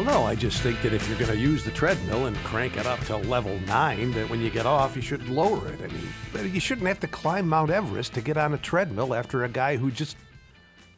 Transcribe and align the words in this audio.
Well, 0.00 0.20
no, 0.20 0.24
I 0.24 0.34
just 0.34 0.62
think 0.62 0.80
that 0.80 0.94
if 0.94 1.06
you're 1.06 1.18
going 1.18 1.30
to 1.30 1.36
use 1.36 1.62
the 1.62 1.70
treadmill 1.70 2.24
and 2.24 2.34
crank 2.38 2.78
it 2.78 2.86
up 2.86 3.00
to 3.00 3.18
level 3.18 3.60
nine, 3.66 4.12
that 4.12 4.30
when 4.30 4.40
you 4.40 4.48
get 4.48 4.64
off, 4.64 4.96
you 4.96 5.02
should 5.02 5.28
lower 5.28 5.68
it. 5.68 5.78
I 5.78 5.88
mean, 6.42 6.54
you 6.54 6.58
shouldn't 6.58 6.86
have 6.86 7.00
to 7.00 7.06
climb 7.06 7.46
Mount 7.46 7.70
Everest 7.70 8.14
to 8.14 8.22
get 8.22 8.38
on 8.38 8.54
a 8.54 8.56
treadmill 8.56 9.12
after 9.12 9.44
a 9.44 9.48
guy 9.50 9.76
who 9.76 9.90
just. 9.90 10.16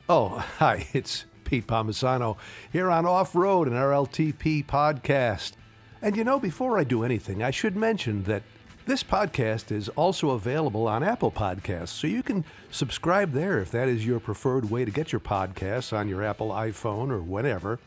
Oh, 0.09 0.29
hi, 0.59 0.87
it's 0.93 1.25
Pete 1.43 1.67
Palmisano 1.67 2.37
here 2.73 2.93
on 2.93 3.05
Off 3.05 3.35
Road 3.35 3.67
and 3.67 3.75
RLTP 3.75 4.67
podcast. 4.67 5.55
And 6.01 6.17
you 6.17 6.23
know, 6.23 6.39
before 6.39 6.79
I 6.79 6.85
do 6.85 7.03
anything, 7.03 7.43
I 7.43 7.51
should 7.51 7.75
mention 7.75 8.23
that 8.25 8.45
this 8.87 9.03
podcast 9.03 9.73
is 9.73 9.89
also 9.89 10.31
available 10.31 10.87
on 10.87 11.03
Apple 11.03 11.33
Podcasts, 11.33 11.89
so 11.89 12.07
you 12.07 12.23
can 12.23 12.45
subscribe 12.71 13.33
there 13.33 13.59
if 13.59 13.73
that 13.73 13.89
is 13.89 14.07
your 14.07 14.21
preferred 14.21 14.71
way 14.71 14.85
to 14.85 14.93
get 14.93 15.11
your 15.11 15.21
podcasts 15.21 15.93
on 15.93 16.09
your 16.09 16.23
Apple 16.23 16.51
iPhone 16.51 17.11
or 17.11 17.21
whatever. 17.21 17.81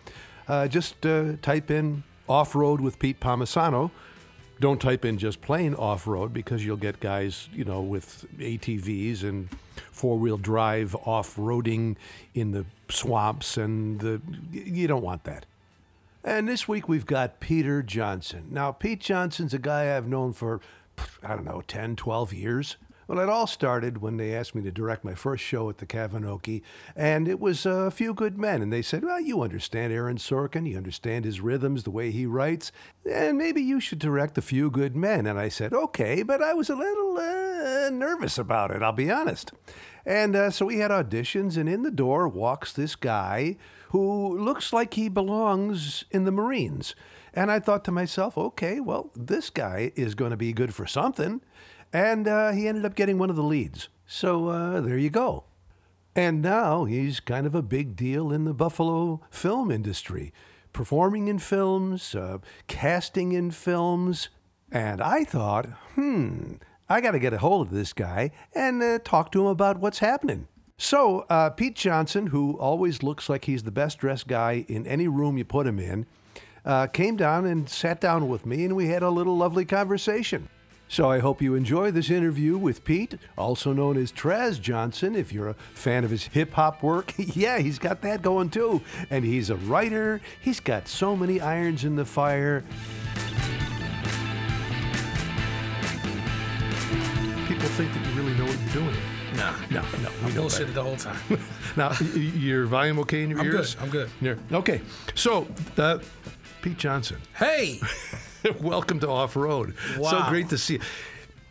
Uh, 0.48 0.68
just 0.68 1.06
uh, 1.06 1.34
type 1.42 1.72
in 1.72 2.04
off 2.28 2.56
road 2.56 2.82
with 2.82 3.00
Pete 3.00 3.20
Palmisano. 3.20 3.92
Don't 4.60 4.80
type 4.80 5.04
in 5.04 5.18
just 5.18 5.42
plain 5.42 5.74
off 5.76 6.08
road 6.08 6.34
because 6.34 6.66
you'll 6.66 6.78
get 6.78 7.00
guys, 7.00 7.50
you 7.52 7.66
know, 7.66 7.82
with 7.82 8.26
ATVs 8.38 9.24
and 9.24 9.50
four 9.92 10.18
wheel 10.18 10.38
drive 10.38 10.96
off 10.96 11.36
roading 11.36 11.98
in 12.34 12.52
the 12.52 12.66
swamps, 12.90 13.58
and 13.58 14.00
the, 14.00 14.22
you 14.52 14.88
don't 14.88 15.04
want 15.04 15.24
that. 15.26 15.46
And 16.24 16.48
this 16.48 16.68
week 16.68 16.88
we've 16.88 17.06
got 17.06 17.40
Peter 17.40 17.84
Johnson. 17.84 18.48
Now, 18.50 18.72
Pete 18.72 19.00
Johnson's 19.02 19.54
a 19.54 19.60
guy 19.60 19.96
I've 19.96 20.08
known 20.08 20.34
for, 20.34 20.62
I 21.22 21.36
don't 21.36 21.46
know, 21.46 21.62
10, 21.68 21.96
12 21.98 22.34
years. 22.34 22.78
Well, 23.08 23.20
it 23.20 23.30
all 23.30 23.46
started 23.46 24.00
when 24.00 24.18
they 24.18 24.36
asked 24.36 24.56
me 24.56 24.64
to 24.64 24.72
direct 24.72 25.04
my 25.04 25.14
first 25.14 25.44
show 25.44 25.70
at 25.70 25.78
the 25.78 25.86
Kavinoky, 25.86 26.64
and 26.96 27.28
it 27.28 27.40
was 27.40 27.66
a 27.66 27.92
few 27.92 28.14
good 28.14 28.38
men. 28.38 28.62
And 28.62 28.74
they 28.74 28.82
said, 28.82 29.04
Well, 29.04 29.22
you 29.22 29.42
understand 29.42 29.94
Aaron 29.94 30.18
Sorkin, 30.18 30.68
you 30.68 30.78
understand 30.78 31.24
his 31.26 31.40
rhythms, 31.40 31.84
the 31.84 31.92
way 31.92 32.12
he 32.12 32.26
writes, 32.26 32.72
and 33.10 33.38
maybe 33.38 33.62
you 33.62 33.80
should 33.80 34.00
direct 34.00 34.38
a 34.38 34.42
few 34.42 34.72
good 34.72 34.96
men. 34.96 35.28
And 35.28 35.40
I 35.40 35.50
said, 35.50 35.74
Okay, 35.74 36.24
but 36.24 36.42
I 36.42 36.54
was 36.54 36.70
a 36.70 36.76
little 36.76 37.18
uh, 37.18 37.90
nervous 37.92 38.38
about 38.38 38.72
it, 38.72 38.82
I'll 38.82 38.92
be 38.92 39.12
honest. 39.12 39.52
And 40.06 40.36
uh, 40.36 40.52
so 40.52 40.66
we 40.66 40.78
had 40.78 40.92
auditions, 40.92 41.58
and 41.58 41.68
in 41.70 41.84
the 41.84 41.92
door 41.92 42.28
walks 42.28 42.74
this 42.74 42.96
guy 42.96 43.58
who 43.90 44.38
looks 44.38 44.74
like 44.74 44.96
he 44.96 45.10
belongs 45.10 46.06
in 46.12 46.26
the 46.26 46.32
Marines. 46.32 46.96
And 47.34 47.52
I 47.52 47.60
thought 47.60 47.84
to 47.86 47.92
myself, 47.92 48.38
okay, 48.38 48.80
well, 48.80 49.12
this 49.16 49.50
guy 49.50 49.92
is 49.96 50.16
going 50.16 50.32
to 50.32 50.38
be 50.38 50.54
good 50.54 50.74
for 50.74 50.86
something. 50.88 51.42
And 51.94 52.28
uh, 52.28 52.52
he 52.52 52.68
ended 52.68 52.86
up 52.86 52.96
getting 52.96 53.18
one 53.18 53.30
of 53.30 53.36
the 53.36 53.44
leads. 53.44 53.90
So 54.06 54.50
uh, 54.50 54.82
there 54.82 54.98
you 54.98 55.10
go. 55.10 55.46
And 56.16 56.42
now 56.42 56.86
he's 56.86 57.20
kind 57.20 57.46
of 57.46 57.56
a 57.56 57.62
big 57.62 57.96
deal 57.96 58.32
in 58.32 58.46
the 58.46 58.54
Buffalo 58.54 59.22
film 59.30 59.70
industry, 59.70 60.34
performing 60.72 61.28
in 61.28 61.40
films, 61.40 62.16
uh, 62.16 62.38
casting 62.68 63.34
in 63.34 63.52
films. 63.52 64.30
And 64.72 65.02
I 65.02 65.24
thought, 65.26 65.66
hmm, 65.96 66.54
I 66.88 67.02
got 67.02 67.12
to 67.12 67.20
get 67.20 67.34
a 67.34 67.40
hold 67.40 67.68
of 67.68 67.74
this 67.74 67.94
guy 67.94 68.32
and 68.54 68.82
uh, 68.82 69.00
talk 69.04 69.32
to 69.34 69.42
him 69.42 69.48
about 69.48 69.80
what's 69.80 70.00
happening. 70.00 70.48
So, 70.78 71.26
uh, 71.30 71.52
Pete 71.52 71.76
Johnson, 71.76 72.28
who 72.28 72.58
always 72.60 73.02
looks 73.02 73.30
like 73.30 73.46
he's 73.46 73.64
the 73.64 73.72
best 73.72 73.98
dressed 73.98 74.28
guy 74.28 74.66
in 74.68 74.86
any 74.86 75.08
room 75.08 75.38
you 75.38 75.46
put 75.46 75.68
him 75.68 75.80
in, 75.80 76.06
uh, 76.66 76.88
came 76.88 77.16
down 77.16 77.46
and 77.46 77.70
sat 77.70 78.02
down 78.02 78.28
with 78.28 78.46
me, 78.46 78.66
and 78.66 78.76
we 78.76 78.88
had 78.88 79.02
a 79.04 79.10
little 79.10 79.38
lovely 79.38 79.64
conversation. 79.64 80.50
So 80.88 81.10
I 81.10 81.20
hope 81.20 81.42
you 81.42 81.56
enjoy 81.56 81.92
this 81.92 82.10
interview 82.10 82.58
with 82.58 82.84
Pete, 82.84 83.18
also 83.38 83.74
known 83.74 83.98
as 83.98 84.12
Traz 84.12 84.62
Johnson. 84.62 85.16
If 85.16 85.34
you're 85.34 85.50
a 85.50 85.56
fan 85.74 86.04
of 86.04 86.12
his 86.12 86.26
hip 86.28 86.54
hop 86.54 86.84
work, 86.84 87.14
yeah, 87.18 87.58
he's 87.60 87.80
got 87.80 88.02
that 88.04 88.22
going 88.22 88.50
too. 88.50 88.82
And 89.10 89.26
he's 89.26 89.50
a 89.50 89.56
writer. 89.56 90.22
He's 90.40 90.60
got 90.60 90.88
so 90.88 91.16
many 91.16 91.42
irons 91.42 91.84
in 91.84 91.96
the 91.96 92.06
fire. 92.06 92.64
People 97.48 97.68
think 97.70 97.94
that 97.94 98.06
you 98.08 98.14
really 98.22 98.34
know 98.36 98.46
what 98.46 98.60
you're 98.60 98.84
doing. 98.84 98.96
Nah, 99.36 99.54
No, 99.70 99.82
no, 100.02 100.10
we 100.24 100.32
I 100.32 100.36
know 100.36 100.44
bullshitted 100.44 100.74
the 100.74 100.84
whole 100.84 100.96
time. 100.96 101.18
now, 101.76 101.90
y- 101.90 101.98
y- 102.16 102.20
your 102.38 102.66
volume 102.68 103.00
okay 103.00 103.24
in 103.24 103.32
your 103.32 103.40
I'm 103.40 103.48
ears? 103.48 103.76
good. 103.76 103.84
I'm 103.84 103.90
good. 103.90 104.10
Yeah. 104.22 104.36
Okay. 104.60 104.82
So, 105.14 105.48
uh, 105.78 106.00
Pete 106.62 106.78
Johnson, 106.78 107.18
Hey, 107.34 107.82
welcome 108.62 109.00
to 109.02 109.10
Off 109.10 109.36
Road. 109.36 109.76
Wow. 109.98 110.12
So 110.12 110.30
great 110.30 110.50
to 110.50 110.58
see 110.58 110.76
you. 110.76 110.82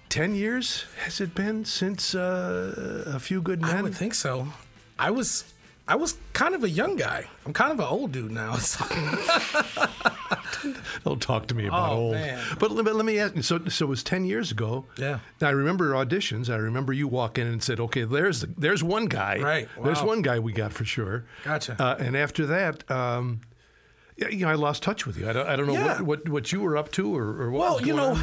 Ten 0.09 0.35
years 0.35 0.85
has 1.05 1.21
it 1.21 1.35
been 1.35 1.65
since 1.65 2.15
uh, 2.15 3.05
a 3.07 3.19
few 3.19 3.41
good 3.43 3.61
men? 3.61 3.77
I 3.77 3.83
would 3.83 3.95
think 3.95 4.15
so. 4.15 4.49
I 4.99 5.11
was, 5.11 5.53
I 5.89 5.97
was 5.97 6.17
kind 6.33 6.55
of 6.55 6.63
a 6.63 6.71
young 6.71 6.95
guy. 6.97 7.27
I'm 7.45 7.53
kind 7.53 7.73
of 7.73 7.81
an 7.81 7.87
old 7.87 8.13
dude 8.13 8.31
now. 8.31 8.55
So- 8.59 8.85
Don't 11.05 11.21
talk 11.21 11.47
to 11.49 11.55
me 11.55 11.67
about 11.67 11.93
Oh, 11.93 11.97
old. 11.97 12.13
man. 12.15 12.43
But 12.59 12.71
let, 12.71 12.85
me- 12.87 12.93
let 12.93 13.05
me 13.05 13.19
ask 13.19 13.37
you. 13.37 13.43
So, 13.43 13.59
so 13.69 13.85
it 13.85 13.89
was 13.89 14.03
ten 14.03 14.25
years 14.25 14.51
ago. 14.51 14.87
Yeah. 14.97 15.19
Now, 15.41 15.49
I 15.49 15.51
remember 15.51 15.93
auditions. 15.93 16.49
I 16.49 16.57
remember 16.57 16.93
you 16.95 17.07
walk 17.09 17.37
in 17.39 17.47
and 17.47 17.63
said, 17.63 17.79
"Okay, 17.81 18.05
there's 18.05 18.41
the, 18.41 18.47
there's 18.57 18.83
one 18.83 19.07
guy. 19.07 19.39
Right, 19.41 19.69
There's 19.83 20.03
one 20.03 20.23
guy 20.23 20.39
we 20.39 20.53
got 20.53 20.73
for 20.73 20.85
sure." 20.87 21.25
Gotcha. 21.45 21.77
Uh, 21.79 21.97
and 21.99 22.17
after 22.17 22.47
that. 22.47 22.91
Um, 22.91 23.41
you 24.17 24.47
know, 24.47 24.49
I 24.49 24.55
lost 24.55 24.83
touch 24.83 25.07
with 25.07 25.19
you. 25.19 25.29
I 25.29 25.33
don't, 25.33 25.47
I 25.49 25.57
don't 25.57 25.67
know 25.67 25.73
Yeah. 25.73 26.01
what, 26.03 26.03
what, 26.03 26.29
what 26.29 26.53
you 26.53 26.61
were 26.61 26.77
up 26.77 26.93
to 26.93 27.17
or, 27.17 27.25
or 27.43 27.51
what 27.51 27.61
well, 27.61 27.83
you 27.87 27.95
know. 27.95 28.17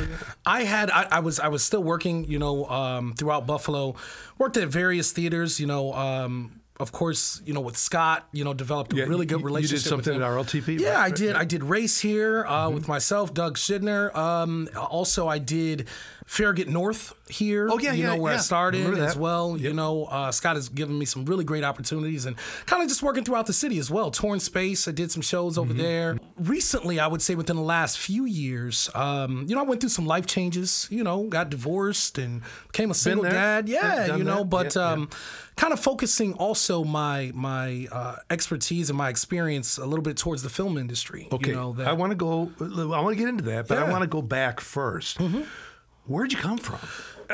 I 0.45 0.63
had, 0.63 0.89
I, 0.89 1.07
I 1.11 1.19
was, 1.19 1.39
I 1.39 1.49
was 1.49 1.63
still 1.63 1.83
working. 1.83 2.23
You 2.25 2.39
know, 2.39 2.65
um, 2.67 3.13
throughout 3.13 3.45
Buffalo, 3.45 3.95
worked 4.37 4.57
at 4.57 4.67
various 4.69 5.11
theaters. 5.11 5.59
You 5.59 5.67
know. 5.67 5.93
Um, 5.93 6.57
of 6.79 6.91
course, 6.91 7.43
you 7.45 7.53
know 7.53 7.61
with 7.61 7.77
Scott, 7.77 8.27
you 8.31 8.43
know 8.43 8.55
developed 8.55 8.91
a 8.93 8.95
Yeah, 8.95 9.03
really 9.03 9.27
good 9.27 9.41
you- 9.41 9.45
you 9.45 9.49
did 9.49 9.53
relationship. 9.53 9.87
something 9.87 10.13
with 10.15 10.23
him. 10.23 10.27
at 10.27 10.29
RLTP, 10.31 10.79
Yeah, 10.79 10.93
right? 10.95 11.11
I 11.11 11.15
did. 11.15 11.33
right. 11.33 11.41
I 11.41 11.45
did 11.45 11.63
race 11.63 11.99
here 11.99 12.43
uh, 12.47 12.65
Mm-hmm. 12.65 12.73
with 12.73 12.87
myself, 12.87 13.35
Doug 13.35 13.57
Shidner. 13.57 14.15
Um, 14.15 14.67
also, 14.75 15.27
I 15.27 15.37
did 15.37 15.87
Farragut 16.25 16.67
North 16.67 17.13
here. 17.29 17.67
Oh, 17.69 17.77
yeah, 17.79 17.91
you 17.93 18.03
yeah, 18.03 18.15
know 18.15 18.21
where 18.21 18.33
yeah. 18.33 18.39
I 18.39 18.41
started 18.41 18.85
Remember 18.85 19.05
as 19.05 19.17
well. 19.17 19.57
You 19.57 19.73
know, 19.73 20.05
uh, 20.05 20.31
Scott 20.31 20.55
has 20.55 20.69
given 20.69 20.97
me 20.97 21.05
some 21.05 21.25
really 21.25 21.43
great 21.43 21.63
opportunities 21.63 22.25
and 22.25 22.35
kind 22.65 22.81
of 22.81 22.87
just 22.89 23.03
working 23.03 23.23
throughout 23.23 23.47
the 23.47 23.53
city 23.53 23.77
as 23.79 23.89
well. 23.91 24.11
Torn 24.11 24.39
Space, 24.39 24.87
I 24.87 24.91
did 24.91 25.11
some 25.11 25.21
shows 25.21 25.57
over 25.57 25.73
Mm-hmm. 25.73 25.81
there. 25.81 26.17
Recently, 26.37 26.99
I 26.99 27.07
would 27.07 27.21
say 27.21 27.35
within 27.35 27.55
the 27.55 27.61
last 27.61 27.97
few 27.99 28.25
years, 28.25 28.89
um, 28.95 29.45
you 29.47 29.55
know, 29.55 29.61
I 29.61 29.65
went 29.65 29.79
through 29.81 29.89
some 29.89 30.05
life 30.05 30.25
changes. 30.25 30.87
You 30.91 31.03
know, 31.03 31.23
got 31.23 31.49
divorced 31.49 32.17
and 32.17 32.41
became 32.71 32.91
a 32.91 32.93
single 32.95 33.23
dad. 33.23 33.69
Yeah, 33.69 34.15
you 34.15 34.23
know, 34.23 34.39
that. 34.39 34.49
but 34.49 34.77
um, 34.77 35.09
kind 35.55 35.71
of 35.73 35.79
focusing 35.79 36.33
also 36.33 36.83
my 36.83 37.31
my 37.33 37.87
uh, 37.91 38.15
expertise 38.29 38.89
and 38.89 38.97
my 38.97 39.09
experience 39.09 39.77
a 39.77 39.85
little 39.85 40.03
bit 40.03 40.17
towards 40.17 40.43
the 40.43 40.49
film 40.49 40.77
industry. 40.77 41.27
Okay, 41.31 41.51
you 41.51 41.55
know, 41.55 41.73
that, 41.73 41.87
I 41.87 41.93
want 41.93 42.11
to 42.11 42.15
go. 42.15 42.51
I 42.59 43.01
want 43.01 43.09
to 43.09 43.15
get 43.15 43.27
into 43.29 43.43
that, 43.45 43.67
but 43.67 43.77
I. 43.77 43.81
Mm-hmm. 43.83 43.91
want 43.91 44.01
to 44.03 44.07
go 44.07 44.21
back 44.21 44.59
1st 44.59 45.45
Where'd 46.05 46.33
you 46.33 46.39
come 46.39 46.57
from? 46.57 46.79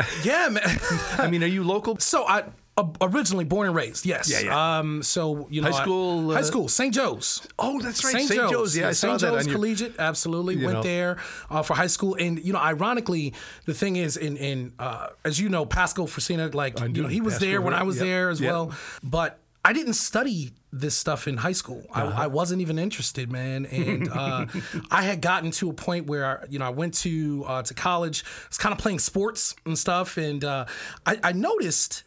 yeah, 0.23 0.49
man. 0.49 0.63
I 1.17 1.27
mean, 1.29 1.43
are 1.43 1.47
you 1.47 1.63
local? 1.63 1.97
so 1.99 2.25
I 2.27 2.43
uh, 2.77 2.83
originally 3.01 3.43
born 3.45 3.65
and 3.65 3.75
raised, 3.75 4.05
yes. 4.05 4.29
Yeah, 4.29 4.41
yeah. 4.41 4.77
Um, 4.79 5.01
so 5.01 5.47
you 5.49 5.61
know, 5.63 5.71
High 5.71 5.77
I- 5.79 5.81
school, 5.81 6.29
uh, 6.31 6.35
high 6.35 6.41
school, 6.43 6.67
St. 6.67 6.93
Joe's. 6.93 7.47
Oh, 7.57 7.79
that's 7.81 8.03
right, 8.03 8.11
St. 8.11 8.27
St. 8.27 8.39
Joe's. 8.39 8.51
Joe's. 8.51 8.77
Yeah, 8.77 8.89
I 8.89 8.91
saw 8.91 9.17
St. 9.17 9.21
that 9.21 9.27
Joe's 9.31 9.43
on 9.45 9.49
your- 9.49 9.55
Collegiate. 9.57 9.95
Absolutely 9.97 10.57
went 10.57 10.73
know. 10.77 10.83
there 10.83 11.17
uh, 11.49 11.63
for 11.63 11.73
high 11.73 11.87
school, 11.87 12.13
and 12.15 12.37
you 12.45 12.53
know, 12.53 12.59
ironically, 12.59 13.33
the 13.65 13.73
thing 13.73 13.95
is, 13.95 14.15
in 14.17 14.37
in 14.37 14.73
uh, 14.77 15.07
as 15.25 15.39
you 15.39 15.49
know, 15.49 15.65
Pascal 15.65 16.05
Fresina, 16.05 16.49
like 16.53 16.79
you 16.79 17.01
know, 17.01 17.07
he 17.09 17.19
was 17.21 17.35
Pascal, 17.35 17.49
there 17.49 17.61
when 17.61 17.73
right. 17.73 17.81
I 17.81 17.83
was 17.83 17.95
Yep. 17.97 18.05
there 18.05 18.29
as 18.29 18.39
Yep. 18.41 18.51
well, 18.51 18.71
but. 19.03 19.39
I 19.67 19.73
didn't 19.73 19.95
study 19.95 20.51
this 20.71 20.95
stuff 20.95 21.27
in 21.27 21.35
high 21.35 21.51
school. 21.51 21.83
Uh-huh. 21.89 22.13
I, 22.15 22.23
I 22.23 22.27
wasn't 22.27 22.61
even 22.61 22.79
interested, 22.79 23.29
man. 23.29 23.65
And 23.65 24.09
uh, 24.13 24.45
I 24.89 25.01
had 25.01 25.19
gotten 25.19 25.51
to 25.51 25.69
a 25.69 25.73
point 25.73 26.07
where 26.07 26.45
you 26.49 26.57
know 26.57 26.65
I 26.65 26.69
went 26.69 26.93
to 26.99 27.43
uh, 27.45 27.63
to 27.63 27.73
college. 27.73 28.23
I 28.25 28.47
was 28.47 28.57
kind 28.57 28.71
of 28.71 28.79
playing 28.79 28.99
sports 28.99 29.57
and 29.65 29.77
stuff, 29.77 30.15
and 30.15 30.41
uh, 30.45 30.67
I, 31.05 31.19
I 31.21 31.31
noticed 31.33 32.05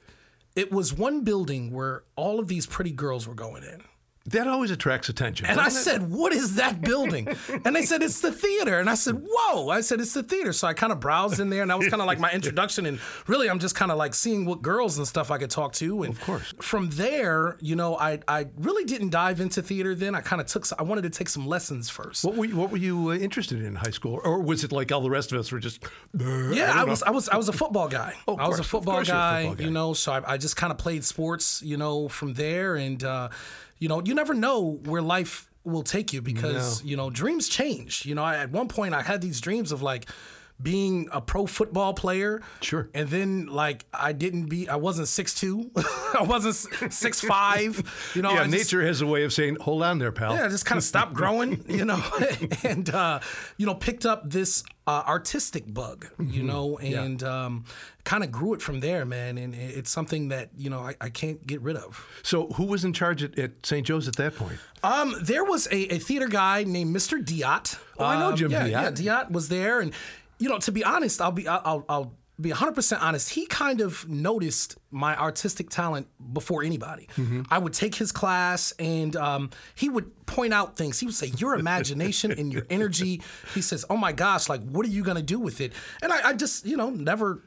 it 0.56 0.73
was 0.73 0.94
one 0.94 1.23
building 1.23 1.70
where 1.70 2.02
all 2.17 2.40
of 2.40 2.49
these 2.49 2.64
pretty 2.64 2.93
girls 2.93 3.29
were 3.29 3.35
going 3.35 3.62
in. 3.62 3.82
That 4.26 4.46
always 4.46 4.70
attracts 4.70 5.08
attention. 5.08 5.46
And 5.46 5.58
I 5.58 5.69
it? 5.69 5.70
said, 5.70 6.11
What 6.11 6.32
is 6.32 6.56
that 6.56 6.82
building? 6.82 7.26
and 7.64 7.75
they 7.75 7.82
said, 7.82 8.02
It's 8.02 8.20
the 8.20 8.31
theater. 8.31 8.78
And 8.78 8.90
I 8.90 8.94
said, 8.94 9.22
Whoa. 9.26 9.70
I 9.70 9.81
said, 9.81 9.99
It's 10.00 10.12
the 10.12 10.22
theater. 10.22 10.52
So 10.52 10.69
I 10.69 10.75
kind 10.75 10.93
of 10.93 11.00
browsed 11.00 11.40
in 11.40 11.49
there, 11.49 11.62
and 11.62 11.70
that 11.70 11.78
was 11.78 11.88
kind 11.88 12.02
of 12.02 12.06
like 12.06 12.19
my 12.20 12.31
introduction. 12.31 12.84
And 12.84 13.00
really, 13.26 13.49
I'm 13.49 13.58
just 13.58 13.75
kind 13.75 13.90
of 13.90 13.96
like 13.96 14.14
seeing 14.14 14.44
what 14.44 14.61
girls 14.61 14.99
and 14.99 15.08
stuff 15.08 15.31
I 15.31 15.38
could 15.38 15.49
talk 15.50 15.72
to. 15.75 16.02
And 16.02 16.12
of 16.14 16.20
course. 16.20 16.52
From 16.61 16.90
there, 16.90 17.56
you 17.61 17.75
know, 17.76 17.96
I, 17.96 18.20
I 18.28 18.49
really 18.58 18.84
didn't 18.84 19.08
dive 19.11 19.40
into 19.40 19.62
theater 19.62 19.94
then. 19.94 20.14
I 20.14 20.20
kind 20.20 20.40
of 20.40 20.46
took, 20.46 20.66
I 20.78 20.82
wanted 20.82 21.02
to 21.02 21.11
take 21.11 21.28
some 21.31 21.46
lessons 21.46 21.88
first. 21.88 22.23
What 22.23 22.37
were 22.37 22.44
you, 22.44 22.56
what 22.56 22.70
were 22.70 22.76
you 22.76 23.11
uh, 23.12 23.14
interested 23.14 23.58
in 23.61 23.70
in 23.70 23.76
high 23.76 23.90
school, 23.90 24.20
or 24.25 24.40
was 24.43 24.64
it 24.64 24.73
like 24.73 24.93
all 24.93 25.00
the 25.00 25.11
rest 25.11 25.32
of 25.32 25.38
us 25.38 25.50
were 25.50 25.58
just? 25.61 25.82
"Uh, 25.84 26.50
Yeah, 26.50 26.73
I, 26.73 26.81
don't 26.81 26.88
was. 26.90 27.02
I 27.02 27.11
was, 27.11 27.28
I 27.31 27.37
was 27.37 27.49
a 27.49 27.52
football 27.52 27.88
guy. 27.88 28.14
Oh, 28.28 28.34
of 28.34 28.40
I 28.40 28.49
was 28.49 28.58
a 28.58 28.64
football 28.64 28.94
you're 28.94 29.02
a 29.02 29.06
guy, 29.06 29.43
football 29.43 29.55
guy. 29.56 29.64
you 29.64 29.70
know. 29.70 29.94
So 29.94 30.12
I, 30.12 30.34
I 30.34 30.37
just 30.37 30.56
kind 30.56 30.70
of 30.73 30.78
played 30.78 31.05
sports, 31.05 31.62
you 31.62 31.76
know, 31.76 32.08
from 32.08 32.34
there, 32.34 32.76
and 32.76 33.02
uh, 33.02 33.28
you 33.81 33.88
know, 33.88 34.00
you 34.05 34.15
never 34.15 34.35
know 34.35 34.79
where 34.85 35.03
life 35.03 35.50
will 35.65 35.82
take 35.82 36.12
you 36.12 36.23
because 36.23 36.82
you 36.85 36.97
know 36.97 37.11
dreams 37.11 37.49
change. 37.49 38.06
You 38.06 38.15
know, 38.15 38.23
I, 38.23 38.37
at 38.37 38.50
one 38.50 38.69
point 38.69 38.94
I 38.94 39.03
had 39.03 39.21
these 39.21 39.41
dreams 39.41 39.73
of 39.73 39.82
like 39.82 40.09
being 40.62 41.09
a 41.12 41.21
pro 41.21 41.47
football 41.47 41.95
player. 41.95 42.41
Sure. 42.61 42.89
And 42.95 43.09
then 43.09 43.47
like 43.47 43.87
I 43.95 44.12
didn't 44.12 44.47
be 44.47 44.69
I 44.69 44.77
wasn't 44.77 45.09
six 45.09 45.35
two. 45.35 45.71
I 46.19 46.23
wasn't 46.23 46.93
six 46.93 47.21
five. 47.21 47.83
You 48.15 48.23
know, 48.23 48.31
yeah, 48.33 48.41
I 48.43 48.45
just- 48.47 48.57
nature 48.57 48.87
has 48.87 49.01
a 49.01 49.07
way 49.07 49.25
of 49.25 49.33
saying, 49.33 49.57
"Hold 49.61 49.83
on 49.83 49.99
there, 49.99 50.12
pal." 50.12 50.35
yeah, 50.35 50.45
I 50.45 50.49
just 50.49 50.67
kind 50.67 50.77
of 50.79 50.85
stopped 50.85 51.15
growing, 51.15 51.65
you 51.69 51.85
know, 51.85 52.03
and 52.65 52.89
uh, 52.91 53.21
you 53.57 53.67
know, 53.67 53.75
picked 53.75 54.05
up 54.07 54.29
this 54.31 54.62
uh, 54.87 55.03
artistic 55.07 55.73
bug, 55.73 56.09
you 56.19 56.43
know, 56.43 56.77
and 56.79 57.23
um, 57.23 57.65
kind 58.05 58.25
of 58.25 58.33
grew 58.33 58.55
it 58.55 58.62
from 58.62 58.81
there, 58.81 59.05
man. 59.05 59.39
And 59.39 59.55
it's 59.55 59.91
something 59.91 60.29
that 60.29 60.51
you 60.57 60.69
know 60.71 60.81
I, 60.81 60.95
I 61.01 61.09
can't 61.11 61.47
get 61.47 61.61
rid 61.62 61.77
of. 61.77 62.07
So, 62.23 62.49
who 62.49 62.65
was 62.65 62.85
in 62.85 62.93
charge 62.93 63.23
at, 63.23 63.39
at 63.39 63.65
St. 63.65 63.87
Joe's 63.87 64.09
at 64.09 64.17
that 64.17 64.35
point? 64.37 64.59
Um, 64.83 65.15
there 65.21 65.45
was 65.45 65.67
a, 65.71 65.95
a 65.95 65.99
theater 65.99 66.27
guy 66.27 66.65
named 66.65 66.95
Mr. 66.97 67.23
Diot. 67.23 67.79
Oh, 67.99 68.05
I 68.05 68.19
know 68.19 68.31
Um, 68.31 68.37
Jim 68.37 68.51
yeah, 68.51 68.67
Diot. 68.67 68.99
Yeah, 69.01 69.19
Diot 69.19 69.31
was 69.31 69.49
there, 69.51 69.81
and 69.81 69.93
you 70.40 70.48
know, 70.48 70.58
to 70.58 70.72
be 70.72 70.82
honest, 70.82 71.20
I'll 71.20 71.31
be 71.31 71.46
I'll, 71.46 71.84
I'll, 71.88 72.16
be 72.40 72.48
100 72.48 72.72
percent 72.72 73.02
honest. 73.02 73.34
He 73.34 73.44
kind 73.44 73.82
of 73.82 74.08
noticed 74.08 74.78
my 74.90 75.14
artistic 75.14 75.69
talent 75.69 76.08
before 76.32 76.62
anybody. 76.62 77.06
Mm-hmm. 77.16 77.42
I 77.50 77.58
would 77.58 77.75
take 77.75 77.96
his 77.96 78.12
class, 78.12 78.72
and 78.78 79.14
um, 79.14 79.50
he 79.75 79.90
would 79.90 80.25
point 80.25 80.54
out 80.54 80.75
things. 80.75 80.98
He 80.98 81.04
would 81.04 81.14
say, 81.14 81.32
"Your 81.37 81.54
imagination 81.54 82.32
and 82.32 82.50
your 82.50 82.66
energy." 82.70 83.20
He 83.54 83.60
says, 83.60 83.84
"Oh 83.90 83.96
my 83.98 84.12
gosh, 84.12 84.48
like 84.48 84.62
what 84.62 84.87
are 84.87 84.88
you 84.88 85.04
gonna 85.04 85.20
do 85.20 85.38
with 85.38 85.60
it?" 85.60 85.75
And 86.00 86.10
I, 86.14 86.31
I 86.31 86.32
just 86.32 86.64
you 86.64 86.78
know 86.78 86.88
never 86.88 87.42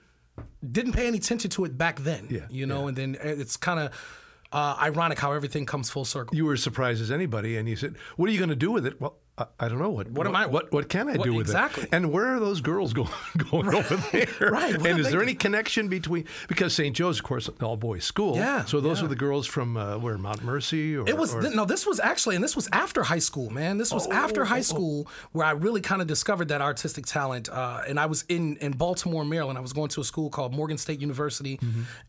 didn't 0.61 0.93
pay 0.93 1.07
any 1.07 1.17
attention 1.17 1.49
to 1.51 1.65
it 1.65 1.75
back 1.75 2.01
then. 2.01 2.27
Yeah, 2.29 2.45
you 2.51 2.67
know, 2.67 2.87
and 2.87 2.95
then 2.95 3.17
it's 3.19 3.57
kind 3.57 3.79
of. 3.79 4.19
Uh, 4.51 4.77
ironic 4.79 5.17
how 5.17 5.31
everything 5.31 5.65
comes 5.65 5.89
full 5.89 6.05
circle. 6.05 6.37
You 6.37 6.45
were 6.45 6.53
as 6.53 6.61
surprised 6.61 7.01
as 7.01 7.09
anybody, 7.09 7.57
and 7.57 7.67
you 7.67 7.75
said, 7.75 7.95
"What 8.17 8.29
are 8.29 8.31
you 8.31 8.37
going 8.37 8.49
to 8.49 8.55
do 8.55 8.69
with 8.69 8.85
it?" 8.85 9.01
Well, 9.01 9.17
I, 9.35 9.45
I 9.61 9.67
don't 9.67 9.79
know. 9.79 9.89
What 9.89 10.11
what 10.11 10.27
am 10.27 10.35
I- 10.35 10.45
What 10.45 10.71
what 10.71 10.89
can 10.89 11.09
I 11.09 11.15
what- 11.15 11.23
do 11.25 11.33
with 11.33 11.47
exactly. 11.47 11.83
it? 11.83 11.89
And 11.91 12.11
where 12.11 12.35
are 12.35 12.39
those 12.39 12.61
girls 12.61 12.93
going 12.99 13.09
going 13.49 13.73
over 13.73 13.95
there? 14.11 14.27
Right, 14.51 14.77
what 14.77 14.87
And 14.87 14.99
is 14.99 15.09
there 15.11 15.23
any 15.23 15.33
connection 15.33 15.87
between 15.87 16.25
because 16.47 16.73
St. 16.75 16.95
Joe's, 16.95 17.17
of 17.19 17.25
course, 17.25 17.49
all 17.61 17.75
boys 17.77 18.03
school. 18.03 18.35
Yeah, 18.35 18.63
So 18.65 18.79
those 18.79 18.97
yeah. 18.99 19.03
were 19.03 19.07
the 19.09 19.15
girls 19.15 19.47
from 19.47 19.75
uh, 19.77 19.97
where 19.97 20.17
Mount 20.19 20.43
Mercy. 20.43 20.95
Or, 20.95 21.07
It 21.09 21.17
was 21.17 21.33
or- 21.33 21.41
th- 21.41 21.55
no. 21.55 21.65
This 21.65 21.87
was 21.87 21.99
actually, 21.99 22.35
and 22.35 22.43
this 22.43 22.55
was 22.55 22.69
after 22.71 23.01
high 23.03 23.19
school, 23.19 23.49
man. 23.49 23.77
This 23.79 23.91
was 23.91 24.05
after 24.07 24.45
high 24.45 24.61
school 24.61 25.07
where 25.31 25.45
I 25.47 25.51
really 25.51 25.81
kind 25.81 26.01
of 26.01 26.07
discovered 26.07 26.49
that 26.49 26.61
artistic 26.61 27.05
talent. 27.07 27.49
Uh, 27.49 27.81
and 27.87 27.99
I 27.99 28.05
was 28.05 28.25
in 28.29 28.57
in 28.57 28.73
Baltimore, 28.73 29.25
Maryland. 29.25 29.57
I 29.57 29.61
was 29.61 29.73
going 29.73 29.89
to 29.89 30.01
a 30.01 30.03
school 30.03 30.29
called 30.29 30.53
Morgan 30.53 30.77
State 30.77 31.01
University, 31.01 31.59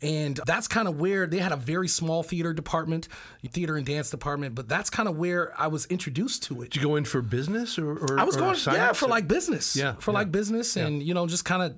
and 0.02 0.38
that's 0.46 0.68
kind 0.68 0.88
of 0.88 1.00
where 1.00 1.26
they 1.26 1.38
had 1.38 1.52
a 1.52 1.56
very 1.56 1.88
small 1.88 2.22
theater 2.22 2.52
department, 2.52 3.08
theater 3.50 3.76
and 3.76 3.86
dance 3.86 4.10
department. 4.10 4.54
But 4.54 4.68
that's 4.68 4.90
kind 4.90 5.08
of 5.08 5.16
where 5.16 5.58
I 5.58 5.68
was 5.68 5.86
introduced 5.86 6.42
to 6.44 6.60
it. 6.62 6.70
Did 6.70 6.82
you 6.82 6.88
go 6.88 6.96
in 6.96 7.04
for 7.14 7.22
business 7.22 7.78
or? 7.78 7.92
or 7.92 8.18
I 8.18 8.24
was 8.24 8.36
going, 8.36 8.56
yeah, 8.66 8.92
for 8.92 9.06
like 9.06 9.28
business. 9.28 9.76
Yeah, 9.76 9.94
For 10.00 10.10
yeah. 10.10 10.18
like 10.18 10.32
business 10.32 10.76
and, 10.76 11.00
you 11.02 11.14
know, 11.14 11.26
just 11.28 11.44
kind 11.44 11.62
of 11.62 11.76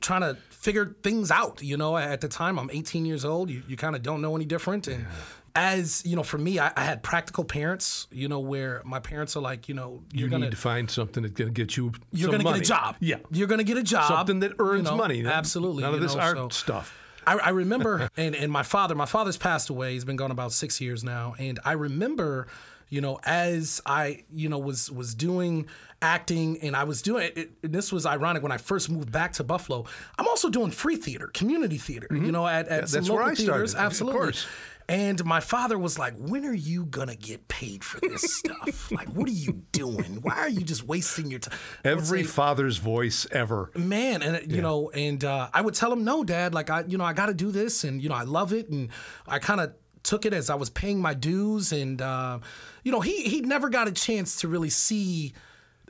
trying 0.00 0.20
to 0.20 0.36
figure 0.50 0.96
things 1.02 1.30
out. 1.30 1.62
You 1.62 1.76
know, 1.78 1.96
at 1.96 2.20
the 2.20 2.28
time, 2.28 2.58
I'm 2.58 2.70
18 2.70 3.06
years 3.06 3.24
old. 3.24 3.48
You, 3.50 3.62
you 3.66 3.76
kind 3.76 3.96
of 3.96 4.02
don't 4.02 4.20
know 4.20 4.36
any 4.36 4.44
different. 4.44 4.86
And 4.86 5.06
as, 5.54 6.04
you 6.04 6.14
know, 6.16 6.22
for 6.22 6.36
me, 6.36 6.58
I, 6.58 6.70
I 6.76 6.84
had 6.84 7.02
practical 7.02 7.42
parents, 7.44 8.06
you 8.10 8.28
know, 8.28 8.40
where 8.40 8.82
my 8.84 9.00
parents 9.00 9.34
are 9.36 9.40
like, 9.40 9.68
you 9.70 9.74
know, 9.74 10.02
you're 10.12 10.26
You 10.26 10.30
going 10.30 10.42
need 10.42 10.50
to 10.50 10.56
find 10.58 10.90
something 10.90 11.22
that's 11.22 11.34
going 11.34 11.48
to 11.48 11.54
get 11.54 11.76
you. 11.78 11.92
you're 12.12 12.28
going 12.30 12.44
to 12.44 12.52
get 12.52 12.58
a 12.58 12.60
job. 12.60 12.96
Yeah. 13.00 13.16
You're 13.30 13.48
going 13.48 13.58
to 13.58 13.64
get 13.64 13.78
a 13.78 13.82
job. 13.82 14.08
Something 14.08 14.40
that 14.40 14.50
you 14.50 14.56
earns 14.58 14.84
know, 14.90 14.96
money. 14.96 15.24
Absolutely. 15.26 15.82
None 15.82 15.94
of 15.94 16.00
you 16.00 16.06
this 16.06 16.14
know, 16.14 16.20
art 16.22 16.36
so- 16.36 16.48
stuff. 16.50 16.94
I, 17.26 17.38
I 17.38 17.48
remember, 17.50 18.08
and, 18.16 18.36
and 18.36 18.52
my 18.52 18.62
father, 18.62 18.94
my 18.94 19.06
father's 19.06 19.36
passed 19.36 19.68
away. 19.70 19.94
He's 19.94 20.04
been 20.04 20.14
gone 20.16 20.30
about 20.30 20.52
six 20.52 20.80
years 20.80 21.02
now, 21.02 21.34
and 21.38 21.58
I 21.64 21.72
remember, 21.72 22.46
you 22.88 23.00
know, 23.00 23.18
as 23.24 23.80
I, 23.86 24.24
you 24.30 24.48
know, 24.48 24.58
was 24.58 24.90
was 24.90 25.14
doing 25.14 25.66
acting, 26.02 26.58
and 26.62 26.76
I 26.76 26.84
was 26.84 27.02
doing 27.02 27.30
it. 27.34 27.50
This 27.72 27.90
was 27.92 28.06
ironic 28.06 28.42
when 28.42 28.52
I 28.52 28.58
first 28.58 28.90
moved 28.90 29.10
back 29.10 29.32
to 29.34 29.44
Buffalo. 29.44 29.84
I'm 30.18 30.28
also 30.28 30.50
doing 30.50 30.70
free 30.70 30.96
theater, 30.96 31.28
community 31.32 31.78
theater, 31.78 32.08
you 32.10 32.30
know, 32.32 32.46
at, 32.46 32.68
at 32.68 32.88
some 32.88 33.02
Mm-hmm. 33.02 33.04
that's 33.04 33.10
where 33.10 33.18
local 33.18 33.30
I 33.30 33.34
started, 33.34 33.52
theaters. 33.52 33.74
of- 33.74 33.80
of 33.80 33.86
Absolutely. 33.86 34.18
course. 34.20 34.46
And 34.88 35.24
my 35.24 35.40
father 35.40 35.76
was 35.80 35.98
like, 35.98 36.14
"When 36.16 36.44
are 36.44 36.54
you 36.54 36.84
gonna 36.86 37.16
get 37.16 37.48
paid 37.48 37.82
for 37.82 37.98
this 37.98 38.22
stuff? 38.38 38.92
like, 38.92 39.08
what 39.08 39.28
are 39.28 39.32
you 39.32 39.64
doing? 39.72 40.20
Why 40.22 40.34
are 40.36 40.48
you 40.48 40.60
just 40.60 40.84
wasting 40.86 41.28
your 41.28 41.40
time?" 41.40 41.58
Every 41.84 42.22
father's 42.22 42.76
voice 42.78 43.26
ever. 43.32 43.72
man 43.74 44.22
and 44.22 44.52
you 44.52 44.62
know 44.62 44.90
and 44.90 45.24
uh, 45.24 45.48
i 45.52 45.60
would 45.60 45.74
tell 45.74 45.92
him 45.92 46.04
no 46.04 46.22
dad 46.22 46.54
like 46.54 46.70
i 46.70 46.84
you 46.86 46.96
know 46.98 47.04
i 47.04 47.12
got 47.12 47.26
to 47.26 47.34
do 47.34 47.50
this 47.50 47.82
and 47.82 48.00
you 48.00 48.08
know 48.08 48.14
i 48.14 48.22
love 48.22 48.52
it 48.52 48.68
and 48.70 48.90
i 49.26 49.38
kind 49.40 49.60
of 49.60 49.72
took 50.04 50.24
it 50.24 50.32
as 50.32 50.50
i 50.50 50.54
was 50.54 50.70
paying 50.70 51.00
my 51.00 51.14
dues 51.14 51.72
and 51.72 52.00
uh, 52.00 52.38
you 52.86 52.92
know 52.92 53.00
he 53.00 53.22
he 53.24 53.40
never 53.40 53.68
got 53.68 53.88
a 53.88 53.92
chance 53.92 54.36
to 54.42 54.46
really 54.48 54.70
see 54.70 55.32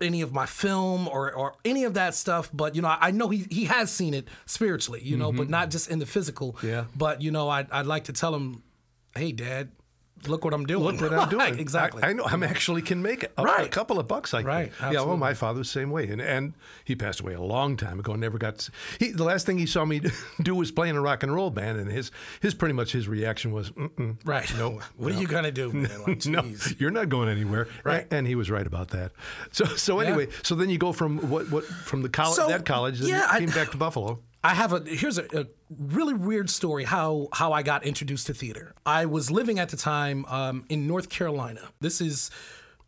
any 0.00 0.22
of 0.22 0.32
my 0.32 0.46
film 0.46 1.08
or, 1.08 1.30
or 1.32 1.54
any 1.62 1.84
of 1.84 1.92
that 1.94 2.14
stuff 2.14 2.48
but 2.54 2.74
you 2.74 2.80
know 2.80 2.88
I, 2.88 3.08
I 3.08 3.10
know 3.10 3.28
he, 3.28 3.46
he 3.50 3.64
has 3.66 3.90
seen 3.90 4.14
it 4.14 4.28
spiritually 4.46 5.02
you 5.02 5.16
know 5.16 5.30
but 5.30 5.50
not 5.50 5.70
just 5.70 5.90
in 5.90 5.98
the 5.98 6.06
physical 6.06 6.54
Mm-hmm. 6.54 6.66
Yeah. 6.68 6.84
but 6.96 7.20
you 7.20 7.30
know 7.30 7.50
I'd, 7.50 7.70
I'd 7.70 7.84
like 7.86 8.04
to 8.04 8.12
tell 8.14 8.34
him 8.34 8.62
hey 9.14 9.32
dad 9.32 9.72
look 10.28 10.44
what 10.44 10.54
i'm 10.54 10.66
doing 10.66 10.82
Look 10.84 11.00
what 11.00 11.12
I'm 11.12 11.28
doing. 11.28 11.58
Exactly 11.58 12.02
I, 12.02 12.08
I 12.08 12.12
know. 12.12 12.24
I'm 12.24 12.42
actually 12.42 12.82
can 12.82 13.02
make 13.02 13.24
a, 13.36 13.42
a 13.42 13.68
couple 13.68 13.98
of 13.98 14.06
bucks. 14.08 14.34
I 14.34 14.38
can. 14.42 14.46
Right, 14.46 14.72
Yeah. 14.80 15.02
Well, 15.02 15.16
my 15.16 15.34
father 15.34 15.58
was 15.58 15.68
the 15.68 15.72
same 15.80 15.90
way, 15.90 16.08
and 16.08 16.20
and 16.20 16.54
he 16.84 16.94
passed 16.96 17.20
away 17.20 17.34
a 17.34 17.40
long 17.40 17.76
time 17.76 17.98
ago. 18.00 18.12
And 18.12 18.20
never 18.20 18.38
got. 18.38 18.58
To, 18.58 18.72
he 18.98 19.10
the 19.12 19.24
last 19.24 19.46
thing 19.46 19.58
he 19.58 19.66
saw 19.66 19.84
me 19.84 20.00
do 20.42 20.54
was 20.54 20.70
play 20.72 20.88
in 20.88 20.96
a 20.96 21.00
rock 21.00 21.22
and 21.22 21.32
roll 21.34 21.50
band, 21.50 21.78
and 21.78 21.90
his 21.90 22.10
his 22.40 22.54
pretty 22.54 22.72
much 22.74 22.92
his 22.92 23.08
reaction 23.08 23.52
was, 23.52 23.72
right 24.24 24.52
No. 24.58 24.80
what 24.96 25.12
are 25.12 25.18
you 25.20 25.26
gonna 25.26 25.50
do 25.52 25.72
man? 25.72 26.02
Like, 26.06 26.26
No, 26.26 26.42
you're 26.78 26.90
not 26.90 27.08
going 27.08 27.28
anywhere. 27.28 27.68
Right. 27.84 28.06
And 28.10 28.26
he 28.26 28.34
was 28.34 28.50
right 28.50 28.66
about 28.66 28.88
that. 28.88 29.12
So 29.52 29.64
so 29.64 30.00
anyway, 30.00 30.28
so 30.42 30.54
then 30.54 30.70
you 30.70 30.78
go 30.78 30.92
from 30.92 31.30
what 31.30 31.50
what 31.50 31.64
from 31.64 32.02
the 32.02 32.08
college 32.08 32.36
So, 32.36 32.48
that 32.48 32.64
college, 32.66 33.00
then 33.00 33.08
yeah, 33.10 33.18
you 33.22 33.28
I- 33.30 33.38
came 33.40 33.50
back 33.50 33.70
to 33.70 33.76
Buffalo. 33.76 34.20
I 34.44 34.54
have 34.54 34.72
a 34.72 34.80
here's 34.80 35.18
a, 35.18 35.24
a 35.36 35.46
really 35.76 36.14
weird 36.14 36.50
story 36.50 36.84
how 36.84 37.28
how 37.32 37.52
I 37.52 37.62
got 37.62 37.84
introduced 37.84 38.26
to 38.28 38.34
theater. 38.34 38.74
I 38.84 39.06
was 39.06 39.30
living 39.30 39.58
at 39.58 39.70
the 39.70 39.76
time 39.76 40.24
um, 40.26 40.64
in 40.68 40.86
North 40.86 41.08
Carolina. 41.08 41.60
This 41.80 42.00
is 42.00 42.30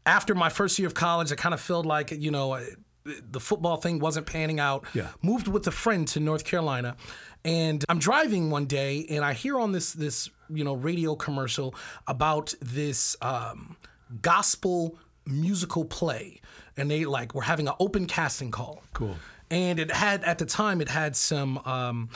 after 0.06 0.34
my 0.34 0.48
first 0.48 0.78
year 0.78 0.86
of 0.86 0.94
college. 0.94 1.32
I 1.32 1.34
kind 1.34 1.54
of 1.54 1.60
felt 1.60 1.84
like 1.86 2.10
you 2.12 2.30
know 2.30 2.60
the 3.04 3.40
football 3.40 3.76
thing 3.76 3.98
wasn't 3.98 4.26
panning 4.26 4.60
out. 4.60 4.84
Yeah. 4.94 5.08
Moved 5.22 5.48
with 5.48 5.66
a 5.66 5.70
friend 5.70 6.06
to 6.08 6.20
North 6.20 6.44
Carolina, 6.44 6.96
and 7.44 7.84
I'm 7.88 7.98
driving 7.98 8.50
one 8.50 8.66
day 8.66 9.06
and 9.08 9.24
I 9.24 9.32
hear 9.32 9.58
on 9.58 9.72
this 9.72 9.92
this 9.92 10.30
you 10.48 10.64
know 10.64 10.74
radio 10.74 11.16
commercial 11.16 11.74
about 12.06 12.54
this 12.60 13.16
um, 13.22 13.76
gospel 14.22 14.98
musical 15.26 15.84
play, 15.84 16.40
and 16.76 16.90
they 16.90 17.04
like 17.04 17.34
were 17.34 17.42
having 17.42 17.68
an 17.68 17.74
open 17.80 18.06
casting 18.06 18.50
call 18.50 18.82
Cool. 18.92 19.16
And 19.50 19.78
it 19.78 19.90
had 19.90 20.22
at 20.24 20.38
the 20.38 20.46
time 20.46 20.80
it 20.80 20.88
had 20.88 21.16
some 21.16 21.58
um, 21.64 22.08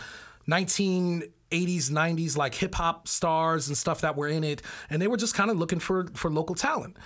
1980s 0.49 1.31
90s 1.91 2.37
like 2.37 2.55
hip 2.55 2.75
hop 2.75 3.09
stars 3.09 3.69
and 3.69 3.77
stuff 3.77 4.01
that 4.03 4.17
were 4.17 4.29
in 4.29 4.45
it 4.45 4.63
and 4.91 5.01
they 5.01 5.07
were 5.07 5.17
just 5.17 5.35
kind 5.35 5.51
of 5.51 5.57
looking 5.59 5.79
for 5.79 6.07
for 6.15 6.31
local 6.31 6.55
talent. 6.55 6.97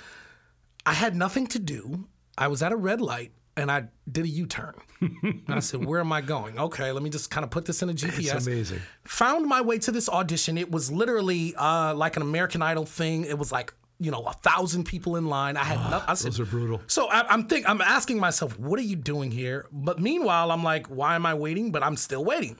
I 0.84 0.92
had 0.94 1.16
nothing 1.16 1.46
to 1.48 1.58
do. 1.58 2.06
I 2.38 2.48
was 2.48 2.62
at 2.62 2.72
a 2.72 2.76
red 2.76 3.00
light 3.00 3.32
and 3.56 3.70
i 3.70 3.84
did 4.10 4.24
a 4.24 4.28
u-turn. 4.28 4.74
And 5.00 5.42
i 5.48 5.58
said 5.60 5.84
where 5.84 6.00
am 6.00 6.12
i 6.12 6.20
going? 6.20 6.58
Okay 6.58 6.92
let 6.92 7.02
me 7.02 7.10
just 7.10 7.30
kind 7.30 7.44
of 7.44 7.50
put 7.50 7.64
this 7.64 7.82
in 7.82 7.88
a 7.90 7.94
gps 7.94 8.34
It's 8.34 8.46
amazing. 8.46 8.80
found 9.04 9.46
my 9.46 9.60
way 9.60 9.78
to 9.78 9.90
this 9.92 10.08
audition. 10.08 10.58
It 10.58 10.70
was 10.70 10.90
literally 10.92 11.54
uh, 11.56 11.94
like 11.94 12.16
an 12.16 12.22
american 12.22 12.62
idol 12.62 12.86
thing. 12.86 13.24
It 13.24 13.38
was 13.38 13.50
like 13.52 13.72
you 13.98 14.10
know 14.10 14.22
a 14.24 14.32
thousand 14.34 14.84
people 14.84 15.16
in 15.16 15.26
line 15.26 15.56
i 15.56 15.64
had 15.64 15.78
no, 15.90 16.02
I 16.06 16.14
said, 16.14 16.32
Those 16.32 16.40
are 16.40 16.44
brutal. 16.44 16.80
so 16.86 17.08
I, 17.08 17.26
I'm 17.28 17.46
think 17.46 17.68
I'm 17.68 17.80
asking 17.80 18.18
myself, 18.18 18.58
what 18.58 18.78
are 18.78 18.82
you 18.82 18.96
doing 18.96 19.30
here? 19.30 19.66
But 19.72 19.98
meanwhile, 20.00 20.50
I'm 20.50 20.62
like, 20.62 20.86
why 20.88 21.14
am 21.14 21.24
I 21.26 21.34
waiting? 21.34 21.70
But 21.72 21.82
I'm 21.82 21.96
still 21.96 22.24
waiting. 22.24 22.56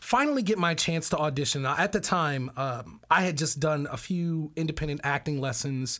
Finally, 0.00 0.42
get 0.42 0.58
my 0.58 0.74
chance 0.74 1.08
to 1.10 1.16
audition. 1.18 1.62
Now, 1.62 1.74
at 1.76 1.92
the 1.92 2.00
time, 2.00 2.50
um, 2.56 3.00
I 3.10 3.22
had 3.22 3.36
just 3.36 3.58
done 3.58 3.88
a 3.90 3.96
few 3.96 4.52
independent 4.56 5.00
acting 5.02 5.40
lessons, 5.40 5.98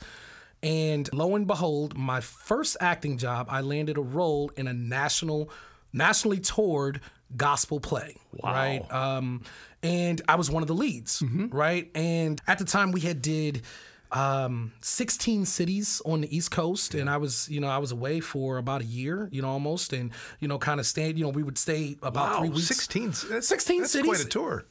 and 0.62 1.08
lo 1.12 1.34
and 1.34 1.46
behold, 1.46 1.96
my 1.98 2.20
first 2.20 2.76
acting 2.80 3.18
job, 3.18 3.48
I 3.50 3.60
landed 3.60 3.96
a 3.96 4.02
role 4.02 4.52
in 4.56 4.68
a 4.68 4.72
national, 4.72 5.50
nationally 5.92 6.38
toured 6.40 7.00
gospel 7.37 7.80
play. 7.80 8.16
Wow. 8.32 8.52
Right. 8.52 8.92
Um, 8.92 9.42
and 9.82 10.20
I 10.28 10.37
was 10.37 10.50
one 10.50 10.62
of 10.62 10.66
the 10.68 10.75
leads. 10.75 11.22
Right. 11.50 11.90
And 11.94 12.40
at 12.46 12.58
the 12.58 12.64
time, 12.64 12.92
we 12.92 13.00
had 13.00 13.20
did 13.20 13.62
um, 14.12 14.72
16 14.80 15.44
cities 15.44 16.00
on 16.06 16.22
the 16.22 16.36
East 16.36 16.50
Coast, 16.50 16.94
and 16.94 17.08
I 17.10 17.16
was, 17.18 17.48
you 17.50 17.60
know, 17.60 17.68
I 17.68 17.78
was 17.78 17.92
away 17.92 18.20
for 18.20 18.56
about 18.58 18.80
a 18.80 18.84
year, 18.84 19.28
you 19.32 19.42
know, 19.42 19.48
almost, 19.50 19.92
and 19.92 20.10
you 20.40 20.48
know, 20.48 20.58
kind 20.58 20.80
of 20.80 20.86
stayed. 20.86 21.18
You 21.18 21.24
know, 21.24 21.30
we 21.30 21.42
would 21.42 21.58
stay 21.58 21.96
about 22.02 22.30
Wow, 22.32 22.38
three 22.40 22.48
weeks. 22.50 22.66
16. 22.66 23.12
That's, 23.30 23.48
16 23.48 23.80
that's 23.80 23.92
cities. 23.92 24.06
quite 24.06 24.20
a 24.24 24.28
tour. 24.28 24.64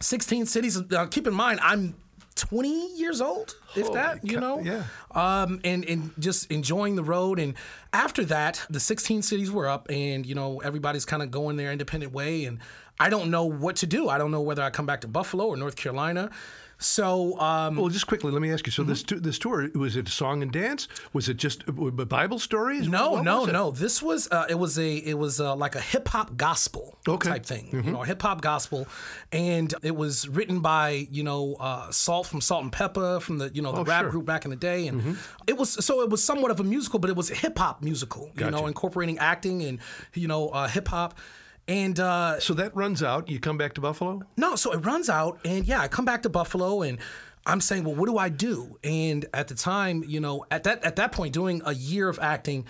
16 0.00 0.46
cities. 0.46 0.80
Uh, 0.92 1.06
keep 1.06 1.26
in 1.26 1.34
mind, 1.34 1.60
I'm 1.62 1.94
20 2.36 2.96
years 2.98 3.20
old, 3.20 3.56
if 3.76 3.86
Holy 3.86 3.94
that, 3.98 4.24
you 4.24 4.40
know. 4.40 4.60
yeah. 4.60 4.84
Um, 5.12 5.60
and 5.64 5.84
and 5.84 6.10
just 6.18 6.50
enjoying 6.50 6.96
the 6.96 7.04
road. 7.04 7.38
And 7.38 7.54
after 7.92 8.24
that, 8.24 8.60
the 8.68 8.80
16 8.80 9.22
cities 9.22 9.50
were 9.50 9.68
up, 9.68 9.86
and 9.90 10.26
you 10.26 10.34
know 10.34 10.60
everybody's 10.60 11.04
kind 11.04 11.22
of 11.22 11.30
going 11.30 11.56
their 11.56 11.70
independent 11.72 12.12
way. 12.12 12.44
And 12.44 12.58
I 12.98 13.08
don't 13.08 13.30
know 13.30 13.44
what 13.44 13.76
to 13.76 13.86
do. 13.86 14.08
I 14.08 14.18
don't 14.18 14.30
know 14.30 14.40
whether 14.40 14.62
I 14.62 14.70
come 14.70 14.86
back 14.86 15.00
to 15.02 15.08
Buffalo 15.08 15.46
or 15.46 15.56
North 15.56 15.76
Carolina. 15.76 16.30
So 16.78 17.38
um, 17.40 17.76
Well, 17.76 17.88
just 17.88 18.06
quickly, 18.06 18.30
let 18.32 18.42
me 18.42 18.52
ask 18.52 18.66
you. 18.66 18.72
So 18.72 18.82
this 18.82 19.02
Mm-hmm. 19.02 19.16
tu- 19.16 19.20
this 19.20 19.38
tour 19.38 19.68
was 19.74 19.96
it 19.96 20.08
song 20.08 20.42
and 20.42 20.50
dance? 20.52 20.88
Was 21.12 21.28
it 21.28 21.34
just 21.36 21.64
uh, 21.68 21.72
Bible 21.72 22.38
stories? 22.38 22.88
No, 22.88 23.12
What 23.12 23.24
no, 23.24 23.44
no. 23.44 23.70
This 23.70 24.02
was 24.02 24.28
uh, 24.30 24.46
it 24.48 24.56
was 24.58 24.78
a 24.78 24.96
it 24.96 25.14
was 25.18 25.40
uh, 25.40 25.54
like 25.56 25.74
a 25.74 25.80
hip 25.80 26.08
hop 26.08 26.36
gospel 26.36 26.98
Okay. 27.06 27.28
Mm-hmm. 27.28 27.32
type 27.34 27.46
thing, 27.46 27.82
you 27.84 27.92
know, 27.92 28.02
hip 28.02 28.22
hop 28.22 28.40
gospel, 28.40 28.86
and 29.32 29.72
it 29.82 29.94
was 29.94 30.28
written 30.28 30.60
by 30.60 31.06
you 31.10 31.22
know 31.22 31.54
uh, 31.60 31.90
Salt 31.90 32.26
from 32.26 32.40
Salt-N-Pepa 32.40 33.20
from 33.22 33.38
the 33.38 33.50
you 33.54 33.62
know 33.62 33.72
the 33.72 33.80
Oh, 33.80 33.84
rap 33.84 34.00
sure. 34.00 34.04
Mm-hmm. 34.04 34.10
group 34.10 34.24
back 34.26 34.44
in 34.44 34.50
the 34.50 34.56
day, 34.56 34.86
and 34.88 35.16
it 35.46 35.56
was 35.56 35.84
so 35.84 36.00
it 36.02 36.10
was 36.10 36.22
somewhat 36.24 36.50
of 36.50 36.60
a 36.60 36.64
musical, 36.64 36.98
but 36.98 37.10
it 37.10 37.16
was 37.16 37.30
a 37.30 37.34
hip 37.34 37.58
hop 37.58 37.82
musical, 37.82 38.30
you 38.36 38.50
know, 38.50 38.66
incorporating 38.66 39.18
acting 39.18 39.62
and 39.62 39.78
you 40.14 40.26
know 40.28 40.48
uh, 40.48 40.66
hip 40.68 40.88
hop, 40.88 41.18
and 41.68 41.98
uh, 41.98 42.40
So 42.40 42.54
that 42.54 42.74
runs 42.76 43.02
out. 43.02 43.28
You 43.28 43.40
come 43.40 43.56
back 43.56 43.74
to 43.74 43.80
Buffalo. 43.80 44.22
no, 44.36 44.56
so 44.56 44.72
it 44.72 44.78
runs 44.84 45.08
out, 45.08 45.38
and 45.44 45.64
yeah, 45.66 45.80
I 45.80 45.88
come 45.88 46.04
back 46.04 46.22
to 46.22 46.28
Buffalo, 46.28 46.82
and 46.82 46.98
I'm 47.46 47.60
saying, 47.60 47.84
well, 47.84 47.94
what 47.94 48.06
do 48.06 48.16
I 48.16 48.28
do? 48.30 48.78
And 48.82 49.26
at 49.34 49.48
the 49.48 49.54
time, 49.54 50.02
you 50.06 50.20
know, 50.20 50.46
at 50.50 50.64
that 50.64 50.82
at 50.84 50.96
that 50.96 51.12
point, 51.12 51.34
doing 51.34 51.60
a 51.64 51.74
year 51.74 52.08
of 52.08 52.18
acting, 52.20 52.66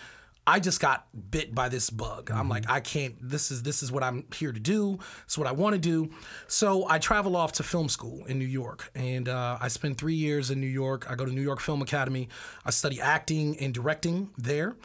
I 0.46 0.60
just 0.60 0.78
got 0.78 1.06
bit 1.30 1.54
by 1.54 1.68
this 1.70 1.88
bug. 1.88 2.30
I'm 2.30 2.48
like, 2.48 2.68
I 2.68 2.80
can't. 2.80 3.14
This 3.20 3.50
is 3.50 3.62
this 3.62 3.82
is 3.82 3.90
what 3.90 4.02
I'm 4.02 4.26
here 4.34 4.52
to 4.52 4.60
do. 4.60 4.98
It's 5.24 5.38
what 5.38 5.46
I 5.46 5.52
want 5.52 5.74
to 5.74 5.78
do. 5.80 6.10
So 6.48 6.86
I 6.88 6.98
travel 6.98 7.34
off 7.34 7.52
to 7.52 7.62
film 7.62 7.88
school 7.88 8.26
in 8.26 8.38
New 8.38 8.44
York, 8.44 8.90
and 8.94 9.28
uh, 9.28 9.56
I 9.60 9.68
spend 9.68 9.96
three 9.96 10.14
years 10.14 10.50
in 10.50 10.60
New 10.60 10.66
York. 10.66 11.10
I 11.10 11.14
go 11.14 11.24
to 11.24 11.32
New 11.32 11.42
York 11.42 11.60
Film 11.60 11.80
Academy. 11.80 12.28
I 12.64 12.70
study 12.70 13.00
acting 13.00 13.58
and 13.58 13.72
directing 13.72 14.30
there. 14.36 14.76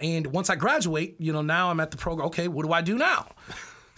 And 0.00 0.28
once 0.28 0.48
I 0.50 0.54
graduate, 0.54 1.16
you 1.18 1.32
know, 1.32 1.42
now 1.42 1.70
I'm 1.70 1.80
at 1.80 1.90
the 1.90 1.96
program. 1.96 2.26
Okay, 2.28 2.46
what 2.46 2.64
do 2.64 2.72
I 2.72 2.80
do 2.80 2.96
now? 2.96 3.26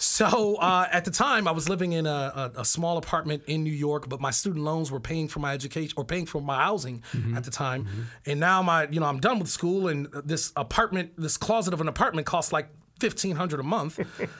So 0.00 0.54
uh, 0.56 0.88
at 0.90 1.04
the 1.04 1.10
time, 1.10 1.46
I 1.46 1.50
was 1.50 1.68
living 1.68 1.92
in 1.92 2.06
a, 2.06 2.50
a, 2.56 2.60
a 2.60 2.64
small 2.64 2.96
apartment 2.96 3.42
in 3.46 3.62
New 3.62 3.72
York, 3.72 4.08
but 4.08 4.18
my 4.18 4.30
student 4.30 4.64
loans 4.64 4.90
were 4.90 4.98
paying 4.98 5.28
for 5.28 5.40
my 5.40 5.52
education 5.52 5.92
or 5.94 6.06
paying 6.06 6.24
for 6.24 6.40
my 6.40 6.56
housing 6.56 7.02
at 7.36 7.44
the 7.44 7.50
time. 7.50 7.86
And 8.24 8.40
now 8.40 8.62
my, 8.62 8.88
you 8.88 8.98
know, 8.98 9.04
I'm 9.04 9.20
done 9.20 9.38
with 9.38 9.50
school, 9.50 9.88
and 9.88 10.06
this 10.24 10.52
apartment, 10.56 11.12
this 11.18 11.36
closet 11.36 11.74
of 11.74 11.82
an 11.82 11.88
apartment, 11.88 12.26
costs 12.26 12.50
like 12.50 12.70
fifteen 12.98 13.36
hundred 13.36 13.60
a 13.60 13.62
month. 13.62 13.96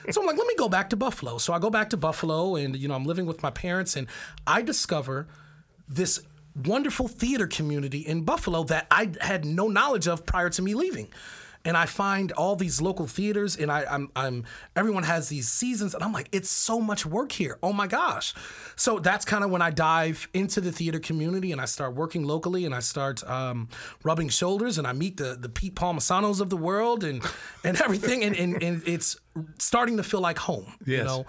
so 0.09 0.21
I'm 0.21 0.25
like, 0.25 0.37
let 0.37 0.47
me 0.47 0.55
go 0.55 0.67
back 0.67 0.89
to 0.89 0.95
Buffalo. 0.95 1.37
So 1.37 1.53
I 1.53 1.59
go 1.59 1.69
back 1.69 1.91
to 1.91 1.97
Buffalo, 1.97 2.55
and 2.55 2.75
you 2.75 2.87
know, 2.87 2.95
I'm 2.95 3.05
living 3.05 3.27
with 3.27 3.43
my 3.43 3.51
parents, 3.51 3.95
and 3.95 4.07
I 4.47 4.63
discover 4.63 5.27
this 5.87 6.21
wonderful 6.55 7.07
theater 7.07 7.45
community 7.45 7.99
in 7.99 8.23
Buffalo 8.23 8.63
that 8.63 8.87
I 8.89 9.11
had 9.21 9.45
no 9.45 9.67
knowledge 9.67 10.07
of 10.07 10.25
prior 10.25 10.49
to 10.49 10.61
me 10.63 10.73
leaving. 10.73 11.09
And 11.63 11.77
I 11.77 11.85
find 11.85 12.31
all 12.31 12.55
these 12.55 12.81
local 12.81 13.05
theaters, 13.05 13.55
and 13.55 13.71
I, 13.71 13.85
I'm, 13.89 14.09
I'm, 14.15 14.45
everyone 14.75 15.03
has 15.03 15.29
these 15.29 15.47
seasons, 15.47 15.93
and 15.93 16.03
I'm 16.03 16.11
like, 16.11 16.27
it's 16.31 16.49
so 16.49 16.81
much 16.81 17.05
work 17.05 17.31
here. 17.31 17.59
Oh 17.61 17.71
my 17.71 17.87
gosh! 17.87 18.33
So 18.75 18.99
that's 18.99 19.25
kind 19.25 19.43
of 19.43 19.51
when 19.51 19.61
I 19.61 19.69
dive 19.69 20.27
into 20.33 20.59
the 20.59 20.71
theater 20.71 20.99
community, 20.99 21.51
and 21.51 21.61
I 21.61 21.65
start 21.65 21.93
working 21.93 22.23
locally, 22.23 22.65
and 22.65 22.73
I 22.73 22.79
start 22.79 23.23
um, 23.29 23.69
rubbing 24.03 24.29
shoulders, 24.29 24.77
and 24.77 24.87
I 24.87 24.93
meet 24.93 25.17
the 25.17 25.37
the 25.39 25.49
Pete 25.49 25.75
Palmisanos 25.75 26.41
of 26.41 26.49
the 26.49 26.57
world, 26.57 27.03
and 27.03 27.23
and 27.63 27.79
everything, 27.79 28.23
and, 28.23 28.35
and 28.35 28.61
and 28.63 28.81
it's 28.87 29.17
starting 29.59 29.97
to 29.97 30.03
feel 30.03 30.21
like 30.21 30.39
home. 30.39 30.73
You 30.85 31.03
know, 31.03 31.25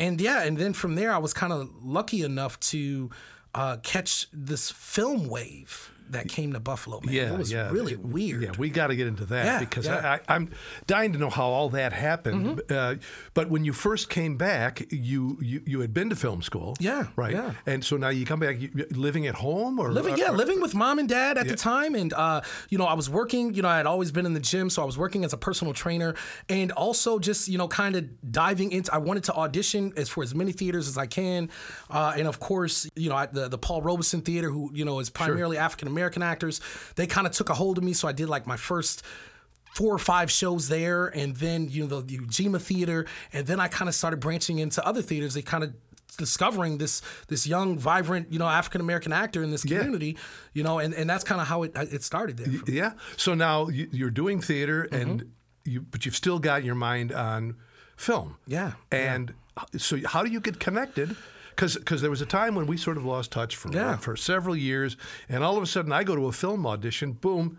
and 0.00 0.20
yeah, 0.20 0.42
and 0.44 0.56
then 0.56 0.72
from 0.72 0.94
there, 0.94 1.12
I 1.12 1.18
was 1.18 1.34
kind 1.34 1.52
of 1.52 1.70
lucky 1.84 2.22
enough 2.22 2.58
to 2.60 3.10
uh, 3.54 3.76
catch 3.82 4.28
this 4.32 4.70
film 4.70 5.28
wave 5.28 5.93
that 6.10 6.28
came 6.28 6.52
to 6.52 6.60
Buffalo. 6.60 7.00
Man, 7.02 7.14
Yeah, 7.14 7.32
it 7.32 7.38
was 7.38 7.52
yeah. 7.52 7.70
really 7.70 7.96
weird. 7.96 8.42
Yeah, 8.42 8.52
we 8.58 8.70
got 8.70 8.88
to 8.88 8.96
get 8.96 9.06
into 9.06 9.24
that 9.26 9.44
Yeah, 9.44 9.58
because 9.60 9.86
yeah. 9.86 9.96
Mm-hmm. 9.96 10.06
I, 10.06 10.14
I, 10.14 10.36
I'm 10.36 10.50
dying 10.86 11.12
to 11.12 11.18
know 11.18 11.30
how 11.30 11.46
all 11.46 11.68
that 11.70 11.92
happened. 11.92 12.62
Uh, 12.70 12.96
but 13.34 13.50
when 13.50 13.64
you 13.64 13.72
first 13.72 14.08
came 14.08 14.36
back, 14.36 14.92
you, 14.92 15.38
you 15.40 15.62
you 15.66 15.80
had 15.80 15.94
been 15.94 16.10
to 16.10 16.16
film 16.16 16.42
school. 16.42 16.74
Yeah, 16.80 17.06
right. 17.16 17.32
yeah. 17.32 17.52
And 17.66 17.84
so 17.84 17.96
now 17.96 18.08
you 18.08 18.26
come 18.26 18.40
back, 18.40 18.60
you, 18.60 18.70
living 18.90 19.26
at 19.26 19.34
home 19.34 19.78
or 19.78 19.92
Living, 19.92 20.16
yeah, 20.16 20.30
living 20.30 20.60
with 20.60 20.74
mom 20.74 20.98
and 20.98 21.08
dad 21.08 21.38
at 21.38 21.48
the 21.48 21.56
time, 21.56 21.94
and 21.94 22.12
uh, 22.12 22.40
you 22.68 22.78
know, 22.78 22.86
I 22.86 22.94
was 22.94 23.08
working. 23.08 23.54
You 23.54 23.62
know, 23.62 23.68
I 23.68 23.76
had 23.76 23.86
always 23.86 24.10
been 24.10 24.26
in 24.26 24.34
the 24.34 24.40
gym, 24.40 24.70
so 24.70 24.82
I 24.82 24.84
was 24.84 24.98
working 24.98 25.24
as 25.24 25.32
a 25.32 25.36
personal 25.36 25.72
trainer, 25.72 26.14
and 26.48 26.72
also 26.72 27.18
just 27.18 27.48
you 27.48 27.58
know, 27.58 27.68
kind 27.68 27.96
of 27.96 28.32
diving 28.32 28.72
into. 28.72 28.92
I 28.92 28.98
wanted 28.98 29.24
to 29.24 29.34
audition 29.34 29.92
as 29.96 30.08
for 30.08 30.22
as 30.22 30.34
many 30.34 30.52
theaters 30.52 30.88
as 30.88 30.98
I 30.98 31.06
can, 31.06 31.50
uh, 31.90 32.14
and 32.16 32.26
of 32.26 32.40
course, 32.40 32.88
you 32.96 33.08
know, 33.08 33.18
at 33.18 33.32
the 33.32 33.48
the 33.48 33.58
Paul 33.58 33.82
Robeson 33.82 34.20
Theater, 34.20 34.50
who 34.50 34.70
you 34.74 34.84
know 34.84 34.98
is 34.98 35.10
primarily 35.10 35.58
African 35.58 35.88
American 35.88 35.93
actors, 36.22 36.60
they 36.96 37.06
kind 37.06 37.26
of 37.26 37.32
took 37.32 37.48
a 37.50 37.54
hold 37.54 37.78
of 37.78 37.84
me. 37.84 37.92
So 37.92 38.08
I 38.08 38.12
did 38.12 38.28
like 38.28 38.46
my 38.46 38.56
first 38.56 39.02
four 39.74 39.94
or 39.94 39.98
five 39.98 40.30
shows 40.30 40.68
there, 40.68 41.06
and 41.06 41.36
then 41.36 41.68
you 41.68 41.86
know 41.86 42.00
the 42.00 42.18
Ujima 42.18 42.60
Theater, 42.60 43.06
and 43.32 43.46
then 43.46 43.60
I 43.60 43.68
kind 43.68 43.88
of 43.88 43.94
started 43.94 44.20
branching 44.20 44.58
into 44.58 44.84
other 44.86 45.02
theaters. 45.02 45.34
They 45.34 45.42
kind 45.42 45.64
of 45.64 45.74
discovering 46.16 46.78
this 46.78 47.02
this 47.26 47.44
young, 47.46 47.76
vibrant, 47.76 48.32
you 48.32 48.38
know, 48.38 48.46
African 48.46 48.80
American 48.80 49.12
actor 49.12 49.42
in 49.42 49.50
this 49.50 49.62
community, 49.64 50.16
you 50.52 50.62
know, 50.62 50.78
and, 50.78 50.94
and 50.94 51.10
that's 51.10 51.24
kind 51.24 51.40
of 51.40 51.48
how 51.48 51.64
it 51.64 51.72
it 51.76 52.02
started 52.04 52.36
there. 52.36 52.48
Yeah. 52.72 52.92
So 53.16 53.34
now 53.34 53.68
you, 53.68 53.88
you're 53.90 54.10
doing 54.10 54.40
theater, 54.40 54.86
Mm-hmm. 54.90 55.10
and 55.10 55.32
you, 55.64 55.80
but 55.80 56.04
you've 56.04 56.14
still 56.14 56.38
got 56.38 56.62
your 56.62 56.74
mind 56.74 57.10
on 57.10 57.56
film. 57.96 58.36
Yeah, 58.46 58.72
And 58.92 59.32
so, 59.78 59.98
how 60.04 60.22
do 60.22 60.30
you 60.30 60.40
get 60.40 60.60
connected? 60.60 61.16
Because 61.54 61.76
because 61.76 62.00
there 62.02 62.10
was 62.10 62.20
a 62.20 62.26
time 62.26 62.54
when 62.54 62.66
we 62.66 62.76
sort 62.76 62.96
of 62.96 63.04
lost 63.04 63.30
touch 63.30 63.56
for 63.56 63.70
Yeah. 63.72 63.96
for 63.96 64.16
several 64.16 64.56
years, 64.56 64.96
and 65.28 65.44
all 65.44 65.56
of 65.56 65.62
a 65.62 65.66
sudden 65.66 65.92
I 65.92 66.04
go 66.04 66.14
to 66.16 66.26
a 66.26 66.32
film 66.32 66.66
audition, 66.66 67.12
boom. 67.12 67.58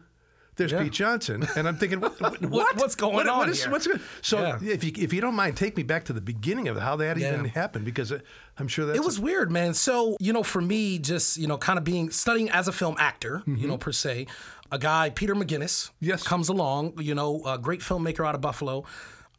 There's 0.57 0.71
Pete 0.71 0.93
Johnson, 0.93 1.45
and 1.57 1.67
I'm 1.67 1.75
thinking, 1.75 1.99
what? 1.99 2.17
what, 2.21 2.41
what? 2.41 2.77
what's 2.77 2.95
going 2.95 3.13
What- 3.13 3.27
on 3.27 3.39
what 3.39 3.49
is- 3.49 3.63
here? 3.63 3.71
what's? 3.73 3.89
So, 4.21 4.39
Yeah. 4.39 4.57
if 4.73 4.85
you 4.85 4.91
if 4.95 5.11
you 5.11 5.19
don't 5.19 5.35
mind, 5.35 5.57
take 5.57 5.75
me 5.75 5.83
back 5.83 6.05
to 6.05 6.13
the 6.13 6.21
beginning 6.21 6.69
of 6.69 6.77
how 6.77 6.95
that 6.95 7.17
even 7.17 7.43
happened, 7.45 7.83
because 7.83 8.13
I'm 8.57 8.69
sure 8.69 8.85
that 8.85 8.95
It 8.95 9.03
was 9.03 9.19
weird, 9.19 9.51
man. 9.51 9.73
So, 9.73 10.15
you 10.21 10.31
know, 10.31 10.43
for 10.43 10.61
me, 10.61 10.97
just, 10.97 11.35
you 11.35 11.45
know, 11.47 11.57
kind 11.57 11.77
of 11.77 11.83
being 11.83 12.09
studying 12.09 12.49
as 12.51 12.69
a 12.69 12.71
film 12.71 12.95
actor, 12.97 13.43
you 13.45 13.53
mm-hmm. 13.55 13.67
know, 13.67 13.77
per 13.77 13.91
se, 13.91 14.27
a 14.71 14.79
guy, 14.79 15.09
Peter 15.09 15.35
McGinnis, 15.35 15.91
Yes. 15.99 16.23
comes 16.23 16.47
along, 16.47 16.93
you 17.01 17.13
know, 17.15 17.43
a 17.45 17.57
great 17.57 17.81
filmmaker 17.81 18.25
out 18.25 18.33
of 18.33 18.39
Buffalo. 18.39 18.85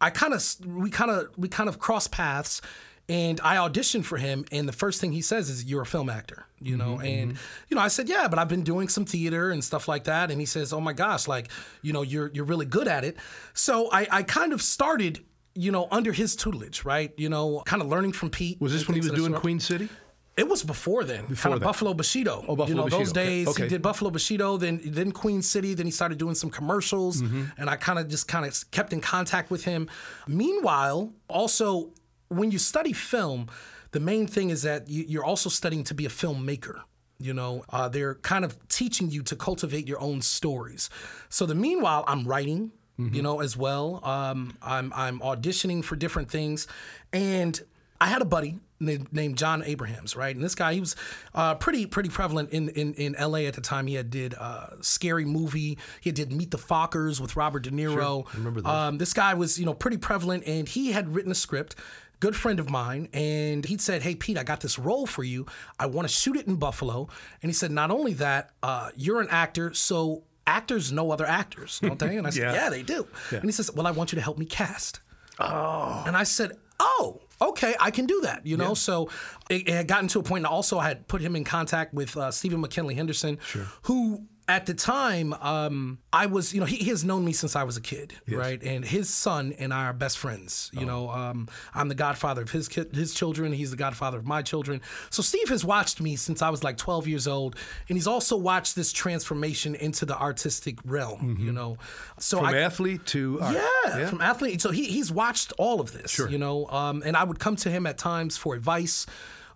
I 0.02 0.10
kind 0.10 0.34
of, 0.34 0.44
we 0.66 0.90
kind 0.90 1.10
of, 1.10 1.28
we 1.38 1.48
kind 1.48 1.70
of 1.70 1.78
cross 1.78 2.06
paths. 2.08 2.60
And 3.08 3.40
I 3.44 3.56
auditioned 3.56 4.04
for 4.04 4.16
him, 4.16 4.44
and 4.50 4.68
the 4.68 4.72
first 4.72 5.00
thing 5.00 5.12
he 5.12 5.20
says 5.22 5.48
is, 5.48 5.64
"You're 5.64 5.82
a 5.82 5.86
film 5.86 6.10
actor," 6.10 6.46
you 6.60 6.76
know. 6.76 6.98
And 6.98 7.36
you 7.68 7.76
know, 7.76 7.80
I 7.80 7.86
said, 7.86 8.08
"Yeah, 8.08 8.26
but 8.26 8.38
I've 8.40 8.48
been 8.48 8.64
doing 8.64 8.88
some 8.88 9.04
theater 9.04 9.50
and 9.52 9.62
stuff 9.62 9.86
like 9.86 10.04
that." 10.04 10.32
And 10.32 10.40
he 10.40 10.46
says, 10.46 10.72
"Oh 10.72 10.80
my 10.80 10.92
gosh, 10.92 11.28
like, 11.28 11.48
you 11.82 11.92
know, 11.92 12.02
you're 12.02 12.32
you're 12.34 12.44
really 12.44 12.66
good 12.66 12.88
at 12.88 13.04
it." 13.04 13.16
So 13.54 13.88
I, 13.92 14.08
I 14.10 14.22
kind 14.24 14.52
of 14.52 14.60
started, 14.60 15.24
you 15.54 15.70
know, 15.70 15.86
under 15.92 16.10
his 16.12 16.34
tutelage, 16.34 16.84
right? 16.84 17.12
You 17.16 17.28
know, 17.28 17.62
kind 17.64 17.80
of 17.80 17.86
learning 17.88 18.12
from 18.12 18.30
Pete. 18.30 18.60
was 18.60 18.72
this 18.72 18.88
when 18.88 18.96
he 18.96 19.00
was 19.00 19.12
doing 19.12 19.30
sort. 19.30 19.40
Queen 19.40 19.60
City? 19.60 19.88
It 20.36 20.48
was 20.48 20.62
before 20.64 21.04
then, 21.04 21.26
kind 21.28 21.54
of 21.54 21.60
then. 21.60 21.66
Buffalo 21.66 21.94
Bushido. 21.94 22.44
Oh, 22.46 22.56
Buffalo 22.56 22.66
you 22.68 22.74
know, 22.74 22.88
those 22.88 23.12
Bushido. 23.12 23.20
Okay, 23.20 23.30
days 23.30 23.48
okay. 23.48 23.62
he 23.62 23.68
did 23.68 23.80
Buffalo 23.82 24.10
Bushido, 24.10 24.56
then 24.58 24.80
then 24.84 25.12
Queen 25.12 25.40
City, 25.42 25.74
then 25.74 25.86
he 25.86 25.92
started 25.92 26.18
doing 26.18 26.34
some 26.34 26.50
commercials, 26.50 27.22
Mm-hmm. 27.22 27.44
and 27.56 27.70
I 27.70 27.76
kind 27.76 27.98
of 28.00 28.08
just 28.08 28.26
kind 28.26 28.44
of 28.44 28.70
kept 28.72 28.92
in 28.92 29.00
contact 29.00 29.50
with 29.50 29.64
him. 29.64 29.88
Meanwhile, 30.26 31.12
also 31.28 31.92
when 32.28 32.50
you 32.50 32.58
study 32.58 32.92
film, 32.92 33.48
the 33.92 34.00
main 34.00 34.26
thing 34.26 34.50
is 34.50 34.62
that 34.62 34.88
you, 34.88 35.04
you're 35.08 35.24
also 35.24 35.48
studying 35.48 35.84
to 35.84 35.94
be 35.94 36.06
a 36.06 36.10
filmmaker. 36.10 36.80
You 37.18 37.32
know, 37.32 37.64
uh, 37.70 37.88
they're 37.88 38.16
kind 38.16 38.44
of 38.44 38.56
teaching 38.68 39.10
you 39.10 39.22
to 39.22 39.36
cultivate 39.36 39.88
your 39.88 40.00
own 40.00 40.20
stories. 40.20 40.90
So 41.30 41.46
the 41.46 41.54
meanwhile, 41.54 42.04
I'm 42.06 42.26
writing, 42.26 42.72
you 42.98 43.22
know, 43.22 43.40
as 43.40 43.56
well. 43.56 44.00
Um, 44.04 44.56
I'm 44.62 44.92
I'm 44.94 45.20
auditioning 45.20 45.82
for 45.84 45.96
different 45.96 46.30
things, 46.30 46.66
and 47.12 47.58
I 48.00 48.06
had 48.08 48.20
a 48.22 48.26
buddy 48.26 48.58
named, 48.78 49.38
Jon 49.38 49.62
Abrahams, 49.64 50.14
right? 50.16 50.34
And 50.36 50.44
this 50.44 50.54
guy, 50.54 50.74
he 50.74 50.80
was 50.80 50.94
uh, 51.34 51.54
pretty 51.54 51.86
pretty 51.86 52.10
prevalent 52.10 52.50
in, 52.50 52.68
in 52.70 52.92
in 52.94 53.14
L.A. 53.16 53.46
at 53.46 53.54
the 53.54 53.60
time. 53.62 53.86
He 53.86 53.94
had 53.94 54.10
did 54.10 54.34
uh, 54.34 54.66
Scary 54.82 55.24
Movie. 55.24 55.78
He 56.02 56.12
did 56.12 56.30
Meet 56.32 56.50
the 56.50 56.58
Fockers 56.58 57.18
with 57.20 57.36
Robert 57.36 57.62
De 57.64 57.70
Niro. 57.70 58.26
I 58.32 58.36
remember 58.36 58.66
Um, 58.66 58.98
this 58.98 59.14
guy 59.14 59.32
was 59.34 59.58
you 59.58 59.64
know 59.64 59.72
pretty 59.74 59.96
prevalent, 59.96 60.44
and 60.46 60.68
he 60.68 60.92
had 60.92 61.14
written 61.14 61.32
a 61.32 61.34
script. 61.34 61.74
Good 62.20 62.34
friend 62.36 62.58
of 62.58 62.70
mine, 62.70 63.08
and 63.12 63.64
he 63.64 63.76
said, 63.78 64.02
"Hey 64.02 64.14
Pete, 64.14 64.38
I 64.38 64.42
got 64.42 64.60
this 64.60 64.78
role 64.78 65.06
for 65.06 65.22
you. 65.22 65.46
I 65.78 65.86
want 65.86 66.08
to 66.08 66.12
shoot 66.14 66.36
it 66.36 66.46
in 66.46 66.56
Buffalo." 66.56 67.08
And 67.42 67.50
he 67.50 67.52
said, 67.52 67.70
"Not 67.70 67.90
only 67.90 68.14
that, 68.14 68.50
uh, 68.62 68.90
you're 68.96 69.20
an 69.20 69.28
actor, 69.30 69.74
so." 69.74 70.24
Actors 70.48 70.92
know 70.92 71.10
other 71.10 71.26
actors, 71.26 71.80
don't 71.80 71.98
they? 71.98 72.16
And 72.16 72.24
I 72.24 72.30
said, 72.36 72.42
Yeah. 72.42 72.54
yeah, 72.54 72.70
they 72.70 72.84
do. 72.84 73.04
And 73.32 73.42
he 73.42 73.50
says, 73.50 73.68
well, 73.74 73.84
I 73.84 73.90
want 73.90 74.12
you 74.12 74.16
to 74.16 74.22
help 74.22 74.38
me 74.38 74.46
cast. 74.46 75.00
Oh. 75.40 76.04
And 76.06 76.16
I 76.16 76.22
said, 76.22 76.52
oh, 76.78 77.20
okay, 77.40 77.74
I 77.80 77.90
can 77.90 78.06
do 78.06 78.20
that. 78.20 78.46
You 78.46 78.56
know, 78.56 78.74
so 78.74 79.10
it, 79.50 79.62
it 79.66 79.74
had 79.74 79.88
gotten 79.88 80.06
to 80.10 80.20
a 80.20 80.22
point. 80.22 80.44
And 80.44 80.46
also, 80.46 80.78
I 80.78 80.86
had 80.86 81.08
put 81.08 81.20
him 81.20 81.34
in 81.34 81.42
contact 81.42 81.94
with 81.94 82.16
uh, 82.16 82.30
Stephen 82.30 82.60
McKinley 82.60 82.94
Henderson, 82.94 83.38
who 83.82 84.26
at 84.48 84.64
the 84.66 84.74
time 84.74 85.32
um, 85.34 85.98
I 86.12 86.26
was, 86.26 86.54
you 86.54 86.60
know, 86.60 86.66
he, 86.66 86.76
he 86.76 86.90
has 86.90 87.04
known 87.04 87.24
me 87.24 87.32
since 87.32 87.56
I 87.56 87.64
was 87.64 87.76
a 87.76 87.80
kid, 87.80 88.14
right? 88.30 88.62
And 88.62 88.84
his 88.84 89.10
son 89.10 89.52
and 89.58 89.74
I 89.74 89.86
are 89.86 89.92
best 89.92 90.18
friends. 90.18 90.70
You 90.72 90.86
know, 90.86 91.10
um, 91.10 91.48
I'm 91.74 91.88
the 91.88 91.96
godfather 91.96 92.42
of 92.42 92.50
his 92.52 92.68
kid, 92.68 92.94
his 92.94 93.12
children. 93.12 93.52
He's 93.52 93.72
the 93.72 93.76
godfather 93.76 94.18
of 94.18 94.24
my 94.24 94.42
children. 94.42 94.80
So 95.10 95.20
Steve 95.20 95.48
has 95.48 95.64
watched 95.64 96.00
me 96.00 96.14
since 96.14 96.42
I 96.42 96.50
was 96.50 96.62
like 96.62 96.76
12 96.76 97.08
years 97.08 97.26
old, 97.26 97.56
and 97.88 97.96
he's 97.98 98.06
also 98.06 98.36
watched 98.36 98.76
this 98.76 98.92
transformation 98.92 99.74
into 99.74 100.06
the 100.06 100.16
artistic 100.16 100.78
realm. 100.84 101.36
You 101.40 101.50
know, 101.52 101.76
so 102.20 102.38
From 102.38 102.46
I, 102.46 102.58
athlete 102.60 103.04
to 103.06 103.40
art. 103.40 103.56
yeah, 103.86 104.06
from 104.06 104.20
athlete. 104.20 104.60
So 104.62 104.70
he, 104.70 104.84
he's 104.84 105.10
watched 105.10 105.52
all 105.58 105.80
of 105.80 105.92
this, 105.92 106.18
you 106.18 106.38
know. 106.38 106.66
Um, 106.68 107.02
and 107.04 107.16
I 107.16 107.24
would 107.24 107.40
come 107.40 107.56
to 107.56 107.70
him 107.70 107.84
at 107.86 107.98
times 107.98 108.36
for 108.36 108.54
advice. 108.54 109.06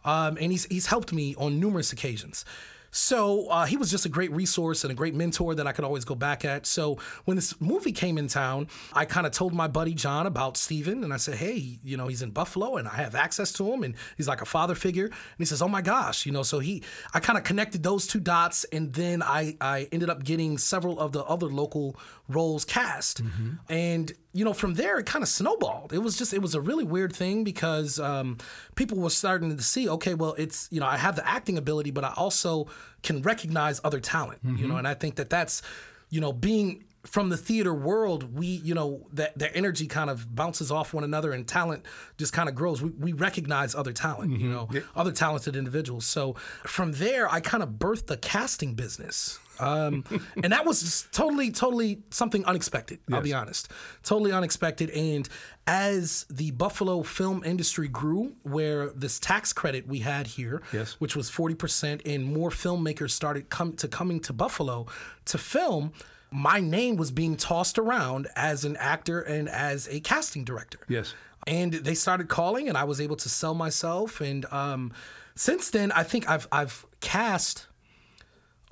um, 0.05 0.37
and 0.41 0.51
he's 0.51 0.65
he's 0.65 0.87
helped 0.87 1.13
me 1.13 1.37
on 1.39 1.61
numerous 1.61 1.93
occasions. 1.93 2.45
So 2.91 3.47
uh, 3.49 3.67
he 3.67 3.77
was 3.77 3.91
just 3.91 4.05
a 4.05 4.09
great 4.09 4.33
resource 4.33 4.85
and 4.85 4.91
a 4.91 4.95
great 4.95 5.15
mentor 5.15 5.55
that 5.55 5.67
I 5.67 5.73
could 5.73 5.85
always 5.85 6.05
go 6.05 6.15
back 6.15 6.45
at. 6.45 6.67
So 6.67 6.99
when 7.25 7.37
this 7.37 7.61
movie 7.61 7.93
came 7.93 8.19
in 8.19 8.29
town, 8.29 8.69
I 8.93 9.05
kind 9.05 9.27
of 9.27 9.33
told 9.33 9.55
my 9.55 9.69
buddy 9.69 9.95
Jon 9.95 10.27
about 10.27 10.57
Stephen 10.57 11.05
and 11.05 11.13
I 11.13 11.17
said, 11.17 11.37
hey, 11.37 11.79
you 11.85 11.97
know, 11.97 12.09
he's 12.09 12.23
in 12.23 12.31
Buffalo 12.31 12.77
and 12.77 12.89
I 12.89 12.97
have 12.97 13.15
access 13.15 13.53
to 13.55 13.73
him 13.73 13.83
and 13.83 13.95
he's 14.17 14.29
like 14.29 14.43
a 14.43 14.47
father 14.47 14.75
figure. 14.75 15.07
And 15.07 15.39
he 15.39 15.45
says, 15.45 15.63
oh 15.63 15.69
my 15.69 15.83
gosh, 15.83 16.27
you 16.27 16.33
know, 16.33 16.43
so 16.43 16.59
he, 16.59 16.83
I 17.15 17.21
kind 17.21 17.39
of 17.39 17.45
connected 17.45 17.83
those 17.83 18.07
two 18.07 18.21
dots 18.21 18.65
and 18.73 18.93
then 18.93 19.23
I, 19.23 19.57
I 19.61 19.89
ended 19.93 20.11
up 20.11 20.25
getting 20.25 20.59
several 20.59 20.99
of 20.99 21.13
the 21.13 21.25
other 21.25 21.47
local 21.47 21.97
roles 22.35 22.65
cast. 22.65 23.23
Mm-hmm. 23.23 23.51
And, 23.69 24.13
you 24.33 24.45
know, 24.45 24.53
from 24.53 24.75
there 24.75 24.99
it 24.99 25.07
kind 25.07 25.23
of 25.23 25.29
snowballed. 25.29 25.93
It 25.93 25.99
was 25.99 26.17
just, 26.17 26.33
it 26.33 26.41
was 26.41 26.55
a 26.55 26.61
really 26.61 26.85
weird 26.85 27.15
thing 27.15 27.45
because 27.45 27.99
um, 27.99 28.39
people 28.75 28.99
were 28.99 29.11
starting 29.11 29.57
to 29.57 29.63
see, 29.63 29.89
okay, 29.89 30.15
well, 30.15 30.35
it's, 30.39 30.69
you 30.71 30.81
know, 30.81 30.87
I 30.87 30.97
have 30.97 31.17
the 31.17 31.29
acting 31.29 31.59
ability, 31.59 31.91
but 31.91 32.05
I 32.05 32.13
also 32.17 32.67
can 33.03 33.23
recognize 33.23 33.81
other 33.85 34.01
talent, 34.01 34.41
you 34.45 34.51
know, 34.51 34.69
mm-hmm. 34.69 34.79
and 34.79 34.89
I 34.89 34.95
think 34.95 35.17
that 35.17 35.31
that's, 35.31 35.63
you 36.11 36.21
know, 36.21 36.33
being 36.33 36.85
from 37.05 37.31
the 37.31 37.37
theater 37.37 37.73
world, 37.73 38.37
we, 38.39 38.47
you 38.47 38.75
know, 38.75 39.07
that 39.15 39.39
their 39.39 39.51
energy 39.57 39.87
kind 39.87 40.11
of 40.11 40.35
bounces 40.35 40.71
off 40.71 40.93
one 40.93 41.03
another 41.03 41.33
and 41.33 41.49
talent 41.49 41.87
just 42.19 42.33
kind 42.35 42.47
of 42.47 42.55
grows. 42.55 42.83
We, 42.83 42.91
we 42.91 43.13
recognize 43.15 43.75
other 43.75 43.93
talent, 43.93 44.33
you 44.33 44.51
mm-hmm. 44.51 44.75
know, 44.75 44.83
other 44.95 45.13
talented 45.13 45.57
individuals. 45.57 46.05
So 46.05 46.35
from 46.65 46.93
there, 46.93 47.27
I 47.33 47.41
kind 47.41 47.63
of 47.63 47.71
birthed 47.71 48.07
the 48.07 48.19
casting 48.19 48.75
business. 48.75 49.39
Um, 49.61 50.05
and 50.43 50.53
that 50.53 50.65
was 50.65 51.07
totally, 51.13 51.51
totally 51.51 52.03
something 52.11 52.45
unexpected. 52.45 52.99
I'll 53.13 53.21
be 53.21 53.33
honest, 53.35 53.69
totally 54.03 54.33
unexpected. 54.33 54.91
And 54.91 55.29
as 55.67 56.27
the 56.31 56.51
Buffalo 56.53 57.03
film 57.03 57.45
industry 57.45 57.89
grew, 57.89 58.33
where 58.43 58.89
this 58.91 59.19
tax 59.21 59.53
credit 59.53 59.87
we 59.87 60.01
had 60.01 60.27
here, 60.27 60.63
Yes. 60.73 60.93
which 60.99 61.15
was 61.15 61.29
forty 61.31 61.55
percent, 61.55 62.03
and 62.07 62.25
more 62.25 62.51
filmmakers 62.51 63.11
started 63.11 63.51
come 63.51 63.75
to 63.75 63.87
coming 63.89 64.21
to 64.21 64.33
Buffalo 64.33 64.87
to 65.27 65.39
film, 65.39 65.93
my 66.31 66.61
name 66.61 66.97
was 66.97 67.11
being 67.11 67.37
tossed 67.37 67.79
around 67.79 68.29
as 68.37 68.65
an 68.65 68.77
actor 68.79 69.21
and 69.21 69.49
as 69.49 69.89
a 69.89 70.01
casting 70.01 70.45
director. 70.45 70.81
Yes. 70.89 71.15
And 71.47 71.73
they 71.73 71.95
started 71.95 72.29
calling, 72.29 72.69
and 72.69 72.77
I 72.77 72.85
was 72.85 73.01
able 73.01 73.17
to 73.17 73.29
sell 73.29 73.55
myself. 73.55 74.21
And 74.21 74.45
um, 74.53 74.93
since 75.35 75.71
then, 75.71 75.91
I 75.93 76.03
think 76.03 76.29
I've 76.29 76.47
I've 76.53 76.85
cast. 77.01 77.67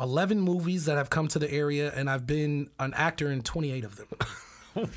11 0.00 0.40
movies 0.40 0.84
that 0.84 0.96
have 0.96 1.10
come 1.10 1.28
to 1.28 1.38
the 1.38 1.50
area 1.50 1.92
and 1.94 2.08
I've 2.08 2.26
been 2.26 2.70
an 2.78 2.94
actor 2.94 3.30
in 3.30 3.42
28 3.42 3.84
of 3.84 3.96
them. 3.96 4.08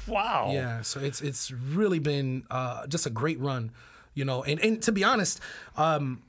Wow. 0.08 0.52
Yeah, 0.54 0.82
so 0.82 1.00
it's 1.00 1.22
it's 1.22 1.50
really 1.50 1.98
been 1.98 2.44
uh, 2.52 2.86
just 2.86 3.08
a 3.08 3.10
great 3.10 3.40
run, 3.40 3.72
you 4.14 4.26
know. 4.26 4.44
And 4.44 4.60
and 4.60 4.80
to 4.84 4.92
be 4.92 5.04
honest, 5.04 5.40
um, 5.76 6.22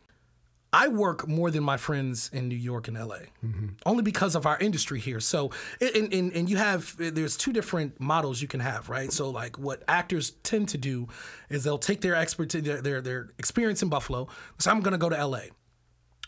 I 0.73 0.89
work 0.89 1.29
more 1.29 1.51
than 1.51 1.63
my 1.63 1.77
friends 1.77 2.31
in 2.33 2.49
New 2.49 2.57
York 2.57 2.89
and 2.89 2.97
LA, 2.99 3.17
only 3.85 4.03
because 4.03 4.35
of 4.35 4.47
our 4.47 4.59
industry 4.59 5.01
here. 5.01 5.21
So 5.21 5.51
and, 5.83 6.11
and 6.15 6.33
and 6.33 6.49
you 6.49 6.57
have 6.57 6.95
there's 6.97 7.37
two 7.37 7.53
different 7.53 8.01
models 8.01 8.41
you 8.41 8.49
can 8.49 8.61
have, 8.61 8.89
right? 8.89 9.13
So 9.13 9.29
like 9.29 9.59
what 9.59 9.83
actors 9.87 10.31
tend 10.45 10.71
to 10.71 10.79
do 10.79 11.09
is 11.51 11.65
they'll 11.65 11.77
take 11.77 12.01
their 12.01 12.15
expertise, 12.15 12.63
their 12.63 12.81
their, 12.81 13.01
their 13.03 13.29
experience 13.39 13.83
in 13.83 13.91
Buffalo. 13.91 14.29
So 14.59 14.71
I'm 14.71 14.81
going 14.81 14.93
to 14.93 14.99
go 14.99 15.11
to 15.11 15.27
LA 15.27 15.41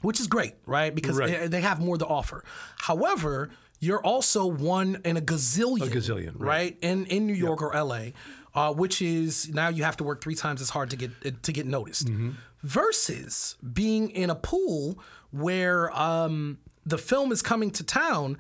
which 0.05 0.21
is 0.21 0.27
great, 0.27 0.55
right? 0.67 0.95
Because 0.95 1.17
Right. 1.17 1.41
they, 1.41 1.49
they 1.49 1.61
have 1.61 1.81
more 1.81 1.97
to 1.99 2.07
offer. 2.07 2.45
However, 2.79 3.51
you're 3.81 4.01
also 4.03 4.47
one 4.47 5.01
in 5.05 5.17
a 5.17 5.21
gazillion, 5.21 5.83
a 5.83 5.91
gazillion, 5.91 6.33
right. 6.37 6.49
right? 6.49 6.79
In 6.81 7.07
in 7.07 7.27
New 7.27 7.35
York 7.35 7.61
or 7.63 7.73
LA, 7.75 8.11
uh, 8.55 8.73
which 8.73 9.03
is 9.03 9.53
now 9.53 9.69
you 9.69 9.83
have 9.85 9.97
to 9.99 10.05
work 10.05 10.23
three 10.23 10.35
times 10.35 10.61
as 10.63 10.71
hard 10.71 10.91
to 10.91 10.97
get 10.97 11.43
to 11.43 11.53
get 11.53 11.67
noticed. 11.67 12.07
Mm-hmm. 12.07 12.31
Versus 12.63 13.57
being 13.73 14.11
in 14.11 14.31
a 14.31 14.35
pool 14.35 14.99
where 15.31 15.95
um, 15.99 16.59
the 16.87 16.99
film 16.99 17.33
is 17.33 17.43
coming 17.43 17.71
to 17.73 17.85
town. 17.85 18.39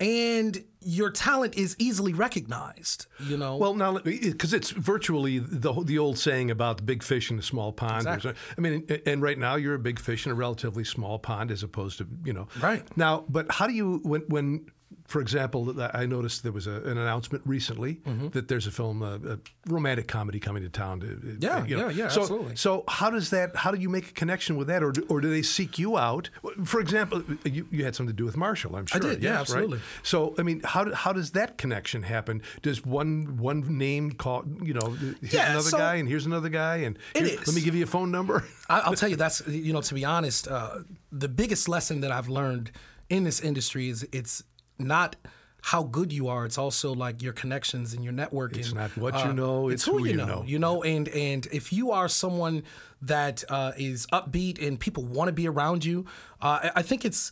And 0.00 0.64
your 0.80 1.10
talent 1.10 1.56
is 1.56 1.76
easily 1.78 2.14
recognized, 2.14 3.06
you 3.18 3.36
know. 3.36 3.56
Well, 3.58 3.74
now, 3.74 3.98
because 3.98 4.54
it's 4.54 4.70
virtually 4.70 5.38
the 5.38 5.74
the 5.84 5.98
old 5.98 6.18
saying 6.18 6.50
about 6.50 6.78
the 6.78 6.82
big 6.84 7.02
fish 7.02 7.30
in 7.30 7.38
a 7.38 7.42
small 7.42 7.70
pond. 7.70 8.06
Exactly. 8.06 8.32
I 8.56 8.60
mean, 8.62 8.86
and 9.04 9.20
right 9.20 9.38
now 9.38 9.56
you're 9.56 9.74
a 9.74 9.78
big 9.78 9.98
fish 9.98 10.24
in 10.24 10.32
a 10.32 10.34
relatively 10.34 10.84
small 10.84 11.18
pond, 11.18 11.50
as 11.50 11.62
opposed 11.62 11.98
to 11.98 12.08
you 12.24 12.32
know. 12.32 12.48
Right. 12.60 12.82
now, 12.96 13.24
but 13.28 13.52
how 13.52 13.66
do 13.66 13.74
you 13.74 14.00
when 14.02 14.22
when 14.28 14.66
for 15.10 15.20
example, 15.20 15.74
I 15.92 16.06
noticed 16.06 16.42
there 16.44 16.52
was 16.52 16.66
a, 16.66 16.76
an 16.90 16.96
announcement 16.96 17.42
recently 17.44 17.94
Mm-hmm. 18.06 18.28
that 18.30 18.46
there's 18.48 18.66
a 18.66 18.70
film, 18.70 19.02
a, 19.02 19.14
a 19.34 19.38
romantic 19.66 20.06
comedy 20.06 20.38
coming 20.40 20.62
to 20.62 20.68
town. 20.68 21.00
To, 21.00 21.36
Yeah, 21.40 21.64
you 21.66 21.76
know. 21.76 21.88
yeah, 21.88 22.04
yeah, 22.04 22.08
So, 22.08 22.20
absolutely. 22.22 22.56
so 22.56 22.84
how 22.88 23.10
does 23.10 23.30
that? 23.30 23.56
How 23.56 23.70
do 23.72 23.78
you 23.80 23.88
make 23.88 24.08
a 24.10 24.12
connection 24.12 24.56
with 24.56 24.68
that, 24.68 24.82
or 24.82 24.92
do, 24.92 25.04
or 25.08 25.20
do 25.20 25.28
they 25.28 25.42
seek 25.42 25.78
you 25.78 25.96
out? 25.98 26.30
For 26.64 26.80
example, 26.80 27.22
you, 27.44 27.66
you 27.72 27.84
had 27.84 27.94
something 27.96 28.14
to 28.14 28.16
do 28.16 28.24
with 28.24 28.36
Marshall, 28.36 28.76
I'm 28.76 28.86
sure. 28.86 28.98
I 29.04 29.08
did, 29.14 29.22
yeah, 29.22 29.30
yes, 29.30 29.50
right? 29.50 29.64
absolutely. 29.64 29.80
So, 30.04 30.34
I 30.38 30.42
mean, 30.42 30.60
how, 30.64 30.94
how 30.94 31.12
does 31.12 31.32
that 31.32 31.58
connection 31.58 32.02
happen? 32.04 32.42
Does 32.62 32.84
one 32.86 33.36
one 33.38 33.78
name 33.78 34.12
call, 34.12 34.44
you 34.62 34.74
know, 34.74 34.90
here's 35.20 35.32
Yeah, 35.34 35.50
another 35.50 35.70
so- 35.70 35.78
guy 35.78 35.96
and 35.96 36.08
here's 36.08 36.26
another 36.26 36.48
guy 36.50 36.76
and 36.86 36.96
It 37.14 37.26
here, 37.26 37.40
is. 37.40 37.46
let 37.48 37.54
me 37.56 37.62
give 37.62 37.74
you 37.74 37.82
a 37.84 37.88
phone 37.88 38.10
number? 38.12 38.44
I, 38.68 38.80
I'll 38.80 38.94
tell 38.94 39.08
you 39.08 39.16
that's 39.16 39.42
you 39.48 39.72
know 39.72 39.80
to 39.82 39.94
be 39.94 40.04
honest, 40.04 40.46
uh, 40.46 40.78
the 41.10 41.28
biggest 41.28 41.68
lesson 41.68 42.00
that 42.02 42.12
I've 42.12 42.28
learned 42.28 42.70
in 43.08 43.24
this 43.24 43.40
industry 43.40 43.88
is 43.88 44.06
it's 44.12 44.44
not 44.80 45.16
how 45.62 45.82
good 45.82 46.12
you 46.12 46.28
are. 46.28 46.46
It's 46.46 46.58
also 46.58 46.94
like 46.94 47.22
your 47.22 47.32
connections 47.32 47.92
and 47.92 48.02
your 48.02 48.12
networking. 48.12 48.58
It's 48.58 48.68
and, 48.68 48.78
not 48.78 48.96
what 48.96 49.24
you 49.24 49.32
know, 49.32 49.68
it's 49.68 49.84
who 49.84 50.06
you 50.06 50.16
know. 50.16 50.42
You 50.46 50.58
know, 50.58 50.82
and 50.82 51.08
and 51.08 51.46
if 51.52 51.72
you 51.72 51.90
are 51.92 52.08
someone 52.08 52.62
that 53.02 53.44
uh, 53.48 53.72
is 53.76 54.06
upbeat 54.12 54.64
and 54.66 54.78
people 54.80 55.04
want 55.04 55.28
to 55.28 55.32
be 55.32 55.46
around 55.48 55.84
you, 55.84 56.06
uh, 56.40 56.70
I- 56.74 56.82
think 56.82 57.04
it's. 57.04 57.30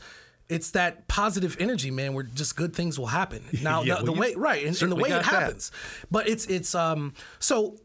It's 0.50 0.70
that 0.70 1.08
positive 1.08 1.58
energy, 1.60 1.90
man, 1.90 2.14
where 2.14 2.24
just 2.24 2.56
good 2.56 2.74
things 2.74 2.98
will 2.98 3.08
happen. 3.08 3.42
Now, 3.62 3.82
Yeah, 3.82 3.96
the, 3.96 4.04
the 4.04 4.12
way 4.12 4.32
right, 4.34 4.64
and, 4.64 4.80
and 4.80 4.90
the 4.90 4.96
way 4.96 5.10
it 5.10 5.12
got 5.12 5.24
that. 5.24 5.42
happens, 5.42 5.70
but 6.10 6.26
it's 6.26 6.46
it's 6.46 6.74
um 6.74 7.12
so 7.38 7.76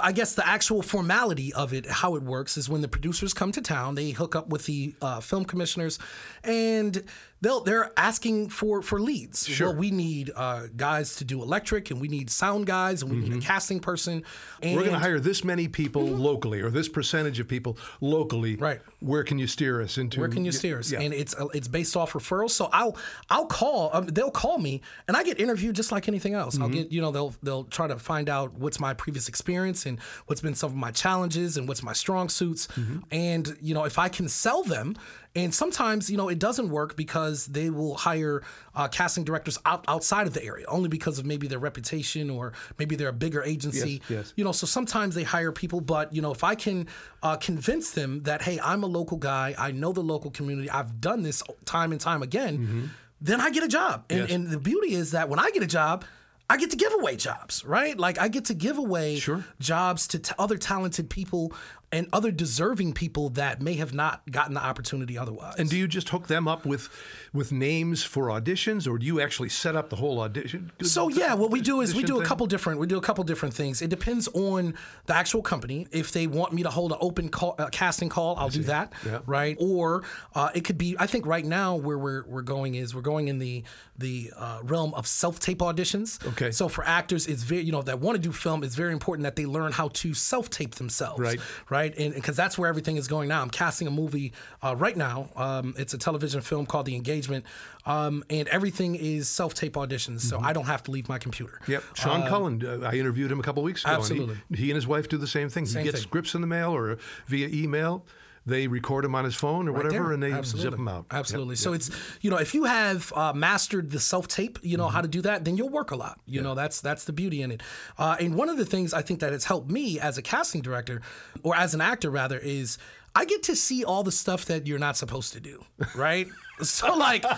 I 0.00 0.12
guess 0.12 0.34
the 0.34 0.46
actual 0.46 0.82
formality 0.82 1.52
of 1.52 1.72
it, 1.72 1.86
how 1.86 2.14
it 2.16 2.22
works, 2.22 2.56
is 2.56 2.68
when 2.68 2.80
the 2.80 2.88
producers 2.88 3.32
come 3.34 3.50
to 3.52 3.60
town, 3.60 3.96
they 3.96 4.10
hook 4.10 4.36
up 4.36 4.48
with 4.48 4.66
the 4.66 4.94
uh, 5.02 5.18
film 5.20 5.44
commissioners, 5.44 5.98
and 6.44 7.02
they'll 7.40 7.60
they're 7.60 7.90
asking 7.96 8.50
for 8.50 8.82
for 8.82 9.00
leads. 9.00 9.46
Sure. 9.46 9.68
Well, 9.68 9.76
we 9.76 9.90
need 9.90 10.30
uh, 10.34 10.68
guys 10.76 11.16
to 11.16 11.24
do 11.24 11.42
electric, 11.42 11.90
and 11.90 12.00
we 12.00 12.08
need 12.08 12.30
sound 12.30 12.66
guys, 12.66 13.02
and 13.02 13.10
we 13.10 13.18
need 13.18 13.32
a 13.32 13.40
casting 13.40 13.80
person. 13.80 14.22
And 14.62 14.76
Mm-hmm. 14.76 14.76
We're 14.76 14.82
going 14.82 14.94
to 14.94 15.00
hire 15.00 15.20
this 15.20 15.42
many 15.44 15.68
people 15.68 16.04
locally, 16.04 16.60
or 16.60 16.70
this 16.70 16.88
percentage 16.88 17.40
of 17.40 17.48
people 17.48 17.78
locally. 18.00 18.56
Right. 18.56 18.80
Where 19.00 19.24
can 19.24 19.38
you 19.38 19.46
steer 19.46 19.80
us 19.80 19.96
into? 19.96 20.20
Where 20.20 20.28
can 20.28 20.44
you 20.44 20.52
steer 20.52 20.78
us? 20.78 20.92
Yeah. 20.92 21.00
And 21.00 21.14
it's 21.14 21.34
uh, 21.34 21.46
it's 21.48 21.68
based 21.68 21.96
off 21.96 22.12
referrals. 22.12 22.50
So 22.50 22.68
I'll 22.72 22.96
I'll 23.30 23.46
call. 23.46 23.90
Um, 23.92 24.06
they'll 24.06 24.30
call 24.30 24.58
me, 24.58 24.82
and 25.08 25.16
I 25.16 25.22
get 25.22 25.40
interviewed 25.40 25.76
just 25.76 25.92
like 25.92 26.08
anything 26.08 26.34
else. 26.34 26.54
Mm-hmm. 26.54 26.62
I'll 26.62 26.68
get 26.68 26.92
you 26.92 27.00
know 27.00 27.10
they'll 27.10 27.34
they'll 27.42 27.64
try 27.64 27.86
to 27.86 27.98
find 27.98 28.28
out 28.28 28.54
what's 28.54 28.78
my 28.80 28.92
previous 28.94 29.28
experience 29.28 29.86
and 29.86 29.98
what's 30.26 30.40
been 30.40 30.54
some 30.54 30.70
of 30.70 30.76
my 30.76 30.90
challenges 30.90 31.56
and 31.56 31.68
what's 31.68 31.82
my 31.82 31.92
strong 31.92 32.28
suits. 32.28 32.66
Mm-hmm. 32.68 32.98
And 33.10 33.56
you 33.62 33.74
know 33.74 33.84
if 33.84 33.98
I 33.98 34.08
can 34.08 34.28
sell 34.28 34.62
them. 34.62 34.96
And 35.36 35.54
sometimes, 35.54 36.08
you 36.10 36.16
know, 36.16 36.28
it 36.28 36.38
doesn't 36.38 36.70
work 36.70 36.96
because 36.96 37.46
they 37.46 37.68
will 37.70 37.94
hire 37.96 38.42
uh, 38.74 38.88
casting 38.88 39.22
directors 39.22 39.58
out, 39.66 39.84
outside 39.86 40.26
of 40.26 40.32
the 40.34 40.42
area, 40.42 40.64
only 40.66 40.88
because 40.88 41.18
of 41.18 41.26
maybe 41.26 41.46
their 41.46 41.58
reputation 41.58 42.30
or 42.30 42.54
maybe 42.78 42.96
they're 42.96 43.10
a 43.10 43.12
bigger 43.12 43.42
agency. 43.42 44.00
yes. 44.08 44.32
You 44.36 44.44
know, 44.44 44.52
so 44.52 44.66
sometimes 44.66 45.14
they 45.14 45.24
hire 45.24 45.52
people, 45.52 45.80
but 45.82 46.12
you 46.12 46.22
know, 46.22 46.32
if 46.32 46.42
I 46.42 46.54
can 46.54 46.88
uh, 47.22 47.36
convince 47.36 47.90
them 47.90 48.22
that 48.22 48.42
hey, 48.42 48.58
I'm 48.60 48.82
a 48.82 48.86
local 48.86 49.18
guy, 49.18 49.54
I 49.58 49.70
know 49.72 49.92
the 49.92 50.00
local 50.02 50.30
community, 50.30 50.70
I've 50.70 51.00
done 51.00 51.22
this 51.22 51.42
time 51.66 51.92
and 51.92 52.00
time 52.00 52.22
again, 52.22 52.90
then 53.20 53.40
I 53.40 53.50
get 53.50 53.62
a 53.62 53.68
job. 53.68 54.04
And, 54.10 54.20
Mm-hmm. 54.20 54.28
Yes. 54.28 54.34
and 54.34 54.50
the 54.50 54.58
beauty 54.58 54.94
is 54.94 55.10
that 55.12 55.28
when 55.28 55.38
I 55.38 55.50
get 55.52 55.62
a 55.62 55.66
job. 55.66 56.04
I 56.48 56.56
get 56.58 56.70
to 56.70 56.76
give 56.76 56.92
away 56.94 57.16
jobs, 57.16 57.64
right? 57.64 57.98
Like 57.98 58.18
I 58.18 58.28
get 58.28 58.44
to 58.46 58.54
give 58.54 58.78
away 58.78 59.16
Sure. 59.18 59.44
jobs 59.58 60.06
to 60.08 60.18
t- 60.18 60.32
other 60.38 60.56
talented 60.56 61.10
people 61.10 61.52
and 61.92 62.08
other 62.12 62.32
deserving 62.32 62.92
people 62.92 63.30
that 63.30 63.62
may 63.62 63.74
have 63.74 63.94
not 63.94 64.28
gotten 64.32 64.54
the 64.54 64.62
opportunity 64.62 65.16
otherwise. 65.16 65.54
And 65.56 65.70
do 65.70 65.76
you 65.76 65.86
just 65.86 66.08
hook 66.08 66.26
them 66.26 66.48
up 66.48 66.66
with 66.66 66.88
with 67.32 67.52
names 67.52 68.02
for 68.02 68.26
auditions, 68.26 68.88
or 68.90 68.98
do 68.98 69.06
you 69.06 69.20
actually 69.20 69.48
set 69.50 69.76
up 69.76 69.88
the 69.90 69.96
whole 69.96 70.20
audition? 70.20 70.72
So 70.82 71.08
yeah, 71.08 71.34
what 71.34 71.50
we 71.52 71.60
do 71.60 71.80
is 71.80 71.94
we 71.94 72.02
do 72.02 72.16
a 72.16 72.18
thing? 72.18 72.26
couple 72.26 72.46
different 72.46 72.80
we 72.80 72.86
do 72.88 72.98
a 72.98 73.00
couple 73.00 73.22
different 73.24 73.54
things. 73.54 73.82
It 73.82 73.88
depends 73.88 74.26
on 74.34 74.74
the 75.06 75.14
actual 75.14 75.42
company. 75.42 75.86
If 75.92 76.12
they 76.12 76.26
want 76.26 76.52
me 76.52 76.64
to 76.64 76.70
hold 76.70 76.90
an 76.92 76.98
open 77.00 77.28
call, 77.28 77.54
uh, 77.58 77.68
casting 77.70 78.08
call, 78.08 78.36
I'll 78.36 78.48
do 78.48 78.64
that. 78.64 78.92
Yeah. 79.04 79.20
Right. 79.24 79.56
Or 79.60 80.02
uh, 80.34 80.50
it 80.54 80.64
could 80.64 80.78
be. 80.78 80.96
I 80.98 81.06
think 81.06 81.24
right 81.24 81.44
now 81.44 81.76
where 81.76 81.98
we're 81.98 82.24
we're 82.26 82.42
going 82.42 82.74
is 82.74 82.94
we're 82.96 83.00
going 83.00 83.28
in 83.28 83.38
the 83.38 83.62
the 83.96 84.32
uh, 84.36 84.58
realm 84.64 84.92
of 84.94 85.06
self 85.06 85.38
tape 85.38 85.58
auditions. 85.58 86.24
Okay. 86.26 86.35
So 86.52 86.68
for 86.68 86.84
actors, 86.84 87.26
it's 87.26 87.42
very 87.42 87.62
you 87.62 87.72
know 87.72 87.82
that 87.82 88.00
want 88.00 88.16
to 88.16 88.22
do 88.22 88.32
film, 88.32 88.62
it's 88.64 88.74
very 88.74 88.92
important 88.92 89.24
that 89.24 89.36
they 89.36 89.46
learn 89.46 89.72
how 89.72 89.88
to 89.88 90.14
self 90.14 90.50
tape 90.50 90.76
themselves. 90.76 91.20
Right. 91.20 91.40
Right. 91.70 91.96
And 91.98 92.14
because 92.14 92.36
that's 92.36 92.56
where 92.58 92.68
everything 92.68 92.96
is 92.96 93.08
going 93.08 93.28
now. 93.28 93.42
I'm 93.42 93.50
casting 93.50 93.86
a 93.86 93.90
movie 93.90 94.32
uh, 94.62 94.74
right 94.76 94.96
now. 94.96 95.28
Um, 95.36 95.74
it's 95.78 95.94
a 95.94 95.98
television 95.98 96.40
film 96.40 96.66
called 96.66 96.86
The 96.86 96.94
Engagement, 96.96 97.44
um, 97.84 98.24
and 98.30 98.48
everything 98.48 98.94
is 98.94 99.28
self 99.28 99.54
tape 99.54 99.74
auditions. 99.74 100.20
So 100.20 100.38
I 100.40 100.52
don't 100.52 100.66
have 100.66 100.82
to 100.84 100.90
leave 100.90 101.08
my 101.08 101.18
computer. 101.18 101.60
Yep, 101.66 101.82
Sean 101.94 102.26
Cullen. 102.28 102.64
Uh, 102.64 102.86
I 102.88 102.94
interviewed 102.94 103.30
him 103.30 103.40
a 103.40 103.42
couple 103.42 103.62
weeks 103.62 103.84
ago. 103.84 103.94
and 103.94 104.04
he- 104.04 104.10
absolutely. 104.12 104.36
he, 104.56 104.70
and 104.70 104.74
his 104.76 104.86
wife 104.86 105.08
do 105.08 105.16
the 105.18 105.26
same 105.26 105.48
thing. 105.48 105.66
Same 105.66 105.80
he 105.80 105.84
gets 105.90 105.98
thing. 105.98 106.08
scripts 106.08 106.34
in 106.34 106.40
the 106.40 106.46
mail 106.46 106.74
or 106.74 106.98
via 107.26 107.48
email. 107.48 108.04
They 108.46 108.68
record 108.68 109.04
him 109.04 109.14
on 109.14 109.24
his 109.24 109.34
phone 109.34 109.68
or 109.68 109.72
Right 109.72 109.84
whatever, 109.84 110.04
there. 110.04 110.12
and 110.12 110.22
they 110.22 110.32
Absolutely. 110.32 110.70
zip 110.70 110.78
him 110.78 110.88
out. 110.88 111.06
Yep, 111.10 111.18
Absolutely. 111.18 111.56
So 111.56 111.72
yep. 111.72 111.80
it's 111.80 111.90
you 112.20 112.30
know 112.30 112.36
if 112.38 112.54
you 112.54 112.64
have 112.64 113.12
uh, 113.14 113.32
mastered 113.32 113.90
the 113.90 114.00
self 114.00 114.28
tape, 114.28 114.58
you 114.62 114.76
know 114.76 114.86
Mm-hmm. 114.86 114.94
how 114.94 115.00
to 115.02 115.08
do 115.08 115.20
that, 115.22 115.44
then 115.44 115.56
you'll 115.56 115.68
work 115.68 115.90
a 115.90 115.96
lot. 115.96 116.20
You 116.26 116.40
know 116.42 116.54
that's 116.54 116.80
that's 116.80 117.04
the 117.04 117.12
beauty 117.12 117.42
in 117.42 117.50
it. 117.50 117.62
Uh, 117.98 118.16
and 118.20 118.34
one 118.36 118.48
of 118.48 118.56
the 118.56 118.64
things 118.64 118.94
I 118.94 119.02
think 119.02 119.20
that 119.20 119.32
has 119.32 119.44
helped 119.46 119.70
me 119.70 119.98
as 119.98 120.16
a 120.16 120.22
casting 120.22 120.62
director, 120.62 121.02
or 121.42 121.56
as 121.56 121.74
an 121.74 121.80
actor 121.80 122.08
rather, 122.10 122.38
is 122.38 122.78
I 123.16 123.24
get 123.24 123.42
to 123.44 123.56
see 123.56 123.84
all 123.84 124.02
the 124.02 124.12
stuff 124.12 124.44
that 124.46 124.66
you're 124.66 124.78
not 124.78 124.96
supposed 124.96 125.32
to 125.32 125.40
do. 125.40 125.64
Right. 125.94 126.28
so 126.62 126.94
like 126.96 127.24
uh, 127.24 127.36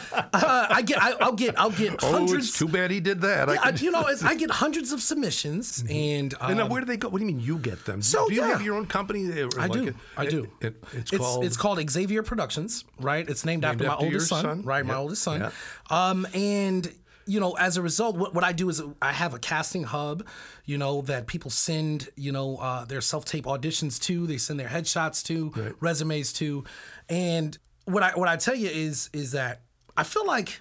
I 0.71 0.83
get 0.83 1.03
I, 1.03 1.13
I'll 1.21 1.33
get 1.33 1.59
I'll 1.59 1.71
get 1.71 1.97
Oh, 2.03 2.13
hundreds. 2.13 2.53
too 2.53 2.69
bad 2.69 2.91
he 2.91 3.01
did 3.01 3.21
that. 3.23 3.49
I 3.49 3.57
I, 3.57 3.69
you 3.71 3.91
know, 3.91 4.05
I 4.23 4.35
get 4.35 4.51
hundreds 4.51 4.93
of 4.93 5.01
submissions, 5.01 5.85
and, 5.89 6.35
um, 6.41 6.51
and 6.51 6.59
now 6.59 6.67
where 6.69 6.81
do 6.81 6.87
they 6.87 6.97
go? 6.97 7.09
What 7.09 7.19
do 7.21 7.27
you 7.27 7.33
mean 7.33 7.41
you 7.45 7.59
get 7.59 7.85
them? 7.85 8.01
So, 8.03 8.29
do 8.29 8.35
you 8.35 8.43
yeah. 8.43 8.49
have 8.49 8.63
your 8.63 8.75
own 8.77 8.87
company? 8.87 9.25
I 9.33 9.67
like 9.67 9.73
do. 9.73 9.89
a- 9.89 10.21
I 10.21 10.27
do. 10.27 10.45
it- 10.61 10.67
it- 10.67 10.85
it's, 10.93 11.13
it's 11.13 11.19
called. 11.19 11.45
it's 11.45 11.57
called 11.57 11.91
Xavier 11.91 12.23
Productions, 12.23 12.85
right? 13.01 13.29
It's 13.29 13.45
named, 13.45 13.65
after, 13.65 13.87
after 13.87 14.01
my 14.01 14.07
oldest 14.07 14.29
son, 14.29 14.43
son? 14.43 14.63
right? 14.63 14.85
My 14.87 14.95
oldest 14.95 15.23
son. 15.23 15.41
Yeah. 15.41 15.51
Um, 15.91 16.27
and 16.35 16.93
you 17.27 17.41
know, 17.41 17.53
as 17.59 17.77
a 17.77 17.83
result, 17.83 18.17
what, 18.17 18.35
what 18.35 18.43
I 18.43 18.53
do 18.53 18.69
is 18.71 18.83
I 19.03 19.13
have 19.13 19.35
a 19.35 19.39
casting 19.39 19.85
hub, 19.85 20.27
you 20.69 20.77
know, 20.77 21.01
that 21.01 21.27
people 21.27 21.51
send, 21.51 22.11
you 22.15 22.31
know, 22.31 22.59
uh, 22.59 22.85
their 22.85 23.01
self 23.01 23.25
tape 23.25 23.47
auditions 23.47 23.99
to. 24.03 24.27
They 24.27 24.37
send 24.37 24.61
their 24.61 24.69
headshots 24.69 25.25
to, 25.25 25.75
resumes 25.81 26.31
to, 26.35 26.63
and 27.09 27.57
what 27.87 28.03
I 28.03 28.11
what 28.11 28.29
I 28.29 28.37
tell 28.37 28.55
you 28.55 28.69
is 28.69 29.09
is 29.15 29.33
that 29.33 29.63
I 29.97 30.03
feel 30.03 30.27
like 30.27 30.61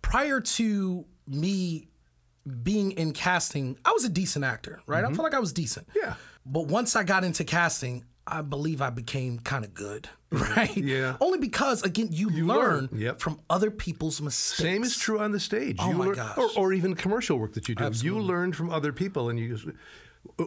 prior 0.00 0.40
to 0.40 1.04
me 1.26 1.88
being 2.62 2.92
in 2.92 3.12
casting, 3.12 3.76
I 3.84 3.90
was 3.90 4.04
a 4.04 4.08
decent 4.08 4.44
actor, 4.44 4.80
right? 4.86 5.04
I 5.04 5.12
feel 5.12 5.24
like 5.24 5.34
I 5.34 5.40
was 5.40 5.52
decent. 5.52 5.88
Mm-hmm. 5.88 5.98
Yeah. 6.04 6.14
But 6.46 6.68
once 6.68 6.94
I 6.94 7.02
got 7.02 7.24
into 7.24 7.42
casting, 7.42 8.04
I 8.26 8.42
believe 8.42 8.82
I 8.82 8.90
became 8.90 9.38
kind 9.38 9.64
of 9.64 9.72
good, 9.72 10.08
right? 10.30 10.76
Yeah. 10.76 11.16
Only 11.20 11.38
because 11.38 11.82
again, 11.82 12.08
you, 12.10 12.28
learn. 12.30 12.46
learn 12.46 12.88
Yep. 12.92 13.20
from 13.20 13.38
other 13.48 13.70
people's 13.70 14.20
mistakes. 14.20 14.58
Same 14.62 14.82
is 14.82 14.96
true 14.96 15.20
on 15.20 15.32
the 15.32 15.38
stage. 15.40 15.76
Oh 15.78 15.90
you 15.90 15.94
my 15.96 16.04
learn, 16.06 16.14
gosh. 16.16 16.36
Or, 16.38 16.50
or 16.56 16.72
even 16.72 16.94
commercial 16.94 17.38
work 17.38 17.52
that 17.54 17.68
you 17.68 17.74
do. 17.74 17.90
You 18.02 18.18
learn 18.18 18.52
from 18.52 18.70
other 18.70 18.92
people, 18.92 19.28
and 19.28 19.38
you 19.38 19.56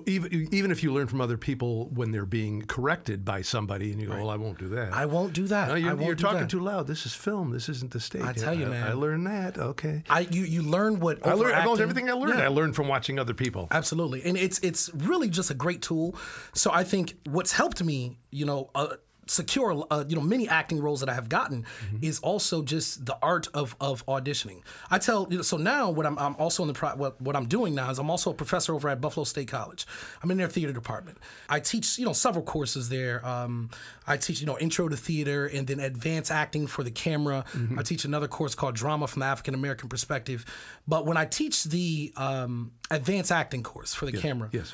even 0.06 0.48
even 0.52 0.70
if 0.70 0.84
you 0.84 0.94
learn 0.94 1.08
from 1.08 1.20
other 1.20 1.38
people 1.38 1.88
when 1.88 2.12
they're 2.12 2.26
being 2.26 2.62
corrected 2.64 3.26
by 3.26 3.42
somebody, 3.42 3.92
and 3.92 4.00
you 4.00 4.08
go, 4.08 4.16
"Well, 4.16 4.30
I 4.30 4.36
won't 4.36 4.60
do 4.60 4.68
that." 4.70 4.94
I 4.94 5.08
won't 5.08 5.34
do 5.34 5.48
that. 5.48 5.70
No, 5.70 5.76
you're, 5.76 6.00
you're 6.02 6.16
talking 6.16 6.42
that. 6.42 6.50
too 6.50 6.60
loud. 6.60 6.86
This 6.86 7.08
is 7.08 7.16
film. 7.16 7.52
This 7.52 7.70
isn't 7.70 7.92
the 7.92 8.00
stage. 8.00 8.22
I 8.22 8.34
tell 8.34 8.54
you, 8.54 8.68
I, 8.68 8.70
man. 8.70 8.88
I 8.88 8.94
learned 8.94 9.26
that. 9.26 9.58
Okay. 9.58 10.04
I 10.08 10.22
you 10.22 10.44
you 10.44 10.62
learn 10.62 11.00
what 11.00 11.26
I 11.26 11.34
learned 11.34 11.56
I 11.56 11.66
learned 11.66 11.82
everything 11.82 12.10
I 12.10 12.14
learned. 12.14 12.38
Yeah. 12.38 12.46
I 12.46 12.50
learned 12.50 12.76
from 12.76 12.88
watching 12.88 13.18
other 13.18 13.34
people. 13.34 13.68
Absolutely, 13.72 14.24
and 14.24 14.38
it's 14.38 14.60
it's 14.60 14.94
really 14.94 15.30
just 15.30 15.50
a 15.50 15.56
great 15.56 15.82
tool. 15.82 16.16
So 16.54 16.72
I 16.72 16.84
think 16.84 17.18
what's 17.26 17.54
helped 17.54 17.84
me, 17.84 18.20
you 18.30 18.46
know, 18.46 18.70
uh, 18.76 18.96
secure, 19.30 19.86
uh, 19.92 20.04
you 20.08 20.16
know, 20.16 20.22
many 20.22 20.48
acting 20.50 20.82
roles 20.82 21.00
that 21.02 21.10
I 21.10 21.14
have 21.14 21.30
gotten 21.30 21.66
is 22.02 22.20
also 22.20 22.62
just 22.62 23.06
the 23.06 23.18
art 23.22 23.48
of 23.54 23.76
of 23.80 24.06
auditioning. 24.08 24.62
I 24.90 24.98
tell 24.98 25.28
you 25.30 25.38
know, 25.38 25.44
so 25.44 25.58
now 25.58 25.90
what 25.90 26.06
I'm 26.06 26.18
I'm 26.18 26.36
also 26.36 26.64
in 26.64 26.68
the 26.68 26.74
pro- 26.74 26.96
what 26.96 27.22
what 27.22 27.36
I'm 27.36 27.46
doing 27.46 27.76
now 27.76 27.90
is 27.92 28.00
I'm 28.00 28.10
also 28.10 28.32
a 28.32 28.34
professor 28.34 28.74
over 28.74 28.90
at 28.90 29.00
Buffalo 29.02 29.24
State 29.24 29.48
College. 29.48 29.86
I'm 30.24 30.32
in 30.32 30.38
their 30.38 30.48
theater 30.48 30.74
department. 30.74 31.18
I 31.48 31.60
teach 31.60 31.98
you 32.00 32.06
know 32.06 32.14
several 32.14 32.44
courses 32.44 32.90
there. 32.90 33.26
Um, 33.26 33.70
I 34.08 34.18
teach 34.18 34.40
you 34.42 34.48
know 34.48 34.58
intro 34.58 34.90
to 34.90 34.98
theater 34.98 35.46
and 35.46 35.68
then 35.68 35.80
advanced 35.80 36.32
acting 36.32 36.68
for 36.68 36.84
the 36.84 36.92
camera. 36.92 37.46
I 37.78 37.84
teach 37.84 38.06
another 38.06 38.28
course 38.28 38.56
called 38.56 38.76
drama 38.76 39.08
from 39.08 39.20
the 39.22 39.28
African 39.28 39.54
American 39.54 39.90
perspective. 39.90 40.46
But 40.88 41.06
when 41.06 41.18
I 41.18 41.26
teach 41.26 41.66
the 41.66 42.12
um, 42.18 42.72
advanced 42.90 43.32
acting 43.32 43.64
course 43.64 43.94
for 43.94 44.06
the 44.06 44.12
camera, 44.14 44.50
yes. 44.52 44.74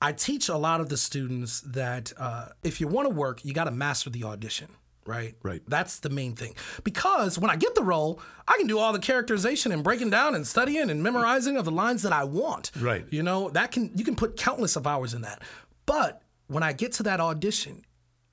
I 0.00 0.12
teach 0.12 0.48
a 0.48 0.56
lot 0.56 0.80
of 0.80 0.88
the 0.88 0.96
students 0.96 1.60
that 1.62 2.12
uh, 2.16 2.46
if 2.62 2.80
you 2.80 2.86
want 2.88 3.06
to 3.08 3.14
work, 3.14 3.44
you 3.44 3.52
got 3.52 3.64
to 3.64 3.70
master 3.70 4.10
the 4.10 4.24
audition. 4.24 4.68
Right. 5.04 5.34
Right. 5.42 5.62
That's 5.66 6.00
the 6.00 6.10
main 6.10 6.34
thing. 6.36 6.54
Because 6.84 7.38
when 7.38 7.50
I 7.50 7.56
get 7.56 7.74
the 7.74 7.82
role, 7.82 8.20
I 8.46 8.58
can 8.58 8.66
do 8.66 8.78
all 8.78 8.92
the 8.92 8.98
characterization 8.98 9.72
and 9.72 9.82
breaking 9.82 10.10
down 10.10 10.34
and 10.34 10.46
studying 10.46 10.90
and 10.90 11.02
memorizing 11.02 11.56
of 11.56 11.64
the 11.64 11.70
lines 11.70 12.02
that 12.02 12.12
I 12.12 12.24
want. 12.24 12.70
Right. 12.78 13.06
You 13.10 13.22
know, 13.22 13.48
that 13.50 13.72
can 13.72 13.90
you 13.96 14.04
can 14.04 14.16
put 14.16 14.36
countless 14.36 14.76
of 14.76 14.86
hours 14.86 15.14
in 15.14 15.22
that. 15.22 15.42
But 15.86 16.20
when 16.48 16.62
I 16.62 16.74
get 16.74 16.92
to 16.94 17.02
that 17.04 17.20
audition, 17.20 17.84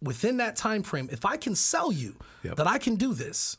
within 0.01 0.38
that 0.38 0.58
time 0.58 0.84
frame, 0.84 1.08
if 1.12 1.25
I 1.25 1.38
can 1.38 1.56
sell 1.56 1.91
you 1.93 2.17
Yep. 2.43 2.58
that 2.58 2.67
I 2.67 2.78
can 2.78 2.95
do 2.97 3.13
this, 3.13 3.58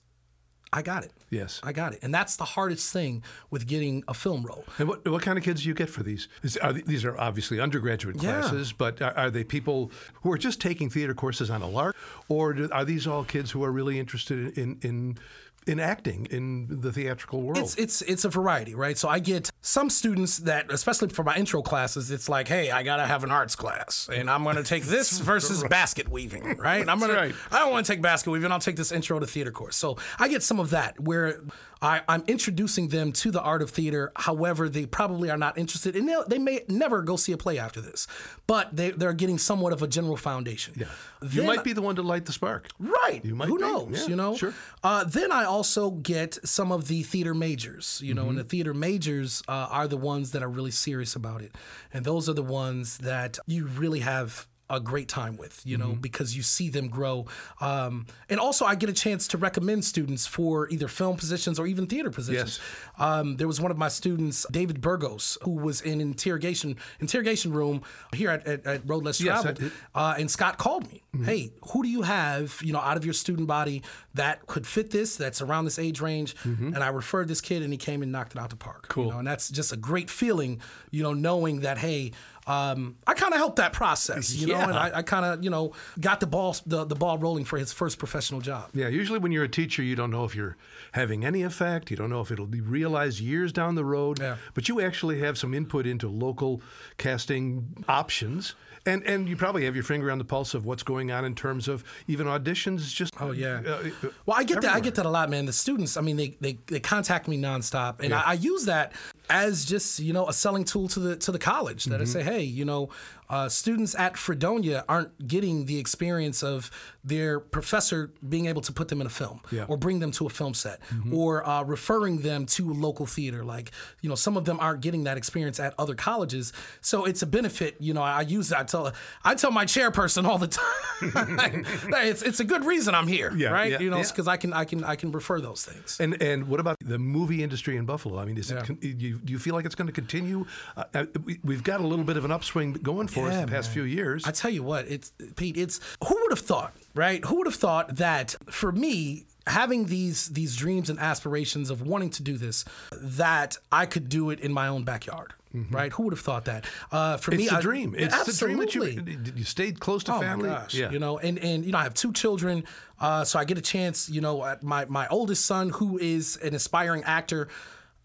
I 0.72 0.82
got 0.82 1.02
it. 1.02 1.12
Yes. 1.30 1.60
I 1.64 1.72
got 1.72 1.92
it. 1.92 1.98
And 2.02 2.14
that's 2.14 2.36
the 2.36 2.44
hardest 2.44 2.92
thing 2.92 3.22
with 3.50 3.66
getting 3.66 4.04
a 4.06 4.14
film 4.14 4.44
role. 4.44 4.64
And 4.78 4.88
what, 4.88 5.06
what 5.08 5.22
kind 5.22 5.36
of 5.36 5.42
kids 5.44 5.62
do 5.62 5.68
you 5.68 5.74
get 5.74 5.90
for 5.90 6.02
these? 6.02 6.28
Is, 6.42 6.56
are, 6.58 6.72
these 6.72 7.04
are 7.04 7.18
obviously 7.18 7.60
undergraduate 7.60 8.16
Yeah. 8.22 8.40
classes, 8.42 8.72
but 8.72 9.02
are, 9.02 9.16
are 9.16 9.30
they 9.30 9.42
people 9.44 9.90
who 10.22 10.30
are 10.32 10.38
just 10.38 10.60
taking 10.60 10.88
theater 10.88 11.14
courses 11.14 11.50
on 11.50 11.62
a 11.62 11.68
lark, 11.68 11.96
or 12.28 12.52
do, 12.52 12.68
are 12.72 12.84
these 12.84 13.06
all 13.06 13.24
kids 13.24 13.50
who 13.50 13.64
are 13.64 13.72
really 13.72 13.98
interested 13.98 14.56
in 14.56 14.78
in 14.82 15.18
in 15.66 15.80
acting 15.80 16.26
in 16.30 16.80
the 16.80 16.92
theatrical 16.92 17.42
world? 17.42 17.58
It's 17.58 17.74
it's 17.76 18.02
it's 18.02 18.24
a 18.24 18.28
variety, 18.28 18.74
right? 18.74 18.96
So 18.96 19.08
I 19.08 19.18
get 19.18 19.50
some 19.60 19.90
students 19.90 20.38
that, 20.38 20.70
especially 20.70 21.08
for 21.08 21.24
my 21.24 21.36
intro 21.36 21.62
classes, 21.62 22.10
it's 22.10 22.28
like, 22.28 22.48
hey, 22.48 22.70
I 22.70 22.82
gotta 22.82 23.06
have 23.06 23.24
an 23.24 23.30
arts 23.30 23.56
class, 23.56 24.08
and 24.12 24.30
I'm 24.30 24.44
gonna 24.44 24.62
take 24.62 24.84
this 24.84 25.18
versus 25.26 25.64
basket 25.64 26.08
weaving, 26.08 26.56
right? 26.56 26.80
And 26.80 26.90
I'm 26.90 27.00
gonna, 27.00 27.14
right. 27.14 27.34
I 27.50 27.58
don't 27.58 27.72
want 27.72 27.86
to 27.86 27.92
take 27.92 28.02
basket 28.02 28.30
weaving. 28.30 28.52
I'll 28.52 28.58
take 28.60 28.76
this 28.76 28.92
intro 28.92 29.18
to 29.18 29.26
theater 29.26 29.50
course. 29.50 29.76
So 29.76 29.98
I 30.18 30.28
get 30.28 30.42
some 30.42 30.60
of 30.60 30.70
that 30.70 31.00
where 31.00 31.40
I, 31.82 32.00
I'm 32.08 32.24
introducing 32.26 32.88
them 32.88 33.12
to 33.12 33.30
the 33.30 33.40
art 33.42 33.60
of 33.60 33.70
theater. 33.70 34.10
However, 34.16 34.68
they 34.68 34.86
probably 34.86 35.30
are 35.30 35.36
not 35.36 35.58
interested, 35.58 35.94
and 35.94 36.08
they, 36.08 36.16
they 36.26 36.38
may 36.38 36.62
never 36.68 37.02
go 37.02 37.16
see 37.16 37.32
a 37.32 37.36
play 37.36 37.58
after 37.58 37.80
this, 37.80 38.06
but 38.46 38.74
they 38.74 38.92
they're 38.92 39.12
getting 39.12 39.36
somewhat 39.38 39.72
of 39.72 39.82
a 39.82 39.86
general 39.86 40.16
foundation. 40.16 40.74
Yeah, 40.76 40.86
you 41.30 41.42
might 41.42 41.64
be 41.64 41.72
the 41.74 41.82
one 41.82 41.96
to 41.96 42.02
light 42.02 42.24
the 42.24 42.32
spark. 42.32 42.68
Right. 42.78 43.22
You 43.24 43.34
might 43.34 43.48
Who 43.48 43.56
be. 43.58 43.62
knows? 43.62 44.02
Yeah, 44.02 44.06
you 44.06 44.16
know. 44.16 44.36
sure. 44.36 44.54
Uh, 44.82 45.04
then 45.04 45.30
I 45.30 45.44
also 45.44 45.90
get 45.90 46.38
some 46.46 46.72
of 46.72 46.88
the 46.88 47.02
theater 47.02 47.34
majors. 47.34 48.00
You 48.02 48.14
know, 48.14 48.28
and 48.28 48.38
the 48.38 48.44
theater 48.44 48.72
majors 48.72 49.42
uh, 49.46 49.68
are 49.70 49.86
the 49.86 49.98
ones 49.98 50.32
that 50.32 50.42
are 50.42 50.48
really 50.48 50.70
serious 50.70 51.14
about 51.14 51.42
it, 51.42 51.54
and 51.92 52.04
those 52.04 52.28
are 52.28 52.34
the 52.34 52.42
ones 52.42 52.98
that 52.98 53.38
you 53.46 53.66
really 53.66 54.00
have 54.00 54.48
a 54.68 54.80
great 54.80 55.08
time 55.08 55.36
with. 55.36 55.62
You 55.64 55.76
know, 55.76 55.92
because 56.00 56.36
you 56.36 56.42
see 56.42 56.68
them 56.68 56.88
grow. 56.88 57.26
Um, 57.60 58.06
and 58.28 58.38
also, 58.40 58.64
I 58.64 58.74
get 58.74 58.88
a 58.88 58.92
chance 58.92 59.28
to 59.28 59.38
recommend 59.38 59.84
students 59.84 60.26
for 60.26 60.68
either 60.70 60.88
film 60.88 61.16
positions 61.16 61.58
or 61.58 61.66
even 61.66 61.86
theater 61.86 62.10
positions. 62.10 62.60
Um, 62.98 63.36
there 63.36 63.46
was 63.46 63.60
one 63.60 63.70
of 63.70 63.78
my 63.78 63.88
students, 63.88 64.46
David 64.50 64.80
Burgos, 64.80 65.38
who 65.42 65.52
was 65.52 65.80
in 65.80 66.00
interrogation 66.00 66.76
interrogation 67.00 67.52
room 67.52 67.82
here 68.14 68.30
at, 68.30 68.46
at, 68.46 68.66
at 68.66 68.88
Road 68.88 69.04
Less 69.04 69.20
Yes, 69.20 69.42
Traveled. 69.42 69.58
did. 69.58 69.72
Uh, 69.94 70.14
and 70.18 70.30
Scott 70.30 70.58
called 70.58 70.90
me. 70.90 71.02
Hey, 71.24 71.50
who 71.72 71.82
do 71.82 71.88
you 71.88 72.02
have, 72.02 72.60
you 72.62 72.74
know, 72.74 72.78
out 72.80 72.98
of 72.98 73.04
your 73.04 73.14
student 73.14 73.48
body 73.48 73.82
that 74.12 74.46
could 74.46 74.66
fit 74.66 74.90
this, 74.90 75.16
that's 75.16 75.40
around 75.40 75.64
this 75.64 75.78
age 75.78 76.00
range? 76.00 76.34
And 76.44 76.76
I 76.78 76.88
referred 76.88 77.28
this 77.28 77.40
kid 77.40 77.62
and 77.62 77.72
he 77.72 77.78
came 77.78 78.02
and 78.02 78.12
knocked 78.12 78.34
it 78.34 78.38
out 78.38 78.50
the 78.50 78.56
park. 78.56 78.88
Cool. 78.88 79.06
You 79.06 79.10
know, 79.12 79.18
and 79.20 79.26
that's 79.26 79.48
just 79.48 79.72
a 79.72 79.76
great 79.76 80.10
feeling, 80.10 80.60
you 80.90 81.02
know, 81.02 81.12
knowing 81.14 81.60
that, 81.60 81.78
hey, 81.78 82.12
um, 82.46 82.96
I 83.06 83.14
kind 83.14 83.32
of 83.32 83.38
helped 83.38 83.56
that 83.56 83.72
process, 83.72 84.34
you 84.34 84.46
know, 84.46 84.60
and 84.60 84.74
I, 84.74 84.98
I 84.98 85.02
kind 85.02 85.24
of, 85.24 85.42
you 85.42 85.50
know, 85.50 85.72
got 85.98 86.20
the 86.20 86.26
ball 86.26 86.56
the, 86.64 86.84
the 86.84 86.94
ball 86.94 87.18
rolling 87.18 87.44
for 87.44 87.58
his 87.58 87.72
first 87.72 87.98
professional 87.98 88.40
job. 88.40 88.70
Yeah, 88.72 88.88
usually 88.88 89.18
when 89.18 89.32
you're 89.32 89.44
a 89.44 89.48
teacher, 89.48 89.82
you 89.82 89.96
don't 89.96 90.10
know 90.10 90.24
if 90.24 90.36
you're 90.36 90.56
having 90.92 91.24
any 91.24 91.42
effect. 91.42 91.90
You 91.90 91.96
don't 91.96 92.10
know 92.10 92.20
if 92.20 92.30
it'll 92.30 92.46
be 92.46 92.60
realized 92.60 93.18
years 93.18 93.52
down 93.52 93.74
the 93.74 93.84
road. 93.84 94.20
Yeah. 94.20 94.36
But 94.54 94.68
you 94.68 94.80
actually 94.80 95.20
have 95.20 95.36
some 95.36 95.54
input 95.54 95.86
into 95.86 96.08
local 96.08 96.62
casting 96.98 97.84
options. 97.88 98.54
And, 98.88 99.02
and 99.02 99.28
you 99.28 99.36
probably 99.36 99.64
have 99.64 99.74
your 99.74 99.82
finger 99.82 100.12
on 100.12 100.18
the 100.18 100.24
pulse 100.24 100.54
of 100.54 100.64
what's 100.64 100.84
going 100.84 101.10
on 101.10 101.24
in 101.24 101.34
terms 101.34 101.66
of 101.66 101.82
even 102.06 102.28
auditions. 102.28 102.94
Just 102.94 103.14
Oh 103.20 103.32
yeah. 103.32 103.60
uh, 103.66 103.70
uh, 103.70 104.08
well, 104.26 104.36
I 104.38 104.44
get 104.44 104.60
that. 104.62 104.74
I 104.76 104.78
get 104.78 104.94
that 104.94 105.06
a 105.06 105.10
lot, 105.10 105.28
man. 105.28 105.46
The 105.46 105.52
students, 105.52 105.96
I 105.96 106.02
mean, 106.02 106.16
they 106.16 106.36
they, 106.40 106.58
they 106.66 106.78
contact 106.78 107.26
me 107.26 107.36
nonstop, 107.36 108.00
and 108.00 108.14
I, 108.14 108.20
I 108.20 108.32
use 108.34 108.66
that 108.66 108.92
as 109.28 109.64
just 109.64 109.98
you 109.98 110.12
know 110.12 110.26
a 110.28 110.32
selling 110.32 110.64
tool 110.64 110.88
to 110.88 111.00
the 111.00 111.16
to 111.16 111.32
the 111.32 111.38
college. 111.38 111.84
That 111.86 112.00
Mm-hmm. 112.00 112.02
I 112.02 112.04
say, 112.04 112.22
hey, 112.22 112.42
you 112.42 112.64
know, 112.64 112.90
uh, 113.28 113.48
students 113.48 113.94
at 113.98 114.16
Fredonia 114.16 114.84
aren't 114.88 115.26
getting 115.26 115.66
the 115.66 115.78
experience 115.78 116.42
of 116.42 116.70
their 117.04 117.38
professor 117.40 118.12
being 118.28 118.46
able 118.46 118.60
to 118.62 118.72
put 118.72 118.88
them 118.88 119.00
in 119.00 119.06
a 119.06 119.10
film, 119.10 119.40
Yeah. 119.50 119.62
Mm-hmm. 119.62 119.72
or 119.72 119.76
bring 119.76 120.00
them 120.00 120.10
to 120.12 120.26
a 120.26 120.30
film 120.30 120.54
set, 120.54 120.80
or 121.12 121.46
uh, 121.48 121.62
referring 121.62 122.18
them 122.22 122.46
to 122.46 122.70
a 122.70 122.74
local 122.74 123.06
theater. 123.06 123.44
Like 123.44 123.70
you 124.00 124.08
know, 124.08 124.14
some 124.16 124.36
of 124.36 124.44
them 124.44 124.58
aren't 124.60 124.80
getting 124.80 125.04
that 125.04 125.16
experience 125.16 125.60
at 125.60 125.74
other 125.78 125.94
colleges, 125.94 126.52
so 126.80 127.04
it's 127.04 127.22
a 127.22 127.26
benefit. 127.26 127.76
You 127.80 127.94
know, 127.94 128.02
I 128.02 128.22
use 128.22 128.48
that. 128.50 128.60
I 128.60 128.64
tell 128.64 128.92
I 129.24 129.34
tell 129.34 129.50
my 129.50 129.64
chairperson 129.64 130.24
all 130.26 130.38
the 130.38 130.48
time. 130.48 131.64
It's 132.06 132.22
it's 132.22 132.40
a 132.40 132.44
good 132.44 132.64
reason 132.64 132.94
I'm 132.94 133.06
here, 133.08 133.32
Yeah, 133.36 133.50
right? 133.50 133.72
yeah, 133.72 133.80
you 133.80 133.90
know, 133.90 134.02
because 134.02 134.28
I 134.28 134.36
can 134.36 134.52
I 134.52 134.64
can 134.64 134.84
I 134.84 134.96
can 134.96 135.12
refer 135.12 135.40
those 135.40 135.64
things. 135.64 135.98
And 136.00 136.20
and 136.22 136.48
what 136.48 136.60
about 136.60 136.76
the 136.80 136.98
movie 136.98 137.42
industry 137.42 137.76
in 137.76 137.84
Buffalo? 137.86 138.18
I 138.18 138.24
mean, 138.24 138.36
is 138.38 138.50
it, 138.50 138.64
do 138.80 139.20
you 139.26 139.38
feel 139.38 139.54
like 139.54 139.64
it's 139.64 139.74
going 139.74 139.86
to 139.88 139.92
continue? 139.92 140.46
Uh, 140.76 140.84
uh, 140.94 141.04
we've 141.44 141.62
got 141.62 141.80
a 141.80 141.86
little 141.86 142.04
bit 142.04 142.16
of 142.16 142.24
an 142.24 142.30
upswing 142.30 142.72
going 142.74 143.08
for 143.16 143.28
us 143.28 143.40
the 143.40 143.46
past 143.50 143.68
man. 143.68 143.74
few 143.74 143.82
years. 143.84 144.24
I 144.24 144.30
tell 144.30 144.50
you 144.50 144.62
what, 144.62 144.86
it's 144.88 145.12
Pete. 145.36 145.56
It's 145.56 145.80
who 146.06 146.14
would 146.22 146.30
have 146.32 146.40
thought, 146.46 146.74
right? 146.94 147.24
Who 147.24 147.36
would 147.38 147.46
have 147.46 147.56
thought 147.56 147.96
that 147.96 148.34
for 148.50 148.72
me 148.72 149.26
having 149.46 149.86
these 149.86 150.28
these 150.30 150.56
dreams 150.56 150.90
and 150.90 150.98
aspirations 150.98 151.70
of 151.70 151.82
wanting 151.82 152.10
to 152.10 152.22
do 152.22 152.36
this, 152.36 152.64
that 153.00 153.56
I 153.72 153.86
could 153.86 154.08
do 154.08 154.30
it 154.30 154.40
in 154.40 154.52
my 154.52 154.68
own 154.68 154.84
backyard. 154.84 155.34
right? 155.70 155.90
Who 155.92 156.02
would 156.02 156.12
have 156.12 156.20
thought 156.20 156.44
that? 156.46 156.66
Uh, 156.92 157.16
for 157.16 157.30
It's 157.32 157.38
me, 157.38 157.44
it's 157.44 157.52
I- 157.54 157.60
dream. 157.62 157.94
It's 157.96 158.14
absolutely. 158.14 158.66
the 158.66 158.70
dream 158.72 159.04
that 159.06 159.26
you 159.32 159.32
you 159.38 159.44
stayed 159.44 159.80
close 159.80 160.04
to 160.04 160.14
Oh 160.14 160.20
family. 160.20 160.50
my 160.50 160.54
gosh! 160.56 160.74
Yeah. 160.74 160.90
You 160.90 160.98
know, 160.98 161.18
and 161.18 161.38
and 161.38 161.64
you 161.64 161.72
know, 161.72 161.78
I 161.78 161.84
have 161.84 161.94
two 161.94 162.12
children, 162.12 162.64
uh, 163.00 163.24
so 163.24 163.38
I 163.38 163.44
get 163.46 163.56
a 163.56 163.62
chance. 163.62 164.10
You 164.10 164.20
know, 164.20 164.56
my 164.62 164.84
my 164.86 165.06
oldest 165.08 165.46
son, 165.46 165.70
who 165.70 165.96
is 165.98 166.36
an 166.42 166.54
aspiring 166.54 167.04
actor, 167.04 167.48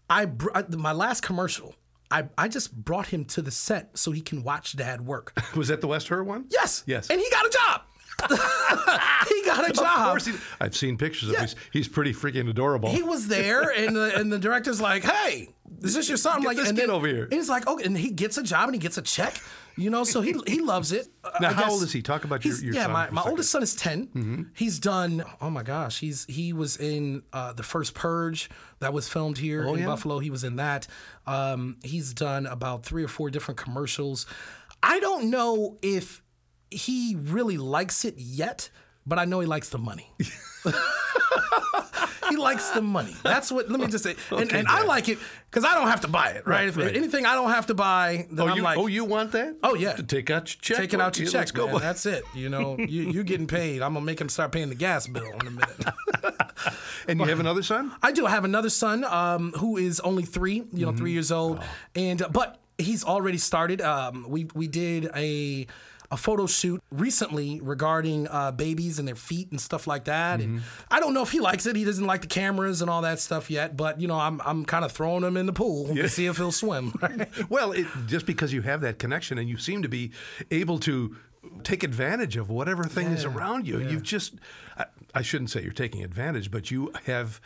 I 0.08 0.26
my 0.70 0.92
last 0.92 1.22
commercial. 1.22 1.74
I, 2.12 2.28
I 2.38 2.48
just 2.48 2.74
brought 2.76 3.06
him 3.08 3.24
to 3.26 3.42
the 3.42 3.50
set 3.50 3.96
so 3.98 4.10
he 4.12 4.20
can 4.20 4.42
watch 4.42 4.76
dad 4.76 5.06
work. 5.06 5.32
Was 5.56 5.68
that 5.68 5.80
the 5.80 5.88
West 5.88 6.08
Herr 6.08 6.22
one? 6.22 6.44
Yes. 6.50 6.84
Yes. 6.86 7.08
And 7.10 7.18
he 7.20 7.28
got 7.30 7.46
a 7.46 7.50
job. 7.50 7.82
he 8.28 9.42
got 9.44 9.64
a 9.66 9.70
Of 9.70 9.76
job. 9.76 10.10
course, 10.10 10.26
he, 10.26 10.34
I've 10.60 10.76
seen 10.76 10.96
pictures 10.96 11.30
of 11.30 11.36
him. 11.36 11.40
He's, 11.42 11.56
he's 11.72 11.88
pretty 11.88 12.12
freaking 12.12 12.48
adorable. 12.48 12.90
He 12.90 13.02
was 13.02 13.26
there, 13.26 13.70
and 13.76 13.96
the, 13.96 14.14
and 14.18 14.32
the 14.32 14.38
director's 14.38 14.80
like, 14.80 15.02
"Hey, 15.02 15.48
is 15.80 15.94
this 15.94 16.08
your 16.08 16.18
son?" 16.18 16.36
I'm 16.36 16.42
like, 16.44 16.56
this 16.56 16.68
and 16.68 16.78
kid 16.78 16.88
then- 16.88 16.94
over 16.94 17.06
here. 17.08 17.24
And 17.24 17.32
he's 17.32 17.48
like, 17.48 17.66
"Okay," 17.66 17.84
and 17.84 17.96
he 17.98 18.10
gets 18.10 18.36
a 18.36 18.42
job 18.42 18.68
and 18.68 18.74
he 18.74 18.78
gets 18.78 18.96
a 18.98 19.02
check. 19.02 19.40
You 19.76 19.88
know, 19.90 20.04
so 20.04 20.20
he 20.20 20.34
he 20.46 20.60
loves 20.60 20.92
it. 20.92 21.08
Now, 21.40 21.48
I 21.48 21.52
how 21.52 21.62
guess- 21.62 21.70
old 21.72 21.82
is 21.82 21.92
he? 21.92 22.02
Talk 22.02 22.24
about 22.24 22.44
your- 22.44 22.56
your 22.56 22.74
yeah. 22.74 22.86
my, 22.88 23.08
my 23.10 23.20
second. 23.22 23.30
oldest 23.30 23.50
son 23.50 23.62
is 23.62 23.74
10 23.74 24.50
He's 24.54 24.78
done. 24.78 25.24
Oh 25.40 25.48
my 25.50 25.62
gosh, 25.62 25.98
he's 26.00 26.26
he 26.26 26.52
was 26.52 26.76
in 26.76 27.22
uh, 27.32 27.52
the 27.54 27.62
first 27.62 27.94
Purge 27.94 28.50
that 28.80 28.92
was 28.92 29.08
filmed 29.08 29.38
here 29.38 29.62
in 29.62 29.68
Oh, 29.68 29.74
yeah? 29.74 29.86
Buffalo. 29.86 30.18
He 30.18 30.30
was 30.30 30.44
in 30.44 30.56
that. 30.56 30.86
Um, 31.26 31.78
he's 31.82 32.12
done 32.12 32.46
about 32.46 32.84
three 32.84 33.02
or 33.04 33.08
four 33.08 33.30
different 33.30 33.58
commercials. 33.58 34.26
I 34.82 35.00
don't 35.00 35.30
know 35.30 35.78
if 35.80 36.22
he 36.70 37.16
really 37.18 37.56
likes 37.56 38.04
it 38.04 38.14
yet, 38.18 38.68
but 39.06 39.18
I 39.18 39.24
know 39.24 39.40
he 39.40 39.46
likes 39.46 39.68
the 39.68 39.78
money. 39.78 40.12
he 42.30 42.36
likes 42.36 42.70
the 42.70 42.82
money. 42.82 43.14
That's 43.22 43.50
what. 43.50 43.68
Let 43.70 43.80
me 43.80 43.86
just 43.88 44.04
say, 44.04 44.16
and, 44.30 44.42
Okay, 44.42 44.58
and 44.58 44.68
I 44.68 44.82
like 44.84 45.08
it 45.08 45.18
because 45.50 45.64
I 45.64 45.74
don't 45.74 45.88
have 45.88 46.02
to 46.02 46.08
buy 46.08 46.30
it. 46.30 46.46
Right? 46.46 46.68
if 46.68 46.76
right. 46.76 46.94
anything 46.94 47.26
I 47.26 47.34
don't 47.34 47.50
have 47.50 47.66
to 47.66 47.74
buy, 47.74 48.26
then 48.30 48.46
oh, 48.46 48.50
I'm 48.50 48.56
you, 48.56 48.62
like, 48.62 48.78
oh, 48.78 48.86
you 48.86 49.04
want 49.04 49.32
that? 49.32 49.56
Oh, 49.62 49.74
yeah. 49.74 49.94
To 49.94 50.02
take 50.02 50.30
out 50.30 50.52
your 50.52 50.60
check. 50.60 50.76
taking 50.76 51.00
out 51.00 51.18
your 51.18 51.26
Yeah, 51.26 51.44
check, 51.44 51.52
go. 51.52 51.66
man. 51.66 51.80
That's 51.80 52.06
it. 52.06 52.24
You 52.34 52.48
know, 52.48 52.78
you 52.78 53.10
you 53.10 53.24
getting 53.24 53.46
paid. 53.46 53.82
I'm 53.82 53.94
gonna 53.94 54.06
make 54.06 54.20
him 54.20 54.28
start 54.28 54.52
paying 54.52 54.68
the 54.68 54.74
gas 54.74 55.06
bill 55.06 55.24
in 55.40 55.46
a 55.46 55.50
minute. 55.50 55.78
And 57.08 57.18
you 57.18 57.26
have 57.26 57.40
another 57.40 57.62
son? 57.62 57.92
I 58.02 58.12
do 58.12 58.26
I 58.26 58.30
have 58.30 58.44
another 58.44 58.70
son 58.70 59.04
um, 59.04 59.52
who 59.58 59.76
is 59.76 60.00
only 60.00 60.22
three, 60.22 60.64
you 60.72 60.86
know, 60.86 60.92
three 60.92 61.12
years 61.12 61.32
old, 61.32 61.60
and 61.94 62.22
but 62.30 62.60
he's 62.78 63.04
already 63.04 63.38
started. 63.38 63.80
Um, 63.80 64.26
we 64.28 64.48
we 64.54 64.68
did 64.68 65.10
a 65.14 65.66
a 66.12 66.16
photo 66.16 66.46
shoot 66.46 66.82
recently 66.90 67.58
regarding 67.62 68.28
uh, 68.28 68.52
babies 68.52 68.98
and 68.98 69.08
their 69.08 69.14
feet 69.16 69.50
and 69.50 69.58
stuff 69.58 69.86
like 69.86 70.04
that. 70.04 70.40
And 70.40 70.60
I 70.90 71.00
don't 71.00 71.14
know 71.14 71.22
if 71.22 71.32
he 71.32 71.40
likes 71.40 71.64
it. 71.64 71.74
He 71.74 71.84
doesn't 71.84 72.06
like 72.06 72.20
the 72.20 72.26
cameras 72.26 72.82
and 72.82 72.90
all 72.90 73.00
that 73.00 73.18
stuff 73.18 73.50
yet. 73.50 73.76
But 73.78 73.98
you 73.98 74.06
know, 74.06 74.18
I'm 74.18 74.40
I'm 74.44 74.64
kind 74.66 74.84
of 74.84 74.92
throwing 74.92 75.24
him 75.24 75.38
in 75.38 75.46
the 75.46 75.52
pool 75.54 75.86
to 75.94 76.08
see 76.10 76.26
if 76.26 76.36
he'll 76.36 76.52
swim. 76.52 76.92
Well, 77.48 77.72
it, 77.72 77.86
just 78.06 78.26
because 78.26 78.52
you 78.52 78.62
have 78.62 78.82
that 78.82 78.98
connection 78.98 79.38
and 79.38 79.48
you 79.48 79.56
seem 79.56 79.82
to 79.82 79.88
be 79.88 80.12
able 80.50 80.78
to 80.80 81.16
take 81.64 81.82
advantage 81.82 82.36
of 82.36 82.50
whatever 82.50 82.84
thing 82.84 83.08
is 83.08 83.24
around 83.24 83.66
you, 83.66 83.78
you've 83.80 84.02
just, 84.02 84.34
I, 84.78 84.86
I 85.14 85.22
shouldn't 85.22 85.50
say 85.50 85.62
you're 85.62 85.72
taking 85.72 86.02
advantage, 86.04 86.50
but 86.50 86.70
you 86.70 86.92
have 87.06 87.40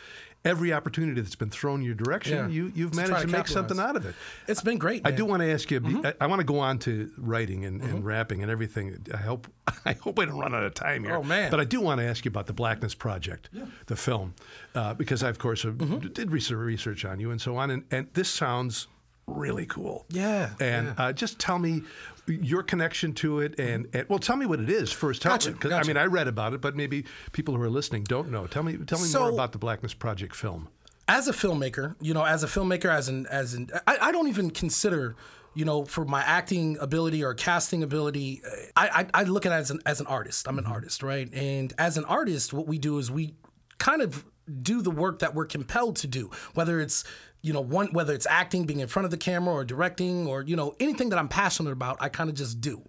every 0.45 0.71
opportunity 0.71 1.19
that's 1.19 1.35
been 1.35 1.49
thrown 1.49 1.81
your 1.81 1.93
direction, 1.95 2.37
Yeah. 2.37 2.47
you, 2.47 2.71
you've 2.73 2.95
managed 2.95 3.15
to 3.21 3.25
to 3.25 3.31
make 3.31 3.47
something 3.47 3.79
out 3.79 3.95
of 3.95 4.05
it. 4.05 4.15
it's 4.47 4.61
been 4.61 4.77
great. 4.77 5.01
I 5.05 5.11
do 5.11 5.25
want 5.25 5.41
to 5.41 5.51
ask 5.51 5.69
you. 5.71 5.81
Mm-hmm. 5.81 6.05
I, 6.07 6.13
I 6.21 6.27
want 6.27 6.39
to 6.39 6.45
go 6.45 6.59
on 6.59 6.79
to 6.79 7.11
writing 7.17 7.65
and, 7.65 7.81
and 7.81 8.05
rapping 8.05 8.41
and 8.43 8.51
everything. 8.51 9.05
I 9.13 9.17
hope 9.17 9.47
I 9.85 9.93
hope 9.93 10.19
I 10.19 10.25
don't 10.25 10.37
run 10.39 10.55
out 10.55 10.63
of 10.63 10.73
time 10.73 11.03
here. 11.03 11.15
Oh, 11.15 11.23
man. 11.23 11.51
But 11.51 11.59
I 11.59 11.65
do 11.65 11.81
want 11.81 11.99
to 11.99 12.05
ask 12.07 12.23
you 12.23 12.29
about 12.29 12.45
the 12.47 12.53
Blackness 12.53 12.95
Project, 12.95 13.49
the 13.87 13.95
film, 13.95 14.35
uh, 14.75 14.93
because 14.93 15.23
I 15.23 15.29
of 15.29 15.39
course 15.39 15.63
Mm-hmm. 15.65 16.07
did 16.13 16.31
research, 16.31 16.57
research 16.57 17.03
on 17.03 17.19
you 17.19 17.29
and 17.31 17.41
so 17.41 17.57
on. 17.57 17.69
And, 17.71 17.83
and 17.91 18.07
this 18.13 18.29
sounds 18.29 18.87
really 19.27 19.65
cool. 19.65 20.05
Yeah, 20.09 20.51
And 20.59 20.93
Uh, 20.97 21.13
just 21.13 21.37
tell 21.39 21.59
me 21.59 21.83
your 22.27 22.63
connection 22.63 23.13
to 23.13 23.39
it, 23.39 23.59
and, 23.59 23.87
and 23.93 24.07
well, 24.09 24.19
tell 24.19 24.35
me 24.35 24.45
what 24.45 24.59
it 24.59 24.69
is 24.69 24.91
first. 24.91 25.21
Tell 25.21 25.33
Gotcha, 25.33 25.53
'cause, 25.53 25.71
I 25.71 25.77
gotcha. 25.79 25.87
mean, 25.87 25.97
I 25.97 26.05
read 26.05 26.27
about 26.27 26.53
it, 26.53 26.61
but 26.61 26.75
maybe 26.75 27.05
people 27.31 27.55
who 27.55 27.61
are 27.61 27.69
listening 27.69 28.03
don't 28.03 28.31
know. 28.31 28.47
Tell 28.47 28.63
me, 28.63 28.77
tell 28.77 28.99
me 29.01 29.09
more 29.13 29.29
about 29.29 29.51
the 29.51 29.57
Blackness 29.57 29.93
Project 29.93 30.35
film. 30.35 30.69
as 31.09 31.27
a 31.29 31.31
filmmaker, 31.33 31.95
you 32.01 32.13
know, 32.13 32.25
as 32.25 32.43
a 32.43 32.47
filmmaker, 32.47 32.89
as 32.93 33.07
an 33.07 33.25
as 33.27 33.53
an, 33.53 33.69
I, 33.87 33.97
I 34.01 34.11
don't 34.11 34.27
even 34.27 34.49
consider, 34.49 35.15
you 35.53 35.63
know, 35.63 35.85
for 35.85 36.03
my 36.03 36.21
acting 36.21 36.77
ability 36.81 37.23
or 37.23 37.33
casting 37.33 37.81
ability, 37.81 38.41
I 38.75 39.07
I, 39.13 39.21
I 39.21 39.23
look 39.23 39.45
at 39.45 39.53
it 39.53 39.55
as 39.55 39.71
an 39.71 39.79
as 39.85 40.01
an 40.01 40.07
artist. 40.07 40.47
I'm 40.49 40.59
an 40.59 40.65
artist, 40.65 41.01
right? 41.03 41.29
And 41.33 41.71
as 41.77 41.97
an 41.97 42.03
artist, 42.05 42.51
what 42.53 42.67
we 42.67 42.77
do 42.77 42.97
is 42.97 43.09
we 43.09 43.35
kind 43.77 44.01
of 44.01 44.25
do 44.61 44.81
the 44.81 44.91
work 44.91 45.19
that 45.19 45.33
we're 45.33 45.45
compelled 45.45 45.95
to 45.97 46.07
do, 46.07 46.29
whether 46.55 46.81
it's 46.81 47.05
you 47.47 47.53
know 47.53 47.61
one 47.61 47.87
whether 47.93 48.13
it's 48.13 48.27
acting 48.29 48.65
being 48.65 48.81
in 48.81 48.87
front 48.87 49.05
of 49.05 49.11
the 49.11 49.17
camera 49.17 49.53
or 49.53 49.63
directing 49.63 50.27
or 50.27 50.43
you 50.43 50.55
know 50.55 50.75
anything 50.79 51.09
that 51.09 51.17
i'm 51.17 51.29
passionate 51.29 51.71
about 51.71 51.97
i 51.99 52.09
kind 52.09 52.29
of 52.29 52.35
just 52.35 52.59
do 52.59 52.83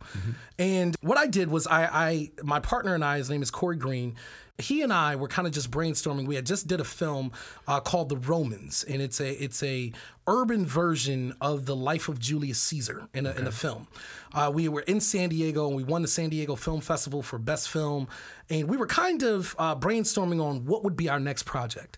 and 0.59 0.97
what 1.01 1.17
i 1.17 1.27
did 1.27 1.51
was 1.51 1.67
I, 1.67 1.85
I 1.85 2.31
my 2.43 2.61
partner 2.61 2.95
and 2.95 3.05
i 3.05 3.19
his 3.19 3.31
name 3.31 3.43
is 3.43 3.51
corey 3.51 3.77
green 3.77 4.17
he 4.59 4.83
and 4.83 4.93
I 4.93 5.15
were 5.15 5.29
kind 5.29 5.47
of 5.47 5.55
just 5.55 5.71
brainstorming. 5.71 6.27
We 6.27 6.35
had 6.35 6.45
just 6.45 6.67
did 6.67 6.81
a 6.81 6.85
film 6.85 7.31
uh, 7.69 7.79
called 7.79 8.09
The 8.09 8.17
Romans, 8.17 8.85
and 8.89 9.01
it's 9.01 9.21
a 9.21 9.31
it's 9.33 9.63
a 9.63 9.93
urban 10.27 10.67
version 10.67 11.35
of 11.41 11.67
the 11.67 11.77
life 11.77 12.09
of 12.09 12.19
Julius 12.19 12.61
Caesar 12.63 13.09
in 13.15 13.25
a, 13.27 13.31
in 13.35 13.47
a 13.47 13.53
film. 13.53 13.87
Uh, 14.35 14.51
we 14.53 14.69
were 14.69 14.81
in 14.81 15.01
San 15.01 15.29
Diego, 15.29 15.69
and 15.69 15.77
we 15.77 15.85
won 15.85 16.03
the 16.03 16.09
San 16.09 16.29
Diego 16.29 16.57
Film 16.57 16.81
Festival 16.81 17.23
for 17.23 17.39
best 17.39 17.69
film, 17.69 18.09
and 18.51 18.69
we 18.69 18.77
were 18.77 18.87
kind 18.87 19.23
of 19.23 19.55
uh, 19.59 19.77
brainstorming 19.77 20.43
on 20.43 20.65
what 20.65 20.83
would 20.83 20.97
be 20.97 21.09
our 21.09 21.21
next 21.21 21.45
project. 21.45 21.97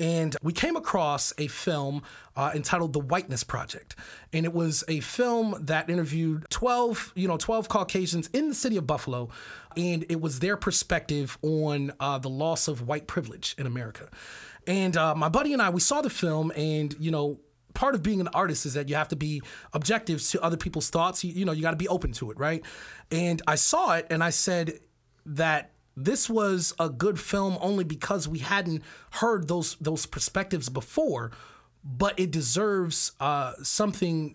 And 0.00 0.36
we 0.42 0.52
came 0.52 0.76
across 0.76 1.32
a 1.38 1.46
film 1.46 2.02
uh, 2.36 2.50
entitled 2.54 2.92
The 2.92 3.00
Whiteness 3.00 3.44
Project. 3.44 3.94
And 4.32 4.44
it 4.44 4.52
was 4.52 4.82
a 4.88 5.00
film 5.00 5.56
that 5.60 5.88
interviewed 5.88 6.46
12, 6.50 7.12
you 7.14 7.28
know, 7.28 7.36
12 7.36 7.68
Caucasians 7.68 8.28
in 8.32 8.48
the 8.48 8.54
city 8.54 8.76
of 8.76 8.86
Buffalo. 8.86 9.28
And 9.76 10.04
it 10.08 10.20
was 10.20 10.40
their 10.40 10.56
perspective 10.56 11.38
on 11.42 11.92
uh, 12.00 12.18
the 12.18 12.30
loss 12.30 12.66
of 12.66 12.86
white 12.88 13.06
privilege 13.06 13.54
in 13.58 13.66
America. 13.66 14.08
And 14.66 14.96
uh, 14.96 15.14
my 15.14 15.28
buddy 15.28 15.52
and 15.52 15.62
I, 15.62 15.70
we 15.70 15.80
saw 15.80 16.00
the 16.00 16.10
film 16.10 16.52
and, 16.56 16.94
you 16.98 17.10
know, 17.10 17.38
part 17.74 17.94
of 17.94 18.02
being 18.02 18.20
an 18.20 18.28
artist 18.28 18.66
is 18.66 18.74
that 18.74 18.88
you 18.88 18.94
have 18.94 19.08
to 19.08 19.16
be 19.16 19.42
objective 19.72 20.22
to 20.22 20.42
other 20.42 20.56
people's 20.56 20.90
thoughts. 20.90 21.22
You, 21.24 21.32
you 21.32 21.44
know, 21.44 21.52
you 21.52 21.62
got 21.62 21.72
to 21.72 21.76
be 21.76 21.88
open 21.88 22.12
to 22.12 22.30
it, 22.30 22.38
right? 22.38 22.62
And 23.10 23.42
I 23.46 23.56
saw 23.56 23.94
it 23.94 24.06
and 24.10 24.24
I 24.24 24.30
said 24.30 24.78
that 25.26 25.73
this 25.96 26.28
was 26.28 26.74
a 26.78 26.88
good 26.90 27.18
film 27.20 27.56
only 27.60 27.84
because 27.84 28.26
we 28.28 28.40
hadn't 28.40 28.82
heard 29.12 29.48
those 29.48 29.76
those 29.80 30.06
perspectives 30.06 30.68
before, 30.68 31.30
but 31.84 32.18
it 32.18 32.30
deserves 32.30 33.12
uh, 33.20 33.52
something 33.62 34.34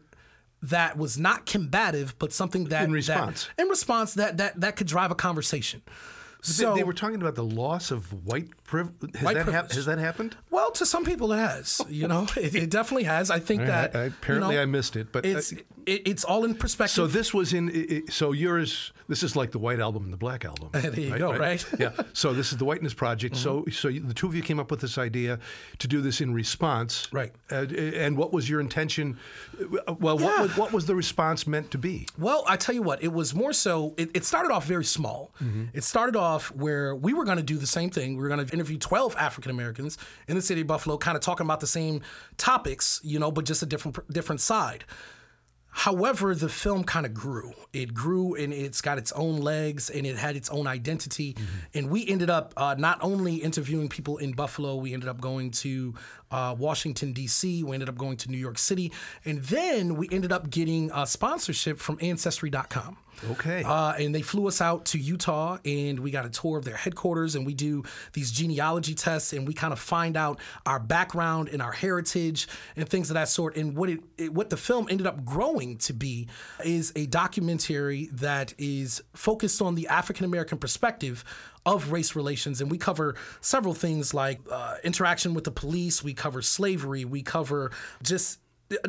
that 0.62 0.98
was 0.98 1.18
not 1.18 1.46
combative, 1.46 2.16
but 2.20 2.34
something 2.34 2.66
that 2.66 2.84
In 2.84 2.90
that- 2.92 2.96
response. 2.96 3.50
in 3.58 3.68
response 3.68 4.14
that 4.16 4.38
that 4.38 4.60
that 4.60 4.76
could 4.76 4.88
drive 4.88 5.12
a 5.12 5.16
conversation. 5.16 5.82
They- 5.86 6.54
So 6.54 6.76
they, 6.76 6.84
were 6.84 6.94
talking 6.94 7.22
about 7.22 7.36
the 7.36 7.44
loss 7.44 7.92
of 7.92 8.26
white 8.26 8.50
privilege. 8.70 9.16
Has, 9.16 9.34
that 9.34 9.48
hap- 9.48 9.72
has 9.72 9.86
that 9.86 9.98
happened? 10.00 10.36
Well, 10.50 10.72
to 10.72 10.86
some 10.86 11.04
people 11.04 11.32
it 11.34 11.38
has. 11.38 11.82
You 11.90 12.08
know, 12.08 12.28
it, 12.38 12.56
it 12.56 12.70
definitely 12.70 13.06
has. 13.06 13.30
I 13.32 13.40
think 13.40 13.66
that 13.66 13.96
I- 13.96 14.00
I- 14.00 14.04
apparently 14.06 14.54
you 14.56 14.60
know, 14.60 14.64
I 14.64 14.66
missed 14.66 14.96
it, 14.96 15.12
but, 15.12 15.26
uh, 15.26 15.30
it's 15.30 15.52
it, 15.86 16.02
it's 16.12 16.24
all 16.24 16.46
in 16.46 16.54
perspective. 16.56 16.94
So 16.94 17.08
this 17.08 17.34
was 17.34 17.54
in. 17.54 17.70
i- 17.70 17.96
i- 17.96 18.12
So 18.12 18.32
yours. 18.32 18.94
This 19.10 19.24
is 19.24 19.36
like 19.36 19.50
the 19.52 19.58
white 19.58 19.80
album 19.80 20.04
and 20.04 20.14
the 20.14 20.18
black 20.18 20.46
album. 20.46 20.70
There 20.74 20.94
you 21.00 21.18
go, 21.18 21.34
right? 21.36 21.60
Mm-hmm. 21.60 21.82
yeah. 21.82 21.94
So 22.14 22.32
this 22.32 22.52
is 22.52 22.60
the 22.60 22.66
whiteness 22.66 22.94
project. 22.94 23.36
So 23.38 23.66
so 23.72 23.88
you- 23.88 24.02
the 24.02 24.14
two 24.14 24.28
of 24.28 24.36
you 24.36 24.44
came 24.44 24.60
up 24.60 24.70
with 24.70 24.82
this 24.82 24.98
idea 25.00 25.40
to 25.80 25.88
do 25.88 26.00
this 26.02 26.22
in 26.22 26.32
response. 26.34 27.08
Right. 27.12 27.32
Uh, 27.52 27.66
and 28.06 28.16
what 28.18 28.32
was 28.32 28.48
your 28.48 28.60
intention? 28.60 29.18
Well, 30.00 30.18
what 30.18 30.40
was, 30.40 30.58
what 30.58 30.72
was 30.72 30.86
the 30.86 30.96
response 30.96 31.48
meant 31.48 31.72
to 31.72 31.78
be? 31.80 32.08
Well, 32.18 32.44
I 32.48 32.56
tell 32.58 32.76
you 32.76 32.84
what, 32.84 33.04
it 33.04 33.12
was 33.12 33.34
more 33.34 33.52
so, 33.54 33.94
it, 33.98 34.12
it 34.14 34.26
started 34.26 34.52
off 34.52 34.66
very 34.66 34.86
small. 34.86 35.32
It 35.74 35.84
started 35.84 36.16
off 36.16 36.52
where 36.54 36.96
we 36.96 37.14
were 37.14 37.26
going 37.26 37.38
to 37.38 37.44
do 37.44 37.58
the 37.58 37.68
same 37.68 37.90
thing. 37.90 38.16
We 38.16 38.22
were 38.22 38.28
going 38.30 38.46
to 38.46 38.54
interview 38.60 38.78
12 38.78 39.16
African 39.18 39.52
Americans 39.52 39.98
in 40.28 40.36
the 40.36 40.42
city 40.42 40.62
of 40.62 40.68
Buffalo, 40.68 40.98
kind 40.98 41.16
of 41.16 41.24
talking 41.24 41.46
about 41.46 41.62
the 41.62 41.68
same 41.68 42.02
topics, 42.38 43.00
you 43.04 43.18
know, 43.20 43.32
but 43.32 43.46
just 43.46 43.64
a 43.64 43.66
different 43.66 44.12
different 44.12 44.42
side. 44.42 44.86
However, 45.72 46.34
the 46.34 46.50
film 46.50 46.84
kind 46.84 47.06
of 47.06 47.14
grew. 47.14 47.54
It 47.74 47.94
grew 47.94 48.34
and 48.34 48.52
it's 48.52 48.82
got 48.82 48.98
its 48.98 49.12
own 49.12 49.38
legs 49.38 49.90
and 49.90 50.06
it 50.06 50.18
had 50.18 50.36
its 50.36 50.50
own 50.50 50.66
identity. 50.66 51.38
And 51.74 51.90
we 51.90 52.08
ended 52.08 52.30
up 52.30 52.54
uh, 52.58 52.76
not 52.78 52.98
only 53.02 53.36
interviewing 53.36 53.88
people 53.88 54.18
in 54.18 54.34
Buffalo, 54.34 54.76
we 54.76 54.94
ended 54.94 55.08
up 55.08 55.22
going 55.22 55.52
to 55.52 55.94
uh, 56.32 56.56
Washington, 56.58 57.14
D.C., 57.14 57.64
we 57.64 57.74
ended 57.74 57.88
up 57.88 57.98
going 57.98 58.18
to 58.18 58.32
New 58.32 58.38
York 58.38 58.58
City, 58.58 58.92
and 59.26 59.44
then 59.44 59.96
we 59.96 60.10
ended 60.12 60.32
up 60.32 60.50
getting 60.50 60.92
a 60.94 61.08
sponsorship 61.08 61.80
from 61.80 61.98
Ancestry.com. 62.02 62.98
Okay. 63.32 63.64
Uh, 63.64 63.94
and 63.94 64.14
they 64.14 64.22
flew 64.22 64.48
us 64.48 64.62
out 64.62 64.86
to 64.86 65.00
Utah 65.00 65.58
and 65.66 66.00
we 66.00 66.12
got 66.12 66.26
a 66.26 66.30
tour 66.30 66.58
of 66.58 66.66
their 66.66 66.76
headquarters 66.76 67.36
and 67.36 67.46
we 67.46 67.54
do 67.54 67.84
these 68.14 68.32
genealogy 68.32 68.94
tests 68.94 69.34
and 69.34 69.48
we 69.48 69.54
kind 69.54 69.74
of 69.74 69.80
find 69.80 70.16
out 70.16 70.40
our 70.66 70.80
background 70.80 71.50
and 71.50 71.62
our 71.62 71.72
heritage 71.72 72.48
and 72.76 72.88
things 72.88 73.10
of 73.10 73.16
that 73.16 73.30
sort. 73.30 73.58
And 73.58 73.76
what 73.76 73.90
it, 73.90 74.00
it 74.18 74.34
what 74.34 74.50
the 74.50 74.58
film 74.58 74.88
ended 74.90 75.08
up 75.08 75.26
growing 75.26 75.78
to 75.80 75.94
be 75.94 76.28
is 76.64 76.94
a 76.96 77.06
documentary 77.08 78.10
that 78.14 78.54
is 78.58 79.04
focused 79.14 79.62
on 79.62 79.76
the 79.76 79.88
African 79.88 80.26
American 80.26 80.58
perspective 80.58 81.24
of 81.66 81.92
race 81.92 82.16
relations 82.16 82.62
and 82.62 82.72
we 82.72 82.78
cover 82.78 83.16
several 83.42 83.74
things 83.74 84.14
like 84.14 84.40
uh, 84.50 84.76
interaction 84.84 85.34
with 85.34 85.44
the 85.44 85.52
police 85.52 86.02
we 86.02 86.14
cover 86.14 86.42
slavery 86.42 87.04
we 87.04 87.22
cover 87.22 87.70
just 88.02 88.40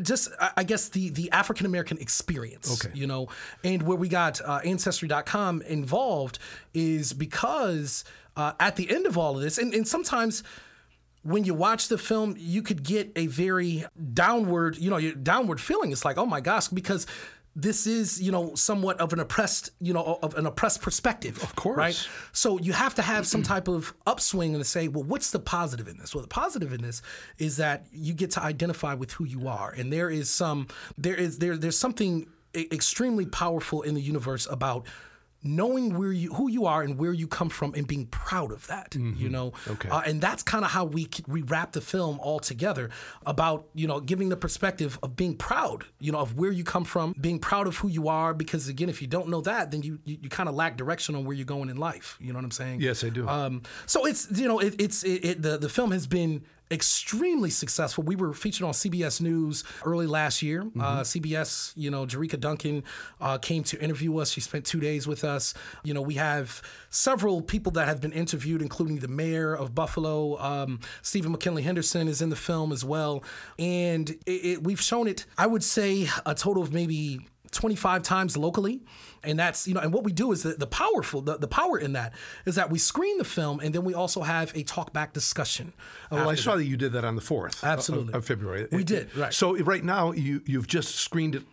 just 0.02 0.30
I 0.56 0.62
guess 0.64 0.88
the 0.90 1.10
the 1.10 1.30
African 1.30 1.66
American 1.66 1.98
experience, 1.98 2.84
Okay. 2.84 2.94
you 2.96 3.06
know, 3.06 3.28
and 3.64 3.82
where 3.82 3.96
we 3.96 4.08
got 4.08 4.40
uh, 4.42 4.60
Ancestry.com 4.64 5.62
involved 5.62 6.38
is 6.74 7.12
because 7.12 8.04
uh, 8.36 8.52
at 8.60 8.76
the 8.76 8.90
end 8.94 9.06
of 9.06 9.16
all 9.18 9.36
of 9.36 9.42
this, 9.42 9.58
and, 9.58 9.72
and 9.74 9.86
sometimes 9.88 10.42
when 11.22 11.44
you 11.44 11.52
watch 11.54 11.88
the 11.88 11.98
film, 11.98 12.34
you 12.38 12.62
could 12.62 12.82
get 12.82 13.12
a 13.14 13.26
very 13.26 13.84
downward, 14.14 14.78
you 14.78 14.88
know, 14.88 14.96
your 14.96 15.12
downward 15.12 15.60
feeling. 15.60 15.92
It's 15.92 16.04
like, 16.04 16.16
oh 16.16 16.24
my 16.26 16.40
gosh, 16.40 16.68
because 16.68 17.06
this 17.56 17.86
is, 17.86 18.22
you 18.22 18.30
know, 18.30 18.54
somewhat 18.54 19.00
of 19.00 19.12
an 19.12 19.20
oppressed, 19.20 19.70
you 19.80 19.92
know, 19.92 20.18
of 20.22 20.34
an 20.36 20.46
oppressed 20.46 20.82
perspective. 20.82 21.42
Of 21.42 21.56
course. 21.56 21.76
Right? 21.76 22.08
So 22.32 22.58
you 22.58 22.72
have 22.72 22.94
to 22.94 23.02
have 23.02 23.26
some 23.26 23.42
type 23.42 23.68
of 23.68 23.92
upswing 24.06 24.54
and 24.54 24.64
say, 24.64 24.88
well, 24.88 25.02
what's 25.02 25.30
the 25.30 25.40
positive 25.40 25.88
in 25.88 25.98
this? 25.98 26.14
Well, 26.14 26.22
the 26.22 26.28
positive 26.28 26.72
in 26.72 26.82
this 26.82 27.02
is 27.38 27.56
that 27.56 27.86
you 27.92 28.14
get 28.14 28.30
to 28.32 28.42
identify 28.42 28.94
with 28.94 29.12
who 29.12 29.24
you 29.24 29.48
are, 29.48 29.70
and 29.70 29.92
there 29.92 30.10
is 30.10 30.30
some, 30.30 30.68
there 30.96 31.16
is 31.16 31.38
there 31.38 31.56
there's 31.56 31.78
something 31.78 32.28
extremely 32.54 33.26
powerful 33.26 33.82
in 33.82 33.94
the 33.94 34.00
universe 34.00 34.46
about 34.50 34.86
knowing 35.42 35.96
where 35.96 36.12
you 36.12 36.34
who 36.34 36.50
you 36.50 36.66
are 36.66 36.82
and 36.82 36.98
where 36.98 37.12
you 37.12 37.26
come 37.26 37.48
from 37.48 37.72
and 37.74 37.86
being 37.86 38.06
proud 38.06 38.52
of 38.52 38.66
that 38.66 38.94
you 38.94 39.28
know 39.28 39.52
Okay. 39.68 39.88
Uh, 39.88 40.00
and 40.04 40.20
that's 40.20 40.42
kind 40.42 40.64
of 40.64 40.70
how 40.72 40.84
we 40.84 41.08
we 41.26 41.40
wrap 41.42 41.72
the 41.72 41.80
film 41.80 42.18
all 42.20 42.38
together 42.40 42.90
about 43.24 43.66
you 43.74 43.86
know 43.86 44.00
giving 44.00 44.28
the 44.28 44.36
perspective 44.36 44.98
of 45.02 45.16
being 45.16 45.34
proud 45.34 45.84
you 45.98 46.12
know 46.12 46.18
of 46.18 46.36
where 46.36 46.50
you 46.52 46.62
come 46.64 46.84
from 46.84 47.14
being 47.20 47.38
proud 47.38 47.66
of 47.66 47.76
who 47.78 47.88
you 47.88 48.08
are 48.08 48.34
because 48.34 48.68
again 48.68 48.88
if 48.90 49.00
you 49.00 49.08
don't 49.08 49.28
know 49.28 49.40
that 49.40 49.70
then 49.70 49.82
you 49.82 49.98
you, 50.04 50.18
you 50.22 50.28
kind 50.28 50.48
of 50.48 50.54
lack 50.54 50.76
direction 50.76 51.14
on 51.14 51.24
where 51.24 51.34
you're 51.36 51.46
going 51.46 51.70
in 51.70 51.76
life 51.78 52.18
you 52.20 52.32
know 52.32 52.38
what 52.38 52.44
i'm 52.44 52.50
saying 52.50 52.80
Yes, 52.80 53.02
I 53.04 53.08
do. 53.08 53.26
um, 53.28 53.62
so 53.86 54.04
it's 54.06 54.30
you 54.32 54.46
know 54.48 54.58
it, 54.58 54.74
it's 54.78 55.02
it, 55.04 55.24
it, 55.24 55.42
the 55.42 55.56
the 55.58 55.68
film 55.68 55.90
has 55.92 56.06
been 56.06 56.42
extremely 56.70 57.50
successful. 57.50 58.04
We 58.04 58.16
were 58.16 58.32
featured 58.32 58.64
on 58.64 58.72
CBS 58.72 59.20
News 59.20 59.64
early 59.84 60.06
last 60.06 60.42
year. 60.42 60.62
Uh, 60.78 61.00
CBS, 61.00 61.72
you 61.76 61.90
know, 61.90 62.06
Jericka 62.06 62.38
Duncan 62.38 62.84
uh, 63.20 63.38
came 63.38 63.64
to 63.64 63.80
interview 63.82 64.16
us. 64.18 64.30
She 64.30 64.40
spent 64.40 64.64
two 64.64 64.80
days 64.80 65.06
with 65.06 65.24
us. 65.24 65.52
You 65.82 65.94
know, 65.94 66.02
we 66.02 66.14
have 66.14 66.62
several 66.90 67.42
people 67.42 67.72
that 67.72 67.88
have 67.88 68.00
been 68.00 68.12
interviewed, 68.12 68.62
including 68.62 68.98
the 68.98 69.08
mayor 69.08 69.54
of 69.54 69.74
Buffalo. 69.74 70.38
Um, 70.38 70.80
Stephen 71.02 71.32
McKinley 71.32 71.62
Henderson 71.62 72.06
is 72.06 72.22
in 72.22 72.30
the 72.30 72.36
film 72.36 72.72
as 72.72 72.84
well, 72.84 73.24
and 73.58 74.10
it, 74.26 74.30
it, 74.30 74.64
we've 74.64 74.80
shown 74.80 75.08
it. 75.08 75.26
I 75.36 75.46
would 75.46 75.64
say 75.64 76.08
a 76.24 76.34
total 76.34 76.62
of 76.62 76.72
maybe 76.72 77.20
25 77.50 78.02
times 78.02 78.36
locally 78.36 78.80
and 79.22 79.38
that's 79.38 79.66
you 79.68 79.74
know 79.74 79.80
and 79.80 79.92
what 79.92 80.04
we 80.04 80.12
do 80.12 80.32
is 80.32 80.42
the, 80.42 80.54
the 80.54 80.66
powerful 80.66 81.20
the, 81.20 81.36
the 81.36 81.48
power 81.48 81.78
in 81.78 81.92
that 81.92 82.12
is 82.46 82.54
that 82.54 82.70
we 82.70 82.78
screen 82.78 83.18
the 83.18 83.24
film 83.24 83.60
and 83.60 83.74
then 83.74 83.84
we 83.84 83.94
also 83.94 84.22
have 84.22 84.54
a 84.56 84.62
talk 84.62 84.92
back 84.92 85.12
discussion 85.12 85.72
Oh, 86.12 86.16
well, 86.16 86.30
I 86.30 86.34
saw 86.34 86.56
that 86.56 86.64
you 86.64 86.76
did 86.76 86.92
that 86.92 87.04
on 87.04 87.14
the 87.14 87.20
fourth 87.20 87.62
Absolutely. 87.62 88.12
of, 88.12 88.16
of 88.20 88.24
February. 88.24 88.66
We 88.72 88.82
did, 88.84 89.14
right. 89.16 89.32
So 89.32 89.56
right 89.58 89.84
now 89.84 90.12
you 90.12 90.42
you've 90.44 90.66
just 90.66 90.96
screened 90.96 91.34
it, 91.36 91.42
it, 91.42 91.42
it 91.42 91.46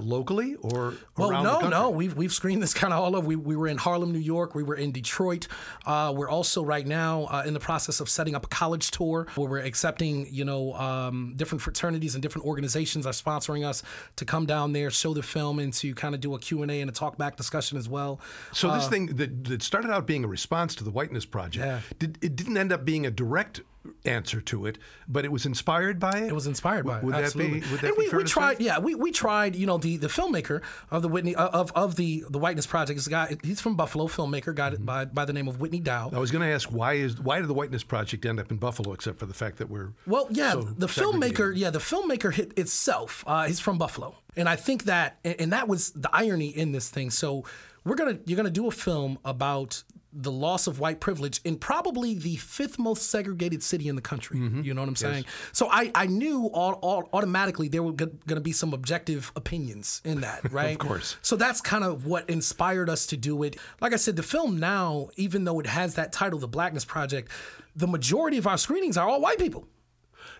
locally 0.00 0.54
or 0.56 0.94
Well, 1.16 1.30
around 1.30 1.44
the 1.44 1.60
no, 1.62 1.68
no, 1.68 1.90
we've 1.90 2.14
we've 2.16 2.32
screened 2.32 2.62
this 2.62 2.74
kind 2.74 2.92
of 2.92 3.00
all 3.00 3.14
over. 3.16 3.26
We, 3.26 3.36
we 3.36 3.56
were 3.56 3.68
in 3.68 3.76
Harlem, 3.78 4.12
New 4.12 4.18
York. 4.18 4.54
We 4.54 4.62
were 4.62 4.74
in 4.74 4.92
Detroit. 4.92 5.46
Uh, 5.84 6.12
we're 6.16 6.28
also 6.30 6.64
right 6.64 6.86
now 6.86 7.24
uh, 7.24 7.42
in 7.46 7.54
the 7.54 7.60
process 7.60 8.00
of 8.00 8.08
setting 8.08 8.34
up 8.34 8.44
a 8.44 8.48
college 8.48 8.90
tour 8.90 9.26
where 9.34 9.48
we're 9.48 9.58
accepting, 9.58 10.26
you 10.30 10.44
know, 10.44 10.72
um, 10.74 11.34
different 11.36 11.62
fraternities 11.62 12.14
and 12.14 12.22
different 12.22 12.46
organizations 12.46 13.06
are 13.06 13.12
sponsoring 13.12 13.66
us 13.66 13.82
to 14.16 14.24
come 14.24 14.46
down 14.46 14.72
there, 14.72 14.90
show 14.90 15.12
the 15.14 15.22
film, 15.22 15.58
and 15.58 15.72
to 15.74 15.94
kind 15.94 16.14
of 16.14 16.20
do 16.20 16.34
a 16.34 16.38
Q 16.38 16.62
and 16.62 16.70
A 16.70 16.86
talk 16.92 17.18
back 17.18 17.36
discussion 17.36 17.76
as 17.76 17.88
well. 17.88 18.20
So 18.52 18.72
this 18.72 18.88
thing 18.88 19.06
that, 19.16 19.44
that 19.44 19.62
started 19.62 19.90
out 19.90 20.06
being 20.06 20.24
a 20.24 20.28
response 20.28 20.74
to 20.76 20.84
the 20.84 20.90
Whiteness 20.90 21.26
Project, 21.26 21.64
Yeah. 21.66 21.80
did, 21.98 22.18
it 22.22 22.36
didn't 22.36 22.56
end 22.56 22.72
up 22.72 22.84
being 22.84 23.04
a 23.06 23.10
direct 23.10 23.60
answer 24.04 24.40
to 24.42 24.66
it, 24.66 24.78
but 25.08 25.24
it 25.24 25.32
was 25.32 25.46
inspired 25.46 25.98
by 25.98 26.18
it. 26.18 26.28
It 26.28 26.34
was 26.34 26.46
inspired 26.46 26.86
by 26.86 27.00
Would 27.00 27.14
it. 27.14 27.16
that 27.18 27.24
Absolutely. 27.24 27.60
be? 27.60 27.66
Would 27.70 27.80
that 27.80 27.86
and 27.88 27.96
be 27.96 28.08
we, 28.10 28.16
we 28.16 28.22
to 28.22 28.28
say? 28.28 28.32
tried, 28.32 28.60
yeah, 28.60 28.78
we, 28.78 28.94
we 28.94 29.12
tried. 29.12 29.56
You 29.56 29.66
know, 29.66 29.78
the, 29.78 29.96
the 29.96 30.08
filmmaker 30.08 30.62
of 30.90 31.02
the 31.02 31.08
Whitney 31.08 31.34
uh, 31.34 31.48
of 31.48 31.72
of 31.72 31.96
the 31.96 32.24
the 32.28 32.38
Whiteness 32.38 32.66
Project 32.66 32.98
is 32.98 33.06
a 33.06 33.10
guy. 33.10 33.36
He's 33.42 33.60
from 33.60 33.76
Buffalo, 33.76 34.06
filmmaker, 34.06 34.54
got 34.54 34.72
Mm-hmm. 34.72 34.82
it 34.82 34.86
by 34.86 35.04
by 35.04 35.24
the 35.24 35.32
name 35.32 35.48
of 35.48 35.60
Whitney 35.60 35.80
Dow. 35.80 36.10
I 36.12 36.18
was 36.18 36.30
going 36.30 36.42
to 36.46 36.52
ask 36.52 36.68
why 36.70 36.94
is 36.94 37.20
why 37.20 37.38
did 37.38 37.48
the 37.48 37.54
Whiteness 37.54 37.84
Project 37.84 38.24
end 38.26 38.40
up 38.40 38.50
in 38.50 38.56
Buffalo, 38.56 38.92
except 38.92 39.18
for 39.18 39.26
the 39.26 39.34
fact 39.34 39.58
that 39.58 39.70
we're 39.70 39.92
Well, 40.06 40.26
yeah, 40.30 40.52
so 40.52 40.62
the 40.62 40.86
filmmaker, 40.88 41.52
yeah, 41.56 41.70
the 41.70 41.78
filmmaker 41.78 42.32
hit 42.32 42.52
itself. 42.58 43.22
Uh, 43.26 43.46
he's 43.46 43.60
from 43.60 43.78
Buffalo, 43.78 44.16
and 44.36 44.48
I 44.48 44.56
think 44.56 44.84
that, 44.84 45.18
and, 45.24 45.40
and 45.40 45.52
that 45.52 45.68
was 45.68 45.90
the 45.92 46.10
irony 46.12 46.48
in 46.48 46.72
this 46.72 46.90
thing. 46.90 47.10
So 47.10 47.44
we're 47.84 47.94
gonna, 47.94 48.18
you're 48.26 48.36
gonna 48.36 48.50
do 48.50 48.66
a 48.66 48.70
film 48.72 49.18
about 49.24 49.84
the 50.22 50.32
loss 50.32 50.66
of 50.66 50.80
white 50.80 51.00
privilege 51.00 51.40
in 51.44 51.56
probably 51.56 52.14
the 52.14 52.36
fifth 52.36 52.78
most 52.78 53.10
segregated 53.10 53.62
city 53.62 53.88
in 53.88 53.96
the 53.96 54.02
country. 54.02 54.38
Mm-hmm. 54.38 54.62
You 54.62 54.74
know 54.74 54.82
what 54.82 54.88
I'm 54.88 54.96
saying? 54.96 55.24
So 55.52 55.68
I, 55.70 55.90
I 55.94 56.06
knew 56.06 56.46
all, 56.52 56.74
all, 56.74 57.08
automatically 57.12 57.68
there 57.68 57.82
were 57.82 57.92
going 57.92 58.18
to 58.26 58.40
be 58.40 58.52
some 58.52 58.72
objective 58.72 59.30
opinions 59.36 60.00
in 60.04 60.20
that, 60.22 60.50
right? 60.52 60.72
of 60.72 60.78
course. 60.78 61.16
So 61.22 61.36
that's 61.36 61.60
kind 61.60 61.84
of 61.84 62.06
what 62.06 62.28
inspired 62.30 62.88
us 62.88 63.06
to 63.08 63.16
do 63.16 63.42
it. 63.42 63.56
Like 63.80 63.92
I 63.92 63.96
said, 63.96 64.16
the 64.16 64.22
film 64.22 64.58
now, 64.58 65.08
even 65.16 65.44
though 65.44 65.60
it 65.60 65.66
has 65.66 65.94
that 65.94 66.12
title, 66.12 66.38
The 66.38 66.48
Blackness 66.48 66.84
Project, 66.84 67.30
the 67.74 67.86
majority 67.86 68.38
of 68.38 68.46
our 68.46 68.58
screenings 68.58 68.96
are 68.96 69.08
all 69.08 69.20
white 69.20 69.38
people 69.38 69.68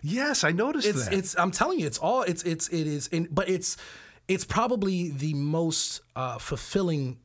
Yes, 0.01 0.43
I 0.43 0.51
noticed 0.51 0.87
it's 0.87 1.05
that. 1.05 1.13
it's 1.13 1.37
I'm 1.37 1.51
telling 1.51 1.79
you, 1.79 1.87
it's 1.87 1.97
all 1.97 2.21
it's 2.21 2.43
it's 2.43 2.67
it 2.69 2.87
is, 2.87 3.07
in, 3.07 3.27
but 3.31 3.49
it's 3.49 3.77
it's 4.27 4.45
probably 4.45 5.09
the 5.09 5.33
most 5.33 6.01
uh, 6.15 6.37
fulfilling. 6.37 7.19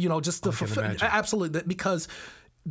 You 0.00 0.08
know, 0.08 0.20
just 0.20 0.42
the 0.42 0.52
fulfill, 0.52 0.96
absolutely 1.02 1.62
because 1.66 2.08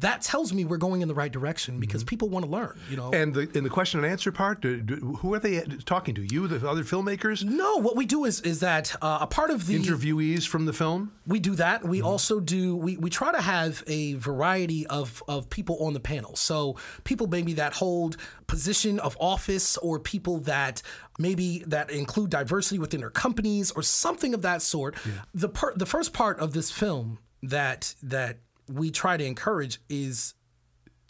that 0.01 0.21
tells 0.21 0.53
me 0.53 0.65
we're 0.65 0.77
going 0.77 1.01
in 1.01 1.07
the 1.07 1.13
right 1.13 1.31
direction 1.31 1.79
because 1.79 2.03
people 2.03 2.29
want 2.29 2.45
to 2.45 2.51
learn. 2.51 2.79
You 2.89 2.97
know, 2.97 3.09
Mm-hmm. 3.11 3.21
and 3.21 3.33
the 3.33 3.57
in 3.57 3.63
the 3.63 3.69
question 3.69 3.99
and 4.03 4.09
answer 4.11 4.31
part, 4.31 4.61
do, 4.61 4.81
do, 4.81 4.95
who 5.21 5.33
are 5.33 5.39
they 5.39 5.61
talking 5.85 6.13
to? 6.15 6.21
You, 6.21 6.47
the 6.47 6.67
other 6.67 6.83
filmmakers, 6.83 7.43
no, 7.43 7.77
what 7.77 7.95
we 7.95 8.05
do 8.05 8.25
is 8.25 8.41
is 8.41 8.59
that 8.59 8.95
uh, 9.01 9.19
a 9.21 9.27
part 9.27 9.49
of 9.49 9.67
the 9.67 9.75
interviewees 9.79 10.47
from 10.47 10.65
the 10.65 10.73
film. 10.73 11.11
We 11.25 11.39
do 11.39 11.55
that. 11.55 11.81
Mm-hmm. 11.81 11.89
We 11.89 12.01
also 12.01 12.39
do. 12.39 12.75
We, 12.75 12.97
we 12.97 13.09
try 13.09 13.31
to 13.31 13.41
have 13.41 13.83
a 13.87 14.13
variety 14.15 14.85
of 14.87 15.23
of 15.27 15.49
people 15.49 15.77
on 15.85 15.93
the 15.93 15.99
panel. 15.99 16.35
So 16.35 16.75
people 17.03 17.27
maybe 17.27 17.53
that 17.53 17.73
hold 17.73 18.17
position 18.47 18.99
of 18.99 19.15
office, 19.19 19.77
or 19.77 19.99
people 19.99 20.39
that 20.41 20.81
maybe 21.17 21.63
that 21.67 21.89
include 21.91 22.29
diversity 22.31 22.79
within 22.79 22.99
their 23.01 23.09
companies, 23.11 23.71
or 23.71 23.81
something 23.83 24.33
of 24.33 24.41
that 24.41 24.61
sort. 24.61 24.95
The 25.33 25.49
per, 25.49 25.73
the 25.75 25.85
first 25.85 26.13
part 26.13 26.39
of 26.39 26.53
this 26.53 26.71
film 26.71 27.19
that 27.43 27.95
that 28.03 28.37
we 28.69 28.91
try 28.91 29.17
to 29.17 29.25
encourage 29.25 29.79
is 29.89 30.33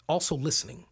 also 0.08 0.34
listening. 0.34 0.86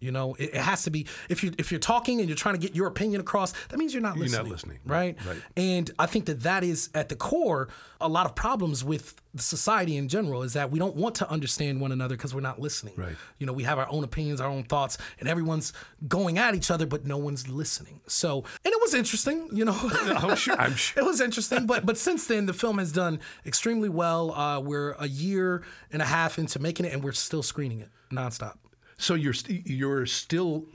You 0.00 0.12
know, 0.12 0.34
it, 0.34 0.50
it 0.54 0.60
has 0.60 0.84
to 0.84 0.90
be 0.90 1.06
if 1.28 1.42
you 1.42 1.52
if 1.58 1.70
you're 1.72 1.80
talking 1.80 2.20
and 2.20 2.28
you're 2.28 2.36
trying 2.36 2.54
to 2.54 2.60
get 2.60 2.74
your 2.74 2.86
opinion 2.86 3.20
across, 3.20 3.52
that 3.68 3.78
means 3.78 3.92
you're 3.92 4.02
not 4.02 4.16
listening. 4.16 4.32
You're 4.32 4.42
not 4.44 4.50
listening. 4.50 4.78
right? 4.84 5.16
Right. 5.26 5.42
And 5.56 5.90
I 5.98 6.06
think 6.06 6.26
that 6.26 6.42
that 6.42 6.64
is 6.64 6.90
at 6.94 7.08
the 7.08 7.16
core 7.16 7.68
a 8.00 8.08
lot 8.08 8.26
of 8.26 8.34
problems 8.34 8.84
with 8.84 9.16
society 9.36 9.96
in 9.96 10.08
general 10.08 10.42
is 10.42 10.52
that 10.52 10.70
we 10.70 10.78
don't 10.78 10.94
want 10.96 11.16
to 11.16 11.28
understand 11.28 11.80
one 11.80 11.90
another 11.92 12.16
because 12.16 12.34
we're 12.34 12.40
not 12.40 12.60
listening. 12.60 12.94
Right. 12.96 13.16
You 13.38 13.46
know, 13.46 13.52
we 13.52 13.64
have 13.64 13.78
our 13.78 13.88
own 13.90 14.04
opinions, 14.04 14.40
our 14.40 14.48
own 14.48 14.64
thoughts, 14.64 14.98
and 15.18 15.28
everyone's 15.28 15.72
going 16.06 16.38
at 16.38 16.54
each 16.54 16.70
other, 16.70 16.86
but 16.86 17.06
no 17.06 17.16
one's 17.16 17.48
listening. 17.48 18.00
So, 18.06 18.44
and 18.64 18.72
it 18.72 18.80
was 18.80 18.94
interesting. 18.94 19.48
You 19.52 19.64
know, 19.64 19.76
I'm 19.76 20.36
sure. 20.36 20.54
I'm 20.60 20.74
sure. 20.74 21.02
it 21.02 21.06
was 21.06 21.20
interesting. 21.20 21.66
But 21.66 21.84
but 21.86 21.98
since 21.98 22.26
then, 22.26 22.46
the 22.46 22.52
film 22.54 22.78
has 22.78 22.92
done 22.92 23.18
extremely 23.44 23.88
well. 23.88 24.32
Uh, 24.32 24.60
we're 24.60 24.92
a 24.92 25.08
year 25.08 25.62
and 25.92 26.00
a 26.00 26.06
half 26.06 26.38
into 26.38 26.58
making 26.60 26.86
it, 26.86 26.92
and 26.92 27.02
we're 27.02 27.12
still 27.12 27.42
screening 27.42 27.80
it 27.80 27.88
nonstop. 28.12 28.54
So 28.98 29.14
you're 29.14 29.32
st- 29.32 29.66
you're 29.66 30.04
still 30.06 30.66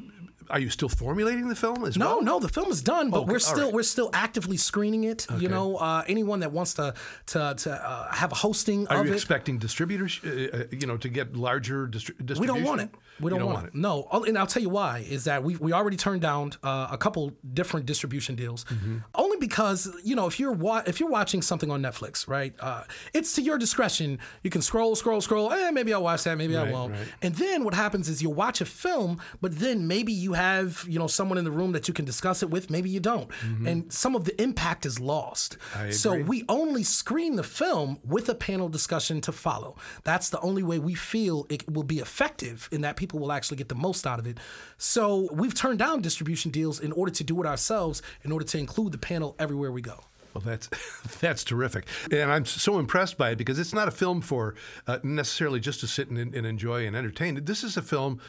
are 0.49 0.59
you 0.59 0.69
still 0.69 0.89
formulating 0.89 1.47
the 1.47 1.55
film 1.55 1.85
as 1.85 1.95
No, 1.97 2.05
well? 2.05 2.21
no, 2.21 2.33
no, 2.33 2.39
the 2.39 2.49
film 2.49 2.69
is 2.69 2.81
done, 2.81 3.09
but 3.11 3.19
Okay, 3.21 3.31
we're 3.31 3.39
still 3.39 3.65
right. 3.65 3.73
we're 3.73 3.83
still 3.83 4.09
actively 4.13 4.57
screening 4.57 5.03
it. 5.05 5.25
You 5.37 5.47
know, 5.49 5.77
uh, 5.77 6.03
anyone 6.07 6.39
that 6.41 6.51
wants 6.51 6.73
to 6.73 6.93
to 7.27 7.53
to 7.63 7.71
uh, 7.71 8.11
have 8.13 8.31
a 8.31 8.35
hosting 8.35 8.87
Are 8.87 8.99
of 8.99 9.05
you 9.05 9.13
it, 9.13 9.15
expecting 9.15 9.57
distributors, 9.59 10.19
uh, 10.25 10.29
uh, 10.29 10.63
you 10.71 10.85
know, 10.87 10.97
to 10.97 11.09
get 11.09 11.35
larger 11.35 11.87
distri- 11.87 12.17
distribution? 12.25 12.41
we 12.41 12.47
don't 12.47 12.63
want 12.63 12.81
it. 12.81 12.89
We 13.19 13.31
You 13.31 13.39
don't, 13.39 13.47
want, 13.53 13.67
it. 13.67 13.75
No, 13.75 14.07
Oh, 14.11 14.23
and 14.23 14.37
I'll 14.37 14.47
tell 14.47 14.61
you 14.61 14.69
why. 14.69 15.05
Is 15.09 15.23
that 15.25 15.43
we 15.43 15.55
we 15.57 15.71
already 15.71 15.97
turned 15.97 16.21
down 16.21 16.53
uh, 16.63 16.87
a 16.91 16.97
couple 16.97 17.31
different 17.53 17.85
distribution 17.85 18.35
deals, 18.35 18.65
Mm-hmm. 18.65 18.97
only 19.15 19.37
because 19.37 19.87
you 20.03 20.15
know 20.15 20.27
if 20.27 20.39
you're 20.39 20.51
wa- 20.51 20.83
if 20.87 20.99
you're 20.99 21.09
watching 21.09 21.41
something 21.41 21.69
on 21.71 21.81
Netflix, 21.81 22.27
right? 22.27 22.53
Uh, 22.59 22.83
it's 23.13 23.33
to 23.35 23.41
your 23.41 23.57
discretion. 23.57 24.19
You 24.43 24.49
can 24.49 24.61
scroll, 24.61 24.95
scroll, 24.95 25.21
scroll. 25.21 25.51
Eh, 25.53 25.71
maybe 25.71 25.93
I'll 25.93 26.03
watch 26.03 26.23
that. 26.23 26.37
Maybe 26.37 26.57
I 26.57 26.71
won't. 26.71 26.93
right. 26.93 27.07
And 27.21 27.35
then 27.35 27.63
what 27.63 27.73
happens 27.73 28.09
is 28.09 28.21
you'll 28.21 28.33
watch 28.33 28.61
a 28.61 28.65
film, 28.65 29.19
but 29.41 29.59
then 29.59 29.87
maybe 29.87 30.11
you 30.11 30.33
have 30.33 30.85
you 30.89 30.97
know 30.99 31.07
someone 31.07 31.37
in 31.37 31.45
the 31.45 31.51
room 31.51 31.71
that 31.73 31.87
you 31.87 31.93
can 31.93 32.05
discuss 32.05 32.41
it 32.43 32.49
with. 32.49 32.69
Maybe 32.69 32.89
you 32.89 32.99
don't, 32.99 33.29
and 33.65 33.91
some 33.93 34.15
of 34.15 34.25
the 34.25 34.41
impact 34.41 34.85
is 34.85 34.99
lost. 34.99 35.57
Mm-hmm. 35.73 35.91
So 35.91 36.19
we 36.19 36.43
only 36.49 36.83
screen 36.83 37.35
the 37.35 37.43
film 37.43 37.99
with 38.05 38.27
a 38.29 38.35
panel 38.35 38.69
discussion 38.69 39.21
to 39.21 39.31
follow. 39.31 39.75
That's 40.03 40.29
the 40.29 40.39
only 40.41 40.63
way 40.63 40.79
we 40.79 40.93
feel 40.95 41.45
it 41.49 41.69
will 41.71 41.83
be 41.83 41.99
effective 41.99 42.67
in 42.71 42.81
that 42.81 42.95
people 43.03 43.19
will 43.19 43.33
actually 43.33 43.57
get 43.57 43.67
the 43.67 43.75
most 43.75 44.07
out 44.07 44.17
of 44.17 44.25
it. 44.25 44.37
So 44.77 45.27
we've 45.33 45.53
turned 45.53 45.79
down 45.79 46.01
distribution 46.01 46.51
deals 46.51 46.79
in 46.79 46.93
order 46.93 47.11
to 47.11 47.23
do 47.23 47.41
it 47.41 47.45
ourselves, 47.45 48.01
in 48.23 48.31
order 48.31 48.45
to 48.45 48.57
include 48.57 48.93
the 48.93 48.97
panel 48.97 49.35
everywhere 49.37 49.73
we 49.73 49.81
go. 49.81 50.05
Well, 50.33 50.43
that's 50.45 50.69
that's 51.19 51.43
terrific, 51.43 51.85
and 52.11 52.31
I'm 52.31 52.45
so 52.45 52.79
impressed 52.79 53.17
by 53.17 53.31
it 53.31 53.35
because 53.35 53.59
it's 53.59 53.73
not 53.73 53.87
a 53.89 53.91
film 53.91 54.21
for 54.21 54.55
uh, 54.87 54.99
necessarily 55.03 55.59
just 55.59 55.81
to 55.81 55.87
sit 55.87 56.09
and, 56.09 56.17
and 56.33 56.47
enjoy 56.47 56.87
and 56.87 56.95
entertain. 56.95 57.43
This 57.43 57.63
is 57.63 57.75
a 57.75 57.81
film 57.81 58.21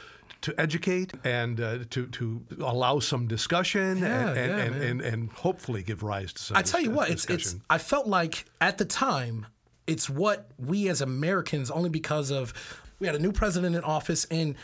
to 0.42 0.60
educate 0.60 1.12
and 1.22 1.60
uh, 1.60 1.78
to 1.90 2.06
to 2.08 2.42
allow 2.60 2.98
some 2.98 3.26
discussion 3.28 3.98
Yeah, 3.98 4.28
and, 4.28 4.38
and, 4.38 4.50
yeah, 4.50 4.64
and, 4.64 4.74
and, 4.82 5.00
and 5.00 5.32
hopefully 5.32 5.82
give 5.82 6.02
rise 6.02 6.32
to 6.34 6.42
some. 6.42 6.56
I 6.56 6.62
tell 6.62 6.80
you 6.80 6.90
what, 6.90 7.10
it's 7.10 7.24
it's. 7.26 7.56
I 7.70 7.78
felt 7.78 8.06
like 8.06 8.44
at 8.60 8.76
the 8.76 8.84
time, 8.84 9.46
it's 9.86 10.10
what 10.10 10.50
we 10.58 10.88
as 10.88 11.00
Americans, 11.00 11.70
only 11.70 11.90
because 11.90 12.30
of 12.30 12.52
we 12.98 13.06
had 13.06 13.16
a 13.16 13.18
new 13.18 13.32
president 13.32 13.76
in 13.76 13.84
office, 13.84 14.24
and 14.30 14.54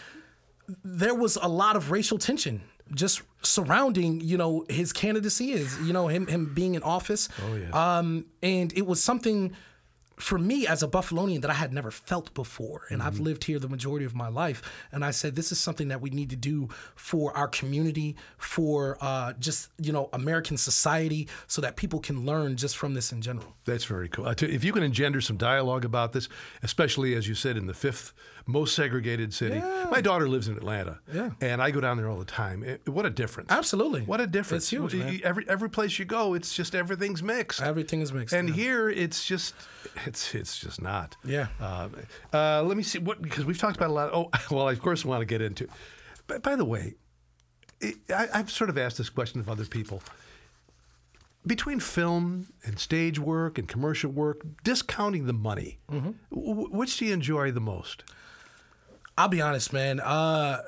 there 0.84 1.14
was 1.14 1.36
a 1.40 1.48
lot 1.48 1.76
of 1.76 1.90
racial 1.90 2.18
tension 2.18 2.62
just 2.94 3.22
surrounding, 3.42 4.20
you 4.20 4.36
know, 4.36 4.64
his 4.68 4.92
candidacy 4.92 5.52
is, 5.52 5.78
you 5.80 5.92
know, 5.92 6.08
him 6.08 6.26
him 6.26 6.52
being 6.54 6.74
in 6.74 6.82
office. 6.82 7.28
Oh, 7.42 7.54
yeah. 7.54 7.98
Um, 7.98 8.26
and 8.42 8.72
it 8.76 8.86
was 8.86 9.02
something 9.02 9.52
for 10.20 10.38
me 10.38 10.66
as 10.66 10.82
a 10.82 10.88
Buffalonian 10.88 11.40
that 11.42 11.50
I 11.50 11.54
had 11.54 11.72
never 11.72 11.90
felt 11.90 12.32
before. 12.34 12.82
And 12.90 13.00
Mm-hmm. 13.00 13.06
I've 13.08 13.20
lived 13.20 13.44
here 13.44 13.58
the 13.58 13.68
majority 13.68 14.04
of 14.04 14.14
my 14.14 14.28
life. 14.28 14.60
And 14.92 15.04
I 15.04 15.10
said, 15.10 15.34
this 15.34 15.50
is 15.52 15.58
something 15.58 15.88
that 15.88 16.00
we 16.00 16.10
need 16.10 16.28
to 16.30 16.36
do 16.36 16.68
for 16.94 17.34
our 17.36 17.48
community, 17.48 18.14
for 18.36 18.98
uh, 19.00 19.32
just, 19.38 19.70
you 19.78 19.92
know, 19.92 20.08
American 20.12 20.56
society, 20.58 21.26
so 21.46 21.62
that 21.62 21.76
people 21.76 21.98
can 22.00 22.26
learn 22.26 22.56
just 22.56 22.76
from 22.76 22.94
this 22.94 23.10
in 23.12 23.22
general. 23.22 23.56
That's 23.64 23.84
very 23.84 24.08
cool. 24.08 24.26
I 24.26 24.34
tell 24.34 24.48
you, 24.50 24.54
If 24.54 24.64
you 24.64 24.72
can 24.72 24.82
engender 24.82 25.20
some 25.22 25.36
dialogue 25.38 25.84
about 25.86 26.12
this, 26.12 26.28
especially 26.62 27.14
as 27.14 27.26
you 27.26 27.34
said 27.34 27.56
in 27.56 27.66
the 27.66 27.74
fifth 27.74 28.12
most 28.50 28.74
segregated 28.74 29.32
city. 29.32 29.60
My 29.90 30.00
daughter 30.00 30.28
lives 30.28 30.48
in 30.48 30.56
Atlanta, 30.56 30.98
Yeah. 31.12 31.30
and 31.40 31.62
I 31.62 31.70
go 31.70 31.80
down 31.80 31.96
there 31.96 32.08
all 32.08 32.18
the 32.18 32.24
time. 32.24 32.62
It- 32.62 32.88
what 32.88 33.06
a 33.06 33.10
difference! 33.10 33.50
Absolutely. 33.50 34.02
what 34.02 34.20
a 34.20 34.26
difference! 34.26 34.64
It's 34.64 34.70
huge, 34.70 34.94
man. 34.94 35.20
Every 35.24 35.48
every 35.48 35.70
place 35.70 35.98
you 35.98 36.04
go, 36.04 36.34
it's 36.34 36.54
just 36.54 36.74
everything's 36.74 37.22
mixed. 37.22 37.62
Everything 37.62 38.00
is 38.02 38.12
mixed. 38.12 38.34
and 38.34 38.48
yeah. 38.50 38.54
here 38.54 38.90
it's 38.90 39.24
just 39.24 39.54
it's 40.06 40.34
it's 40.34 40.58
just 40.58 40.82
not. 40.82 41.16
Yeah. 41.24 41.46
Uh, 41.60 41.88
uh, 42.32 42.62
let 42.62 42.76
me 42.76 42.82
see 42.82 42.98
what 42.98 43.22
because 43.22 43.44
we've 43.44 43.58
talked 43.58 43.76
about 43.76 43.90
a 43.90 43.92
lot. 43.92 44.10
Oh, 44.12 44.30
well, 44.54 44.68
I 44.68 44.72
of 44.72 44.80
course 44.82 45.04
want 45.04 45.20
to 45.22 45.26
get 45.26 45.40
into. 45.40 45.66
But 46.26 46.42
by 46.42 46.56
the 46.56 46.64
way, 46.64 46.94
it, 47.80 47.96
I, 48.14 48.28
I've 48.34 48.50
sort 48.50 48.70
of 48.70 48.76
asked 48.78 48.98
this 48.98 49.08
question 49.10 49.40
of 49.40 49.48
other 49.48 49.64
people. 49.64 50.02
Between 51.46 51.80
film 51.80 52.48
and 52.66 52.78
stage 52.78 53.18
work 53.18 53.56
and 53.56 53.66
commercial 53.66 54.10
work, 54.10 54.42
discounting 54.62 55.24
the 55.26 55.32
money, 55.32 55.78
Mm-hmm. 55.90 56.10
w- 56.30 56.68
which 56.70 56.98
do 56.98 57.06
you 57.06 57.14
enjoy 57.14 57.50
the 57.50 57.62
most? 57.62 58.04
I'll 59.20 59.28
be 59.28 59.42
honest, 59.42 59.74
man. 59.74 60.00
Uh, 60.00 60.62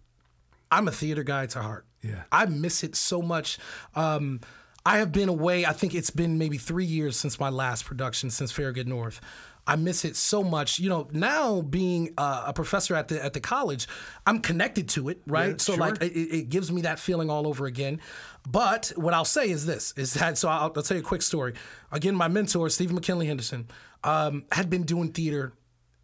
I'm 0.70 0.86
a 0.86 0.92
theater 0.92 1.22
guy 1.22 1.46
to 1.46 1.62
heart. 1.62 1.86
Yeah. 2.02 2.24
I 2.30 2.44
miss 2.44 2.84
it 2.84 2.94
so 2.94 3.22
much. 3.22 3.58
Um, 3.94 4.40
I 4.84 4.98
have 4.98 5.10
been 5.10 5.30
away. 5.30 5.64
I 5.64 5.72
think 5.72 5.94
it's 5.94 6.10
been 6.10 6.36
maybe 6.36 6.58
three 6.58 6.84
years 6.84 7.16
since 7.16 7.40
my 7.40 7.48
last 7.48 7.86
production, 7.86 8.28
since 8.28 8.52
Farragut 8.52 8.86
North. 8.86 9.22
I 9.66 9.76
miss 9.76 10.04
it 10.04 10.16
so 10.16 10.44
much. 10.44 10.78
You 10.78 10.90
know, 10.90 11.08
now 11.12 11.62
being 11.62 12.12
uh, 12.18 12.44
a 12.48 12.52
professor 12.52 12.94
at 12.94 13.08
the 13.08 13.22
at 13.24 13.32
the 13.32 13.40
college, 13.40 13.88
I'm 14.26 14.40
connected 14.40 14.88
to 14.90 15.08
it, 15.08 15.22
right? 15.26 15.52
Yeah, 15.52 15.56
so 15.58 15.72
sure. 15.72 15.80
like, 15.80 16.02
it, 16.02 16.12
it 16.14 16.48
gives 16.50 16.70
me 16.70 16.82
that 16.82 16.98
feeling 16.98 17.30
all 17.30 17.46
over 17.46 17.64
again. 17.64 18.00
But 18.46 18.92
what 18.96 19.14
I'll 19.14 19.26
say 19.26 19.48
is 19.48 19.64
this: 19.64 19.92
is 19.96 20.14
that 20.14 20.36
so? 20.36 20.48
I'll, 20.48 20.72
I'll 20.76 20.82
tell 20.82 20.96
you 20.96 21.02
a 21.02 21.06
quick 21.06 21.22
story. 21.22 21.54
Again, 21.90 22.14
my 22.14 22.28
mentor, 22.28 22.68
Stephen 22.68 22.94
McKinley 22.94 23.26
Henderson, 23.26 23.68
um, 24.04 24.44
had 24.52 24.70
been 24.70 24.84
doing 24.84 25.12
theater 25.12 25.52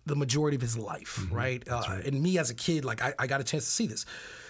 the 0.07 0.17
majority 0.17 0.55
of 0.57 0.63
his 0.63 0.77
life, 0.77 1.19
Mm-hmm. 1.21 1.35
right? 1.35 1.69
Uh, 1.69 1.99
And 2.05 2.23
me 2.23 2.39
as 2.39 2.51
a 2.51 2.55
kid, 2.55 2.85
like 2.85 3.03
I, 3.03 3.15
I 3.19 3.27
got 3.27 3.41
a 3.41 3.45
chance 3.45 3.65
to 3.65 3.71
see 3.71 3.87
this. 3.87 4.05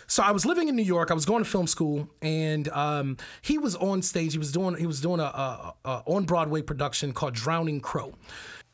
So 0.06 0.22
I 0.22 0.32
was 0.32 0.44
living 0.44 0.68
in 0.68 0.76
New 0.76 0.82
York. 0.82 1.10
I 1.10 1.14
was 1.14 1.24
going 1.24 1.42
to 1.44 1.48
film 1.48 1.66
school, 1.66 2.08
and 2.20 2.68
um, 2.68 3.16
he 3.40 3.56
was 3.56 3.74
on 3.76 4.02
stage. 4.02 4.32
He 4.32 4.38
was 4.38 4.52
doing 4.52 4.76
he 4.76 4.86
was 4.86 5.00
doing 5.00 5.18
a, 5.20 5.24
a, 5.24 5.74
a 5.84 6.02
on 6.06 6.24
Broadway 6.24 6.60
production 6.60 7.12
called 7.12 7.34
Drowning 7.34 7.80
Crow. 7.80 8.12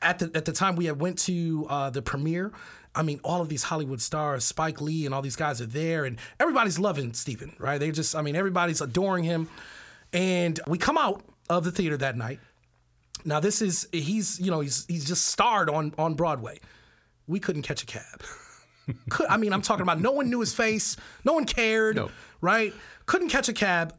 At 0.03 0.19
the 0.19 0.31
at 0.35 0.45
the 0.45 0.53
time, 0.53 0.75
we 0.75 0.87
had 0.87 1.01
went 1.01 1.19
to 1.21 1.67
uh, 1.71 1.91
the 1.91 2.03
premiere. 2.03 2.51
I 2.97 3.03
mean, 3.05 3.21
all 3.23 3.41
of 3.41 3.49
these 3.49 3.63
Hollywood 3.63 4.01
stars, 4.01 4.45
Spike 4.45 4.81
Lee, 4.81 5.07
and 5.07 5.15
all 5.15 5.23
these 5.23 5.37
guys 5.37 5.61
are 5.61 5.67
there, 5.67 6.05
and 6.05 6.19
everybody's 6.41 6.81
loving 6.81 7.13
Stephen, 7.15 7.55
right? 7.61 7.79
They 7.79 7.93
just, 7.93 8.17
I 8.17 8.23
mean, 8.23 8.35
everybody's 8.35 8.81
adoring 8.81 9.23
him. 9.23 9.49
And 10.13 10.59
we 10.67 10.77
come 10.79 10.99
out 10.99 11.23
of 11.49 11.63
the 11.63 11.71
theater 11.71 11.97
that 11.99 12.17
night. 12.17 12.41
Now 13.25 13.41
this 13.41 13.61
is 13.63 13.89
he's 13.93 14.39
you 14.41 14.51
know 14.51 14.61
he's 14.61 14.87
he's 14.87 15.05
just 15.05 15.27
starred 15.27 15.69
on 15.71 15.95
on 15.99 16.15
Broadway. 16.15 16.59
We 17.27 17.39
couldn't 17.41 17.63
catch 17.63 17.83
a 17.83 17.87
cab. 17.87 18.23
Could, 19.11 19.27
I 19.29 19.37
mean, 19.37 19.53
I'm 19.53 19.63
talking 19.63 19.83
about 19.83 20.01
no 20.01 20.11
one 20.11 20.31
knew 20.31 20.41
his 20.41 20.53
face, 20.53 20.97
no 21.25 21.33
one 21.35 21.45
cared, 21.45 21.95
No. 21.97 22.11
right? 22.41 22.75
Couldn't 23.07 23.29
catch 23.29 23.49
a 23.49 23.53
cab, 23.53 23.95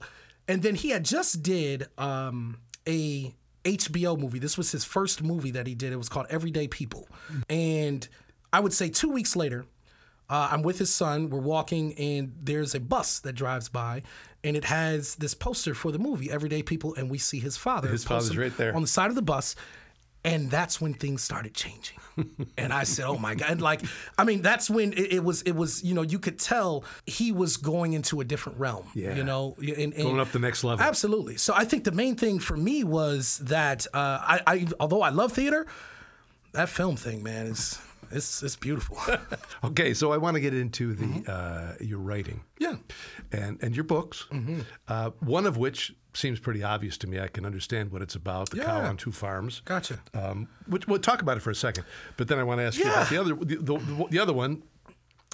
and 0.50 0.62
then 0.64 0.76
he 0.76 0.90
had 0.90 1.06
just 1.06 1.42
did 1.42 1.88
um, 1.98 2.58
a 2.88 3.34
HBO 3.64 4.20
movie. 4.20 4.40
This 4.40 4.58
was 4.58 4.72
his 4.72 4.84
first 4.84 5.24
movie 5.24 5.52
that 5.52 5.66
he 5.66 5.76
did. 5.76 5.94
It 5.94 5.98
was 5.98 6.10
called 6.10 6.26
Everyday 6.30 6.68
People, 6.68 7.08
and 7.50 8.06
I 8.52 8.60
would 8.60 8.74
say 8.74 8.90
two 8.90 9.10
weeks 9.10 9.34
later, 9.36 9.66
uh, 10.30 10.50
I'm 10.52 10.62
with 10.62 10.80
his 10.80 10.94
son. 10.94 11.30
We're 11.30 11.40
walking, 11.40 11.94
and 11.98 12.34
there's 12.42 12.76
a 12.76 12.80
bus 12.82 13.20
that 13.20 13.34
drives 13.34 13.70
by, 13.70 14.02
and 14.44 14.58
it 14.58 14.66
has 14.66 15.16
this 15.16 15.34
poster 15.34 15.74
for 15.74 15.92
the 15.92 16.00
movie 16.00 16.32
Everyday 16.32 16.64
People, 16.64 16.94
and 16.96 17.10
we 17.10 17.18
see 17.18 17.40
his 17.40 17.58
father. 17.58 17.90
His 17.90 18.04
father's 18.04 18.38
right 18.38 18.56
there. 18.58 18.76
on 18.76 18.82
the 18.82 18.88
side 18.88 19.10
of 19.10 19.16
the 19.16 19.22
bus. 19.22 19.56
And 20.24 20.52
that's 20.52 20.80
when 20.80 20.94
things 20.94 21.24
started 21.24 21.56
changing. 21.56 21.98
and 22.58 22.72
I 22.72 22.84
said, 22.84 23.08
"Oh 23.08 23.18
my 23.18 23.34
god!" 23.34 23.50
And 23.50 23.60
like, 23.60 23.82
I 24.20 24.24
mean, 24.24 24.44
that's 24.44 24.70
when 24.70 24.94
it, 24.94 25.14
it 25.14 25.24
was. 25.24 25.42
It 25.42 25.54
was, 25.54 25.84
you 25.84 25.96
know, 25.96 26.04
you 26.04 26.20
could 26.20 26.38
tell 26.38 26.84
he 27.08 27.32
was 27.32 27.58
going 27.58 27.94
into 27.94 28.22
a 28.22 28.24
different 28.24 28.60
realm. 28.60 28.92
Yeah. 28.94 29.16
You 29.16 29.24
know, 29.24 29.56
and, 29.58 29.94
and 29.94 29.96
Going 29.96 30.20
up 30.20 30.32
the 30.32 30.38
next 30.38 30.64
level. 30.64 30.86
Absolutely. 30.86 31.38
So 31.38 31.56
I 31.56 31.66
think 31.66 31.86
the 31.86 31.92
main 31.92 32.18
thing 32.18 32.38
for 32.38 32.56
me 32.56 32.84
was 32.84 33.40
that 33.40 33.88
uh, 33.96 34.20
I, 34.22 34.42
I, 34.46 34.68
although 34.80 35.02
I 35.02 35.10
love 35.10 35.32
theater, 35.32 35.66
that 36.52 36.70
film 36.70 36.98
thing, 36.98 37.24
man, 37.24 37.48
is 37.48 37.80
it's 38.12 38.44
it's 38.44 38.56
beautiful. 38.56 38.98
Okay, 39.64 39.94
so 39.94 40.12
I 40.12 40.18
want 40.18 40.34
to 40.36 40.42
get 40.42 40.54
into 40.56 40.94
the 40.96 41.06
Mm-hmm. 41.06 41.30
uh, 41.30 41.74
your 41.86 42.00
writing. 42.00 42.42
Yeah. 42.60 42.76
and 43.32 43.58
and 43.62 43.76
your 43.76 43.84
books. 43.84 44.26
Mm-hmm. 44.32 44.62
Uh, 44.88 45.12
one 45.20 45.46
of 45.46 45.56
which 45.58 45.94
seems 46.14 46.40
pretty 46.40 46.64
obvious 46.64 46.98
to 47.00 47.08
me. 47.08 47.20
I 47.20 47.28
can 47.28 47.46
understand 47.46 47.92
what 47.92 48.02
it's 48.02 48.16
about. 48.16 48.50
The 48.50 48.60
cow 48.60 48.82
on 48.82 48.98
two 48.98 49.12
farms. 49.12 49.62
Gotcha. 49.66 50.00
Um, 50.14 50.48
which, 50.68 50.88
we'll 50.88 51.00
talk 51.00 51.22
about 51.22 51.38
it 51.38 51.42
for 51.42 51.52
a 51.52 51.56
second, 51.56 51.86
but 52.18 52.28
then 52.28 52.40
I 52.40 52.44
want 52.44 52.60
to 52.60 52.64
ask 52.66 52.78
you 52.80 52.86
about 52.86 53.10
the 53.10 53.18
other 53.22 53.36
the, 53.36 53.56
the, 53.58 54.08
the 54.10 54.20
other 54.20 54.34
one, 54.34 54.64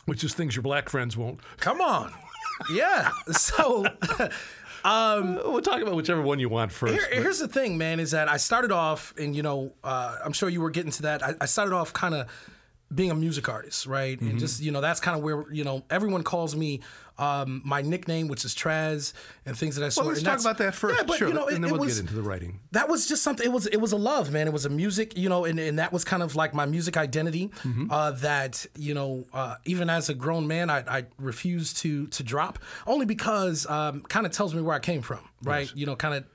which 0.06 0.24
is 0.24 0.34
things 0.34 0.56
your 0.56 0.64
black 0.64 0.90
friends 0.90 1.16
won't. 1.18 1.40
Come 1.58 1.80
on. 1.82 2.14
Yeah. 2.72 3.12
So 3.32 3.86
We'll 4.86 5.62
talk 5.62 5.82
about 5.82 5.96
whichever 5.96 6.22
one 6.22 6.40
you 6.40 6.50
want 6.50 6.72
first. 6.72 6.94
Here, 6.94 7.22
here's 7.22 7.40
the 7.40 7.48
thing, 7.48 7.78
man, 7.78 8.00
is 8.00 8.12
that 8.12 8.30
I 8.30 8.38
started 8.38 8.72
off, 8.72 9.14
and 9.18 9.36
you 9.36 9.44
know, 9.44 9.74
uh, 9.84 10.18
I'm 10.24 10.34
sure 10.34 10.48
you 10.50 10.62
were 10.62 10.70
getting 10.70 10.92
to 10.94 11.02
that. 11.04 11.24
I, 11.24 11.36
I 11.42 11.46
started 11.46 11.74
off 11.74 11.92
kind 11.94 12.14
of 12.16 12.28
being 12.94 13.12
a 13.12 13.16
music 13.16 13.50
artist, 13.50 13.86
right? 13.86 14.18
Mm-hmm. 14.18 14.30
And 14.30 14.40
just 14.40 14.62
you 14.62 14.72
know, 14.72 14.82
that's 14.82 15.00
kind 15.00 15.18
of 15.18 15.24
where 15.24 15.46
you 15.52 15.64
know 15.64 15.84
everyone 15.90 16.24
calls 16.24 16.56
me 16.56 16.82
um, 17.20 17.62
my 17.66 17.82
nickname, 17.82 18.28
which 18.28 18.46
is 18.46 18.54
Traz, 18.54 19.14
and 19.46 19.58
things 19.58 19.76
of 19.78 19.84
that 19.84 19.92
sort. 19.92 20.06
well, 20.06 20.14
let's 20.14 20.20
And 20.20 20.28
talk 20.28 20.40
about 20.40 20.58
that 20.60 20.76
first, 20.76 21.00
Yeah, 21.00 21.04
but 21.08 21.18
sure, 21.18 21.28
you 21.30 21.34
know, 21.34 21.48
it, 21.48 21.56
and 21.56 21.64
then 21.64 21.72
we'll 21.72 21.82
was, 21.82 21.96
get 21.96 22.02
into 22.02 22.14
the 22.14 22.22
writing. 22.22 22.60
that 22.72 22.88
was 22.88 23.08
just 23.08 23.24
something. 23.24 23.46
It 23.46 23.52
was 23.52 23.66
it 23.68 23.78
was 23.82 23.92
a 23.92 23.98
love, 23.98 24.32
man. 24.32 24.48
It 24.48 24.54
was 24.54 24.66
a 24.66 24.70
music, 24.70 25.18
you 25.18 25.28
know, 25.28 25.46
and, 25.46 25.60
and 25.60 25.80
that 25.80 25.92
was 25.92 26.04
kind 26.04 26.22
of 26.24 26.36
like 26.36 26.54
my 26.54 26.66
music 26.66 26.96
identity. 26.96 27.48
Mm-hmm. 27.64 27.92
Uh, 27.92 28.12
that 28.12 28.66
you 28.78 28.94
know, 28.94 29.26
uh, 29.34 29.56
even 29.66 29.90
as 29.90 30.10
a 30.10 30.14
grown 30.14 30.48
man, 30.48 30.70
I, 30.70 30.84
I 30.88 31.06
refused 31.20 31.78
to 31.78 32.08
to 32.08 32.24
drop 32.24 32.60
only 32.86 33.06
because 33.06 33.66
um, 33.70 34.02
kind 34.04 34.26
of 34.26 34.32
tells 34.32 34.54
me 34.54 34.62
where 34.62 34.76
I 34.76 34.80
came 34.80 35.02
from, 35.02 35.28
right? 35.44 35.72
You 35.76 35.86
know, 35.86 35.96
kind 35.96 36.14
of 36.14 36.26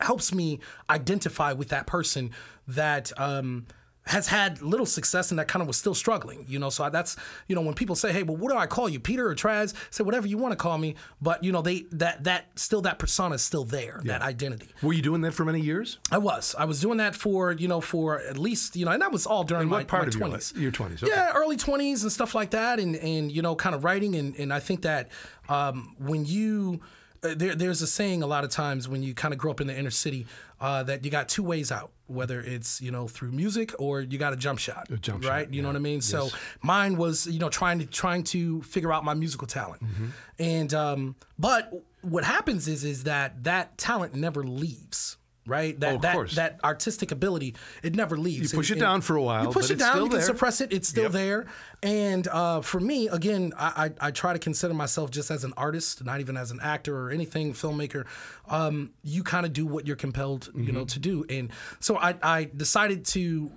helps 0.00 0.32
me 0.32 0.60
identify 0.88 1.52
with 1.52 1.68
that 1.68 1.86
person 1.86 2.30
that. 2.66 3.12
Um, 3.18 3.66
has 4.06 4.28
had 4.28 4.62
little 4.62 4.86
success 4.86 5.30
and 5.30 5.38
that 5.38 5.46
kind 5.46 5.60
of 5.60 5.66
was 5.66 5.76
still 5.76 5.94
struggling, 5.94 6.44
you 6.48 6.58
know. 6.58 6.70
So 6.70 6.84
I, 6.84 6.88
that's 6.88 7.16
you 7.48 7.54
know 7.54 7.60
when 7.60 7.74
people 7.74 7.94
say, 7.94 8.12
"Hey, 8.12 8.22
well, 8.22 8.36
what 8.36 8.50
do 8.50 8.56
I 8.56 8.66
call 8.66 8.88
you, 8.88 8.98
Peter 8.98 9.28
or 9.28 9.34
Traz?" 9.34 9.74
Say 9.90 10.02
whatever 10.04 10.26
you 10.26 10.38
want 10.38 10.52
to 10.52 10.56
call 10.56 10.78
me, 10.78 10.94
but 11.20 11.44
you 11.44 11.52
know 11.52 11.62
they 11.62 11.82
that 11.92 12.24
that 12.24 12.58
still 12.58 12.80
that 12.82 12.98
persona 12.98 13.34
is 13.36 13.42
still 13.42 13.64
there, 13.64 14.00
that 14.04 14.22
identity. 14.22 14.68
Were 14.82 14.92
you 14.92 15.02
doing 15.02 15.20
that 15.22 15.32
for 15.32 15.44
many 15.44 15.60
years? 15.60 15.98
I 16.10 16.18
was. 16.18 16.54
I 16.58 16.64
was 16.64 16.80
doing 16.80 16.98
that 16.98 17.14
for 17.14 17.52
you 17.52 17.68
know 17.68 17.80
for 17.80 18.20
at 18.20 18.38
least 18.38 18.74
you 18.74 18.84
know, 18.84 18.92
and 18.92 19.02
that 19.02 19.12
was 19.12 19.26
all 19.26 19.44
during 19.44 19.68
my, 19.68 19.84
part 19.84 20.02
my 20.02 20.08
of 20.08 20.14
your 20.14 20.28
twenties. 20.28 20.52
20s, 20.52 21.02
okay. 21.04 21.12
Yeah, 21.12 21.32
early 21.34 21.56
twenties 21.56 22.02
and 22.02 22.10
stuff 22.10 22.34
like 22.34 22.50
that, 22.50 22.80
and 22.80 22.96
and 22.96 23.30
you 23.30 23.42
know, 23.42 23.54
kind 23.54 23.74
of 23.74 23.84
writing, 23.84 24.14
and 24.16 24.34
and 24.36 24.52
I 24.52 24.60
think 24.60 24.82
that 24.82 25.10
um, 25.48 25.94
when 25.98 26.24
you 26.24 26.80
uh, 27.22 27.34
there, 27.36 27.54
there's 27.54 27.82
a 27.82 27.86
saying 27.86 28.22
a 28.22 28.26
lot 28.26 28.44
of 28.44 28.50
times 28.50 28.88
when 28.88 29.02
you 29.02 29.14
kind 29.14 29.34
of 29.34 29.38
grow 29.38 29.50
up 29.50 29.60
in 29.60 29.66
the 29.66 29.78
inner 29.78 29.90
city 29.90 30.26
uh, 30.60 30.82
that 30.84 31.04
you 31.04 31.10
got 31.10 31.28
two 31.28 31.42
ways 31.42 31.72
out, 31.72 31.90
whether 32.06 32.40
it's 32.40 32.80
you 32.80 32.90
know 32.90 33.08
through 33.08 33.32
music 33.32 33.72
or 33.78 34.00
you 34.02 34.18
got 34.18 34.32
a 34.32 34.36
jump 34.36 34.58
shot, 34.58 34.88
jump 35.00 35.24
right? 35.24 35.46
shot, 35.46 35.54
you 35.54 35.62
know 35.62 35.68
what 35.68 35.76
I 35.76 35.80
mean? 35.80 36.00
So 36.00 36.28
mine 36.62 36.96
was 36.96 37.26
you 37.26 37.38
know 37.38 37.48
trying 37.48 37.78
to 37.80 37.86
trying 37.86 38.24
to 38.24 38.62
figure 38.62 38.92
out 38.92 39.04
my 39.04 39.14
musical 39.14 39.46
talent, 39.46 39.82
Mm-hmm. 39.82 40.06
and 40.38 40.74
um, 40.74 41.16
but 41.38 41.72
what 42.02 42.24
happens 42.24 42.68
is 42.68 42.84
is 42.84 43.04
that 43.04 43.44
that 43.44 43.76
talent 43.78 44.14
never 44.14 44.42
leaves. 44.44 45.16
Right, 45.46 45.78
that 45.80 45.92
Oh, 45.92 45.96
of 45.96 46.02
that 46.02 46.14
course. 46.14 46.34
that 46.36 46.60
artistic 46.62 47.10
ability 47.10 47.54
it 47.82 47.94
never 47.96 48.16
leaves. 48.16 48.52
You 48.52 48.58
push 48.58 48.70
And- 48.70 48.76
it 48.76 48.80
down 48.80 48.96
and 48.96 49.04
for 49.04 49.16
a 49.16 49.22
while, 49.22 49.44
You 49.46 49.50
push 49.50 49.70
it 49.70 49.78
down. 49.78 49.96
you 49.96 50.02
can 50.08 50.18
there. 50.18 50.26
suppress 50.26 50.60
it. 50.60 50.70
It's 50.72 50.86
still 50.88 51.04
Yep. 51.04 51.12
there. 51.12 51.46
And 51.82 52.28
uh, 52.28 52.60
for 52.60 52.78
me, 52.78 53.08
again, 53.08 53.52
I, 53.56 53.90
I 54.00 54.08
I 54.08 54.10
try 54.10 54.32
to 54.34 54.38
consider 54.38 54.74
myself 54.74 55.10
just 55.10 55.30
as 55.30 55.42
an 55.42 55.54
artist, 55.56 56.04
not 56.04 56.20
even 56.20 56.36
as 56.36 56.50
an 56.50 56.60
actor 56.62 56.94
or 56.96 57.10
anything, 57.10 57.54
filmmaker. 57.54 58.04
Um, 58.48 58.90
you 59.02 59.22
kind 59.22 59.46
of 59.46 59.52
do 59.54 59.64
what 59.66 59.86
you're 59.86 59.96
compelled, 59.96 60.50
you 60.54 60.64
Mm-hmm. 60.64 60.74
know, 60.74 60.84
to 60.84 60.98
do. 60.98 61.24
And 61.30 61.50
so 61.80 61.96
I 61.96 62.16
I 62.22 62.50
decided 62.54 63.04
to 63.06 63.50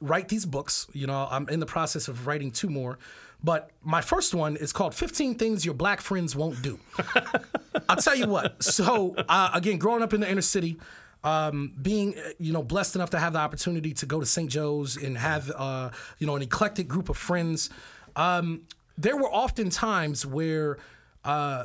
write 0.00 0.28
these 0.28 0.44
books. 0.46 0.86
You 0.92 1.06
know, 1.06 1.26
I'm 1.30 1.48
in 1.48 1.58
the 1.58 1.66
process 1.66 2.06
of 2.06 2.26
writing 2.26 2.50
two 2.52 2.68
more. 2.68 2.98
But 3.42 3.70
my 3.82 4.02
first 4.02 4.34
one 4.34 4.56
is 4.56 4.70
called 4.70 4.94
15 4.94 5.36
Things 5.36 5.64
Your 5.64 5.72
Black 5.74 6.02
Friends 6.02 6.36
Won't 6.36 6.60
Do. 6.60 6.78
I'll 7.88 7.96
tell 7.96 8.14
you 8.14 8.28
what. 8.28 8.62
So, 8.62 9.14
uh, 9.16 9.50
again, 9.54 9.78
growing 9.78 10.02
up 10.02 10.12
in 10.12 10.20
the 10.20 10.30
inner 10.30 10.42
city, 10.42 10.78
um, 11.24 11.74
being 11.80 12.18
uh, 12.18 12.30
you 12.38 12.52
know 12.52 12.62
blessed 12.62 12.94
enough 12.96 13.10
to 13.10 13.18
have 13.18 13.32
the 13.34 13.38
opportunity 13.38 13.92
to 13.94 14.06
go 14.06 14.20
to 14.20 14.26
St. 14.26 14.50
Joe's 14.50 14.96
and 14.96 15.16
have 15.18 15.50
uh, 15.56 15.90
you 16.18 16.26
know 16.26 16.36
an 16.36 16.42
eclectic 16.42 16.88
group 16.88 17.08
of 17.08 17.16
friends, 17.16 17.70
um, 18.16 18.62
there 18.98 19.16
were 19.16 19.32
often 19.32 19.70
times 19.70 20.24
where 20.26 20.78
uh, 21.24 21.64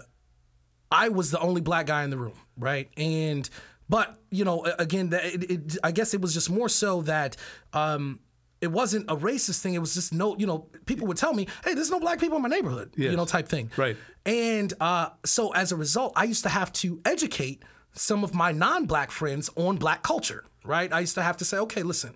I 0.91 1.10
was 1.10 1.32
the 1.32 1.39
only 1.39 1.62
black 1.62 1.86
guy 1.88 2.03
in 2.03 2.10
the 2.10 2.18
room, 2.18 2.38
right? 2.58 2.89
And 2.97 3.49
but 3.89 4.20
you 4.32 4.43
know, 4.45 4.66
again, 4.80 5.10
that- 5.12 5.26
it, 5.26 5.51
it, 5.51 5.78
I 5.84 5.91
guess 5.91 6.14
it 6.14 6.22
was 6.22 6.34
just 6.34 6.49
more 6.49 6.70
so 6.70 7.01
that. 7.03 7.38
Um, 7.74 8.20
it 8.62 8.72
wasn't 8.72 9.12
a 9.12 9.18
racist 9.18 9.60
thing. 9.62 9.74
It 9.76 9.80
was 9.80 9.93
just 9.93 10.12
no, 10.14 10.36
you 10.38 10.47
know, 10.47 10.70
people 10.86 11.06
would 11.08 11.18
tell 11.18 11.34
me, 11.34 11.45
"Hey, 11.64 11.74
there's 11.76 11.91
no 11.91 11.99
black 11.99 12.20
people 12.20 12.38
in 12.38 12.41
my 12.41 12.47
neighborhood," 12.49 12.93
you 12.95 13.16
know, 13.16 13.26
type 13.26 13.47
thing. 13.47 13.70
Right. 13.78 13.95
And 14.26 14.74
uh, 14.80 15.10
so 15.24 15.53
as 15.53 15.72
a 15.72 15.76
result, 15.76 16.14
I 16.16 16.24
used 16.24 16.41
to 16.43 16.49
have 16.49 16.72
to 16.74 16.99
educate 17.06 17.62
some 17.96 18.24
of 18.24 18.34
my 18.34 18.52
non-black 18.52 19.12
friends 19.12 19.50
on 19.56 19.78
black 19.78 20.04
culture. 20.04 20.43
Right. 20.64 20.91
I 20.91 21.00
used 21.02 21.16
to 21.16 21.22
have 21.24 21.38
to 21.38 21.46
say, 21.46 21.58
"Okay, 21.58 21.84
listen, 21.84 22.14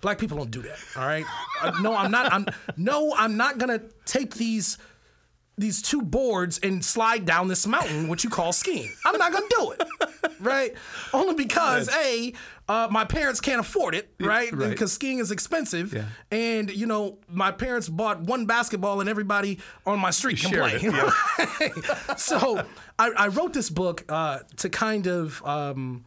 black 0.00 0.18
people 0.18 0.36
don't 0.36 0.50
do 0.50 0.62
that." 0.62 0.78
All 0.96 1.06
right. 1.06 1.24
Uh, 1.62 1.72
no, 1.80 1.94
I'm 1.96 2.10
not. 2.10 2.32
I'm 2.32 2.46
no, 2.76 3.14
I'm 3.16 3.36
not 3.36 3.58
gonna 3.58 3.80
take 4.04 4.34
these 4.34 4.76
these 5.58 5.80
two 5.80 6.02
boards 6.02 6.60
and 6.62 6.84
slide 6.84 7.24
down 7.24 7.48
this 7.48 7.66
mountain, 7.66 8.08
which 8.08 8.22
you 8.22 8.28
call 8.28 8.52
skiing. 8.52 8.90
I'm 9.06 9.16
not 9.16 9.32
gonna 9.32 9.46
do 9.58 9.70
it, 9.70 9.82
right? 10.40 10.74
Only 11.14 11.32
because 11.34 11.88
a 11.96 12.34
uh, 12.68 12.88
my 12.90 13.06
parents 13.06 13.40
can't 13.40 13.60
afford 13.60 13.94
it, 13.94 14.12
right? 14.20 14.52
right. 14.52 14.68
Because 14.68 14.92
skiing 14.92 15.18
is 15.18 15.30
expensive, 15.30 15.94
Yeah. 15.94 16.04
and 16.30 16.70
you 16.70 16.84
know 16.84 17.16
my 17.30 17.50
parents 17.52 17.88
bought 17.88 18.20
one 18.20 18.44
basketball 18.44 19.00
and 19.00 19.08
everybody 19.08 19.58
on 19.86 19.98
my 19.98 20.10
street 20.10 20.38
play. 20.42 20.78
it, 20.82 22.18
so 22.18 22.62
I, 22.98 23.10
I 23.16 23.28
wrote 23.28 23.52
this 23.52 23.70
book 23.70 24.04
uh, 24.08 24.40
to 24.56 24.68
kind 24.68 25.06
of. 25.06 25.42
Um, 25.44 26.04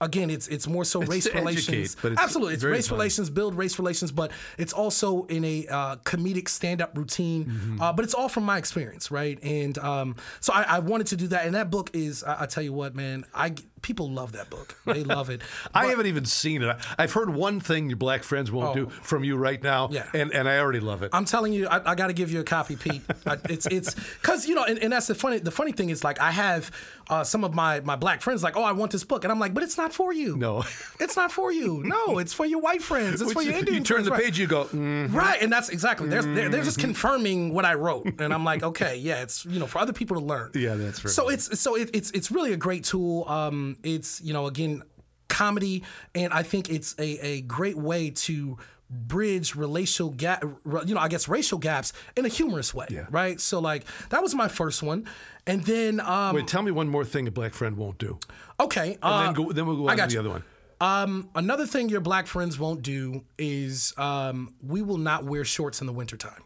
Again, 0.00 0.28
it's 0.28 0.48
it's 0.48 0.66
more 0.66 0.84
so 0.84 1.00
race 1.00 1.24
to 1.24 1.30
educate, 1.36 1.68
relations. 1.68 1.96
but 2.02 2.12
it's 2.12 2.20
Absolutely, 2.20 2.54
it's 2.54 2.64
race 2.64 2.90
relations, 2.90 3.30
build 3.30 3.54
race 3.54 3.78
relations, 3.78 4.10
but 4.10 4.32
it's 4.58 4.72
also 4.72 5.22
in 5.26 5.44
a 5.44 5.66
uh, 5.68 5.96
comedic 5.98 6.48
stand-up 6.48 6.98
routine. 6.98 7.44
Mm-hmm. 7.46 7.80
Uh, 7.80 7.92
but 7.92 8.04
it's 8.04 8.12
all 8.12 8.28
from 8.28 8.42
my 8.44 8.58
experience, 8.58 9.12
right? 9.12 9.38
And 9.42 9.78
um, 9.78 10.16
so 10.40 10.52
I, 10.52 10.62
I 10.62 10.78
wanted 10.80 11.06
to 11.06 11.16
do 11.16 11.28
that. 11.28 11.46
And 11.46 11.54
that 11.54 11.70
book 11.70 11.90
is, 11.94 12.24
I, 12.24 12.42
I 12.42 12.46
tell 12.46 12.64
you 12.64 12.72
what, 12.72 12.94
man, 12.96 13.24
I 13.32 13.54
people 13.84 14.10
love 14.10 14.32
that 14.32 14.48
book. 14.50 14.76
They 14.86 15.04
love 15.04 15.28
it. 15.30 15.42
I 15.74 15.86
haven't 15.86 16.06
even 16.06 16.24
seen 16.24 16.62
it. 16.62 16.76
I've 16.98 17.12
heard 17.12 17.30
one 17.30 17.60
thing 17.60 17.88
your 17.90 17.98
black 17.98 18.24
friends 18.24 18.50
won't 18.50 18.74
do 18.74 18.86
from 18.86 19.22
you 19.22 19.36
right 19.36 19.62
now, 19.62 19.84
Oh. 19.84 19.92
Yeah. 19.92 20.08
and, 20.14 20.32
and 20.32 20.48
I 20.48 20.58
already 20.58 20.80
love 20.80 21.02
it. 21.02 21.10
I'm 21.12 21.24
telling 21.26 21.52
you, 21.52 21.68
I, 21.68 21.90
I 21.90 21.94
got 21.94 22.06
to 22.08 22.12
give 22.14 22.32
you 22.32 22.40
a 22.40 22.44
copy, 22.44 22.76
Pete. 22.76 23.02
I, 23.26 23.36
it's 23.50 23.66
it's 23.66 23.94
because 23.94 24.48
you 24.48 24.54
know, 24.54 24.64
and, 24.64 24.78
and 24.78 24.92
that's 24.92 25.06
the 25.06 25.14
funny. 25.14 25.38
The 25.38 25.50
funny 25.50 25.72
thing 25.72 25.90
is, 25.90 26.02
like, 26.02 26.18
I 26.20 26.30
have 26.30 26.70
uh, 27.10 27.22
some 27.24 27.44
of 27.44 27.54
my 27.54 27.80
my 27.80 27.96
black 27.96 28.22
friends 28.22 28.42
like, 28.42 28.56
oh, 28.56 28.62
I 28.62 28.72
want 28.72 28.90
this 28.92 29.04
book, 29.04 29.24
and 29.24 29.30
I'm 29.32 29.38
like, 29.38 29.52
but 29.52 29.62
it's 29.62 29.76
not 29.76 29.92
for 29.92 30.12
you. 30.12 30.36
No. 30.36 30.64
it's 31.00 31.16
not 31.16 31.30
for 31.30 31.52
you. 31.52 31.82
No, 31.84 32.18
it's 32.18 32.32
for 32.32 32.46
your 32.46 32.60
white 32.60 32.82
friends. 32.82 33.20
It's 33.20 33.32
for 33.32 33.42
your 33.42 33.52
you- 33.52 33.58
Indian 33.58 33.78
you 33.78 33.84
turn 33.84 33.96
friends, 33.96 34.06
the 34.06 34.12
right. 34.12 34.24
page, 34.24 34.38
you 34.38 34.46
go, 34.46 34.64
mm, 34.64 35.12
Right, 35.12 35.42
and 35.42 35.52
that's 35.52 35.68
exactly. 35.68 36.08
They're, 36.08 36.22
they're, 36.22 36.48
they're 36.48 36.62
just 36.64 36.78
confirming 36.78 37.52
what 37.52 37.64
I 37.66 37.74
wrote, 37.74 38.20
and 38.20 38.32
I'm 38.32 38.44
like, 38.44 38.62
okay, 38.62 38.96
yeah, 38.96 39.22
it's 39.22 39.44
you 39.44 39.58
know 39.60 39.66
for 39.66 39.78
other 39.78 39.92
people 39.92 40.16
to 40.18 40.24
learn. 40.24 40.50
Yeah, 40.54 40.74
that's 40.76 41.04
right. 41.04 41.12
So 41.12 41.28
it's 41.28 41.60
so 41.60 41.76
it, 41.76 41.90
it's 41.92 42.10
it's 42.12 42.30
really 42.30 42.52
a 42.54 42.56
great 42.56 42.84
tool. 42.84 43.28
Um, 43.28 43.73
it's 43.82 44.20
you 44.22 44.32
know 44.32 44.46
again 44.46 44.82
comedy, 45.28 45.82
and 46.14 46.32
I 46.32 46.42
think 46.42 46.70
it's 46.70 46.94
a 46.98 47.18
a 47.26 47.40
great 47.42 47.76
way 47.76 48.10
to 48.10 48.58
bridge 48.90 49.56
racial 49.56 50.10
gap, 50.10 50.44
you 50.86 50.94
know, 50.94 51.00
I 51.00 51.08
guess 51.08 51.26
racial 51.26 51.58
gaps 51.58 51.92
in 52.16 52.24
a 52.26 52.28
humorous 52.28 52.72
way, 52.74 52.86
Yeah. 52.90 53.06
right? 53.10 53.40
So 53.40 53.58
like 53.58 53.84
that 54.10 54.22
was 54.22 54.34
my 54.34 54.46
first 54.46 54.82
one, 54.82 55.06
and 55.46 55.64
then 55.64 55.98
um, 56.00 56.36
wait, 56.36 56.46
tell 56.46 56.62
me 56.62 56.70
one 56.70 56.88
more 56.88 57.04
thing 57.04 57.26
a 57.26 57.30
black 57.30 57.54
friend 57.54 57.76
won't 57.76 57.98
do, 57.98 58.18
okay, 58.60 58.90
and 58.92 58.98
uh, 59.02 59.24
then 59.24 59.32
go, 59.32 59.52
then 59.52 59.66
we'll 59.66 59.76
go 59.76 59.88
I 59.88 59.92
on 59.92 59.96
to 59.98 60.06
the 60.06 60.12
you. 60.12 60.20
other 60.20 60.30
one. 60.30 60.44
Um, 60.80 61.30
another 61.34 61.66
thing 61.66 61.88
your 61.88 62.02
black 62.02 62.26
friends 62.26 62.58
won't 62.58 62.82
do 62.82 63.24
is 63.38 63.94
um, 63.96 64.54
we 64.62 64.82
will 64.82 64.98
not 64.98 65.24
wear 65.24 65.44
shorts 65.44 65.80
in 65.80 65.86
the 65.86 65.92
wintertime. 65.92 66.42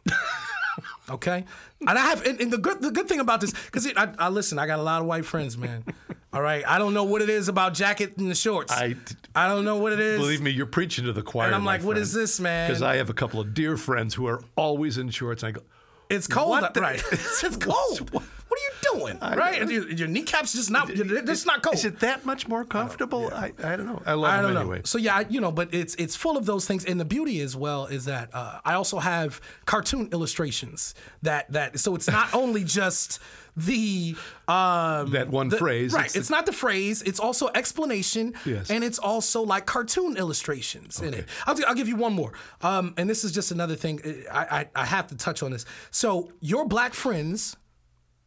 okay, 1.10 1.44
and 1.80 1.98
I 1.98 2.02
have 2.02 2.24
and, 2.24 2.40
and 2.40 2.52
the 2.52 2.58
good 2.58 2.80
the 2.80 2.90
good 2.90 3.08
thing 3.08 3.20
about 3.20 3.40
this 3.40 3.52
because 3.52 3.86
I, 3.96 4.12
I 4.18 4.28
listen. 4.28 4.58
I 4.58 4.66
got 4.66 4.78
a 4.78 4.82
lot 4.82 5.00
of 5.00 5.06
white 5.08 5.24
friends, 5.24 5.58
man. 5.58 5.84
All 6.32 6.42
right, 6.42 6.62
I 6.66 6.76
don't 6.78 6.92
know 6.92 7.04
what 7.04 7.22
it 7.22 7.30
is 7.30 7.48
about 7.48 7.72
jacket 7.74 8.18
and 8.18 8.30
the 8.30 8.34
shorts. 8.34 8.72
I- 8.72 8.96
I 9.34 9.46
don't 9.48 9.64
know 9.64 9.76
what 9.78 9.92
it 9.92 10.00
is. 10.00 10.18
Believe 10.18 10.42
me, 10.42 10.50
you're 10.50 10.66
preaching 10.66 11.04
to 11.06 11.12
the 11.12 11.22
choir. 11.22 11.46
And 11.46 11.54
I'm 11.54 11.64
like, 11.64 11.82
what 11.82 11.96
is 11.96 12.12
this, 12.12 12.38
man? 12.40 12.68
Because 12.68 12.82
I 12.82 12.96
have 12.96 13.08
a 13.08 13.14
couple 13.14 13.40
of 13.40 13.54
dear 13.54 13.76
friends 13.76 14.14
who 14.14 14.26
are 14.26 14.42
always 14.56 14.98
in 14.98 15.08
shorts. 15.10 15.42
I 15.44 15.52
go, 15.52 15.62
It's 16.10 16.26
cold, 16.26 16.50
What 16.50 16.74
the- 16.74 16.80
right? 16.80 17.02
it's 17.12 17.56
cold. 17.60 18.10
What 18.12 18.22
are 18.56 18.96
you 18.96 18.98
doing, 19.00 19.18
right? 19.20 19.60
And 19.60 19.70
your, 19.70 19.90
your 19.90 20.08
kneecaps 20.08 20.52
just 20.54 20.70
not. 20.70 20.88
They're 20.88 21.22
not 21.46 21.62
cold. 21.62 21.74
is 21.76 21.84
it 21.84 22.00
that 22.00 22.24
much 22.24 22.48
more 22.48 22.64
comfortable? 22.64 23.30
I, 23.34 23.52
I 23.62 23.76
don't 23.76 23.86
know. 23.86 24.02
I 24.06 24.14
love 24.14 24.32
I 24.32 24.40
don't 24.42 24.54
know. 24.54 24.60
anyway. 24.60 24.80
So 24.84 24.98
yeah, 24.98 25.24
you 25.28 25.40
know, 25.40 25.52
but 25.52 25.72
it's 25.74 25.94
it's 25.96 26.16
full 26.16 26.36
of 26.36 26.46
those 26.46 26.66
things, 26.66 26.84
and 26.84 26.98
the 26.98 27.04
beauty 27.04 27.40
as 27.40 27.54
well 27.56 27.86
is 27.86 28.06
that 28.06 28.30
uh, 28.32 28.60
I 28.64 28.74
also 28.74 28.98
have 28.98 29.40
cartoon 29.66 30.08
illustrations 30.12 30.94
that 31.22 31.52
that 31.52 31.78
so 31.78 31.94
it's 31.94 32.08
not 32.08 32.32
only 32.42 32.64
just 32.64 33.18
the 33.56 34.14
um 34.46 35.10
That 35.10 35.28
one 35.30 35.48
the- 35.48 35.56
phrase. 35.58 35.92
right 35.92 36.06
It's 36.06 36.14
it's, 36.16 36.28
the- 36.28 36.34
not 36.36 36.46
the 36.46 36.52
phrase 36.52 37.02
it's 37.02 37.18
also 37.18 37.48
explanation 37.56 38.34
Yes. 38.44 38.70
and 38.70 38.84
it's 38.84 39.00
also 39.00 39.42
like 39.42 39.66
cartoon 39.66 40.16
illustrations 40.16 41.00
in 41.02 41.12
it 41.12 41.26
I'll, 41.44 41.56
I'll 41.66 41.74
give 41.74 41.88
you 41.88 41.96
one 41.96 42.12
more 42.12 42.32
um 42.62 42.94
and 42.96 43.10
this 43.10 43.24
is 43.24 43.32
just 43.32 43.50
another 43.50 43.74
thing 43.74 44.00
I, 44.30 44.60
I 44.60 44.68
i 44.82 44.84
have 44.84 45.08
to 45.08 45.16
touch 45.16 45.42
on 45.42 45.50
this 45.50 45.64
so 45.90 46.30
your 46.40 46.66
black 46.66 46.94
friends 46.94 47.56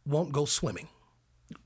won't 0.06 0.32
go 0.32 0.44
swimming 0.44 0.88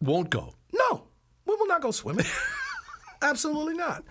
Won't 0.01 0.31
go. 0.31 0.55
no 0.73 1.05
we 1.47 1.55
will 1.57 1.67
not 1.67 1.81
go 1.83 1.91
swimming 1.91 2.27
absolutely 3.23 3.75
not 3.75 4.05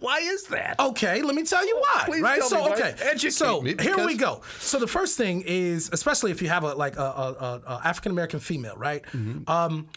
Why 0.00 0.18
is 0.18 0.44
that? 0.46 0.78
Okay, 0.78 1.22
let 1.22 1.34
me 1.34 1.42
tell 1.44 1.66
you 1.66 1.76
why. 1.76 2.02
Please 2.06 2.22
right? 2.22 2.42
so 2.42 2.72
okay, 2.72 2.94
Educate 3.00 3.32
so 3.32 3.60
here 3.60 4.04
we 4.06 4.16
go. 4.16 4.42
So 4.60 4.78
the 4.78 4.86
first 4.86 5.16
thing 5.18 5.42
is, 5.46 5.90
especially 5.92 6.30
if 6.30 6.40
you 6.42 6.48
have 6.48 6.62
a 6.64 6.74
like 6.74 6.96
a, 6.96 7.00
a, 7.02 7.04
a, 7.32 7.62
a 7.74 7.80
African 7.84 8.12
American 8.12 8.38
female, 8.40 8.76
right? 8.76 9.02
Mm-hmm. 9.12 9.50
Um, 9.50 9.88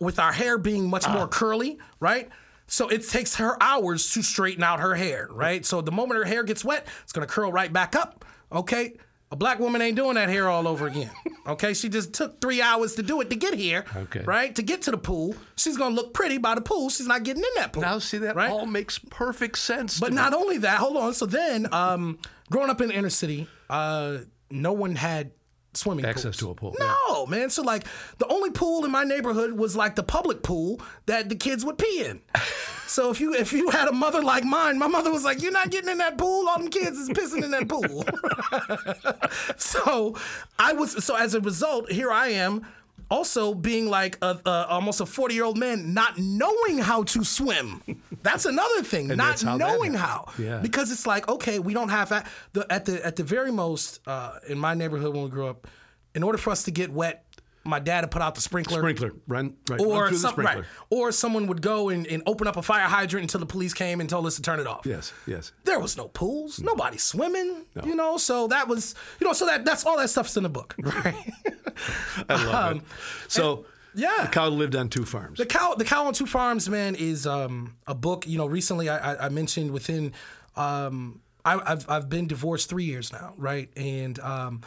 with 0.00 0.18
our 0.18 0.32
hair 0.32 0.56
being 0.58 0.88
much 0.88 1.04
Ah. 1.06 1.12
more 1.12 1.28
curly, 1.28 1.78
right? 2.00 2.28
So 2.66 2.88
it 2.88 3.06
takes 3.08 3.36
her 3.36 3.62
hours 3.62 4.10
to 4.12 4.22
straighten 4.22 4.64
out 4.64 4.80
her 4.80 4.94
hair, 4.94 5.28
right? 5.30 5.64
So 5.64 5.82
the 5.82 5.92
moment 5.92 6.18
her 6.18 6.24
hair 6.24 6.42
gets 6.44 6.64
wet, 6.64 6.86
it's 7.02 7.12
gonna 7.12 7.26
curl 7.26 7.52
right 7.52 7.72
back 7.72 7.94
up. 7.94 8.24
Okay. 8.50 8.94
A 9.34 9.36
black 9.36 9.58
woman 9.58 9.82
ain't 9.82 9.96
doing 9.96 10.14
that 10.14 10.28
hair 10.28 10.48
all 10.48 10.68
over 10.68 10.86
again. 10.86 11.10
Okay, 11.46 11.74
she 11.74 11.90
just 11.90 12.14
took 12.14 12.40
three 12.40 12.62
hours 12.62 12.94
to 12.94 13.02
do 13.02 13.20
it 13.20 13.28
to 13.28 13.36
get 13.36 13.52
here. 13.52 13.84
Okay. 13.94 14.20
right, 14.20 14.56
to 14.56 14.62
get 14.62 14.80
to 14.82 14.90
the 14.90 14.96
pool. 14.96 15.36
She's 15.56 15.76
gonna 15.76 15.94
look 15.94 16.14
pretty 16.14 16.38
by 16.38 16.54
the 16.54 16.62
pool. 16.62 16.88
She's 16.88 17.06
not 17.06 17.22
getting 17.22 17.42
in 17.42 17.50
that 17.56 17.74
pool. 17.74 17.82
Now 17.82 17.98
see 17.98 18.16
that 18.16 18.34
right? 18.34 18.50
all 18.50 18.64
makes 18.64 18.98
perfect 18.98 19.58
sense. 19.58 20.00
But 20.00 20.06
to 20.06 20.12
me. 20.12 20.16
not 20.16 20.32
only 20.32 20.56
that, 20.56 20.78
hold 20.78 20.96
on. 20.96 21.12
So 21.12 21.26
then, 21.26 21.68
um, 21.70 22.18
growing 22.50 22.70
up 22.70 22.80
in 22.80 22.88
the 22.88 22.94
inner 22.94 23.10
city, 23.10 23.46
uh, 23.68 24.20
no 24.50 24.72
one 24.72 24.96
had 24.96 25.32
swimming 25.76 26.04
Access 26.04 26.24
pools. 26.24 26.36
to 26.38 26.50
a 26.50 26.54
pool, 26.54 26.76
No, 26.78 27.26
man. 27.26 27.50
So 27.50 27.62
like, 27.62 27.84
the 28.18 28.26
only 28.28 28.50
pool 28.50 28.84
in 28.84 28.90
my 28.90 29.04
neighborhood 29.04 29.52
was 29.52 29.76
like 29.76 29.94
the 29.96 30.02
public 30.02 30.42
pool 30.42 30.80
that 31.06 31.28
the 31.28 31.36
kids 31.36 31.64
would 31.64 31.78
pee 31.78 32.04
in. 32.04 32.20
so 32.86 33.10
if 33.10 33.20
you 33.20 33.34
if 33.34 33.52
you 33.52 33.70
had 33.70 33.88
a 33.88 33.92
mother 33.92 34.22
like 34.22 34.44
mine, 34.44 34.78
my 34.78 34.86
mother 34.86 35.10
was 35.10 35.24
like, 35.24 35.42
"You're 35.42 35.52
not 35.52 35.70
getting 35.70 35.90
in 35.90 35.98
that 35.98 36.18
pool. 36.18 36.48
All 36.48 36.58
them 36.58 36.68
kids 36.68 36.98
is 36.98 37.08
pissing 37.10 37.42
in 37.44 37.50
that 37.52 37.68
pool." 37.68 38.04
so 39.56 40.16
I 40.58 40.72
was 40.72 41.04
so 41.04 41.16
as 41.16 41.34
a 41.34 41.40
result, 41.40 41.90
here 41.90 42.10
I 42.12 42.28
am. 42.28 42.66
Also, 43.10 43.54
being 43.54 43.88
like 43.88 44.18
a, 44.22 44.40
a 44.46 44.66
almost 44.68 45.00
a 45.00 45.06
forty 45.06 45.34
year 45.34 45.44
old 45.44 45.58
man, 45.58 45.94
not 45.94 46.18
knowing 46.18 46.78
how 46.78 47.02
to 47.04 47.24
swim. 47.24 47.82
That's 48.22 48.46
another 48.46 48.82
thing. 48.82 49.08
not 49.16 49.40
how 49.40 49.56
knowing 49.56 49.94
how. 49.94 50.28
Yeah. 50.38 50.58
Because 50.58 50.90
it's 50.90 51.06
like, 51.06 51.28
okay, 51.28 51.58
we 51.58 51.74
don't 51.74 51.90
have 51.90 52.08
that. 52.08 52.26
The, 52.52 52.66
at 52.72 52.86
the 52.86 53.04
at 53.04 53.16
the 53.16 53.24
very 53.24 53.52
most, 53.52 54.00
uh, 54.06 54.38
in 54.48 54.58
my 54.58 54.74
neighborhood 54.74 55.14
when 55.14 55.24
we 55.24 55.30
grew 55.30 55.46
up, 55.46 55.66
in 56.14 56.22
order 56.22 56.38
for 56.38 56.50
us 56.50 56.62
to 56.64 56.70
get 56.70 56.90
wet, 56.92 57.23
my 57.64 57.78
dad 57.78 58.04
would 58.04 58.10
put 58.10 58.22
out 58.22 58.34
the 58.34 58.40
sprinkler. 58.40 58.78
sprinkler 58.80 59.12
run 59.26 59.56
right 59.70 59.80
Or 59.80 60.04
run 60.04 60.14
some, 60.14 60.32
sprinkler. 60.32 60.56
right, 60.56 60.64
or 60.90 61.12
someone 61.12 61.46
would 61.46 61.62
go 61.62 61.88
and, 61.88 62.06
and 62.06 62.22
open 62.26 62.46
up 62.46 62.56
a 62.56 62.62
fire 62.62 62.84
hydrant 62.84 63.24
until 63.24 63.40
the 63.40 63.46
police 63.46 63.72
came 63.74 64.00
and 64.00 64.08
told 64.08 64.26
us 64.26 64.36
to 64.36 64.42
turn 64.42 64.60
it 64.60 64.66
off. 64.66 64.84
Yes, 64.84 65.12
yes. 65.26 65.52
There 65.64 65.80
was 65.80 65.96
no 65.96 66.08
pools, 66.08 66.60
nobody 66.60 66.98
swimming, 66.98 67.64
you 67.84 67.94
know. 67.94 68.16
So 68.18 68.48
that 68.48 68.68
was, 68.68 68.94
you 69.20 69.26
know, 69.26 69.32
so 69.32 69.46
that 69.46 69.64
that's 69.64 69.84
all 69.86 69.96
that 69.98 70.10
stuff's 70.10 70.36
in 70.36 70.42
the 70.42 70.48
book, 70.48 70.74
right? 70.78 71.14
I 72.28 72.44
love 72.44 72.76
it. 72.76 72.82
So 73.28 73.66
yeah. 73.94 74.24
the 74.24 74.28
cow 74.28 74.48
lived 74.48 74.76
on 74.76 74.88
two 74.88 75.04
farms. 75.04 75.38
The 75.38 75.46
cow, 75.46 75.74
the 75.74 75.84
cow 75.84 76.06
on 76.06 76.14
two 76.14 76.26
farms, 76.26 76.68
man, 76.68 76.94
is 76.94 77.26
um, 77.26 77.76
a 77.86 77.94
book. 77.94 78.26
You 78.26 78.38
know, 78.38 78.46
recently 78.46 78.88
I, 78.88 79.14
I, 79.14 79.26
I 79.26 79.28
mentioned 79.28 79.70
within, 79.70 80.12
um, 80.56 81.20
I, 81.44 81.60
I've 81.72 81.88
I've 81.88 82.08
been 82.08 82.26
divorced 82.26 82.68
three 82.68 82.84
years 82.84 83.12
now, 83.12 83.34
right? 83.36 83.68
And 83.76 84.18
um, 84.20 84.62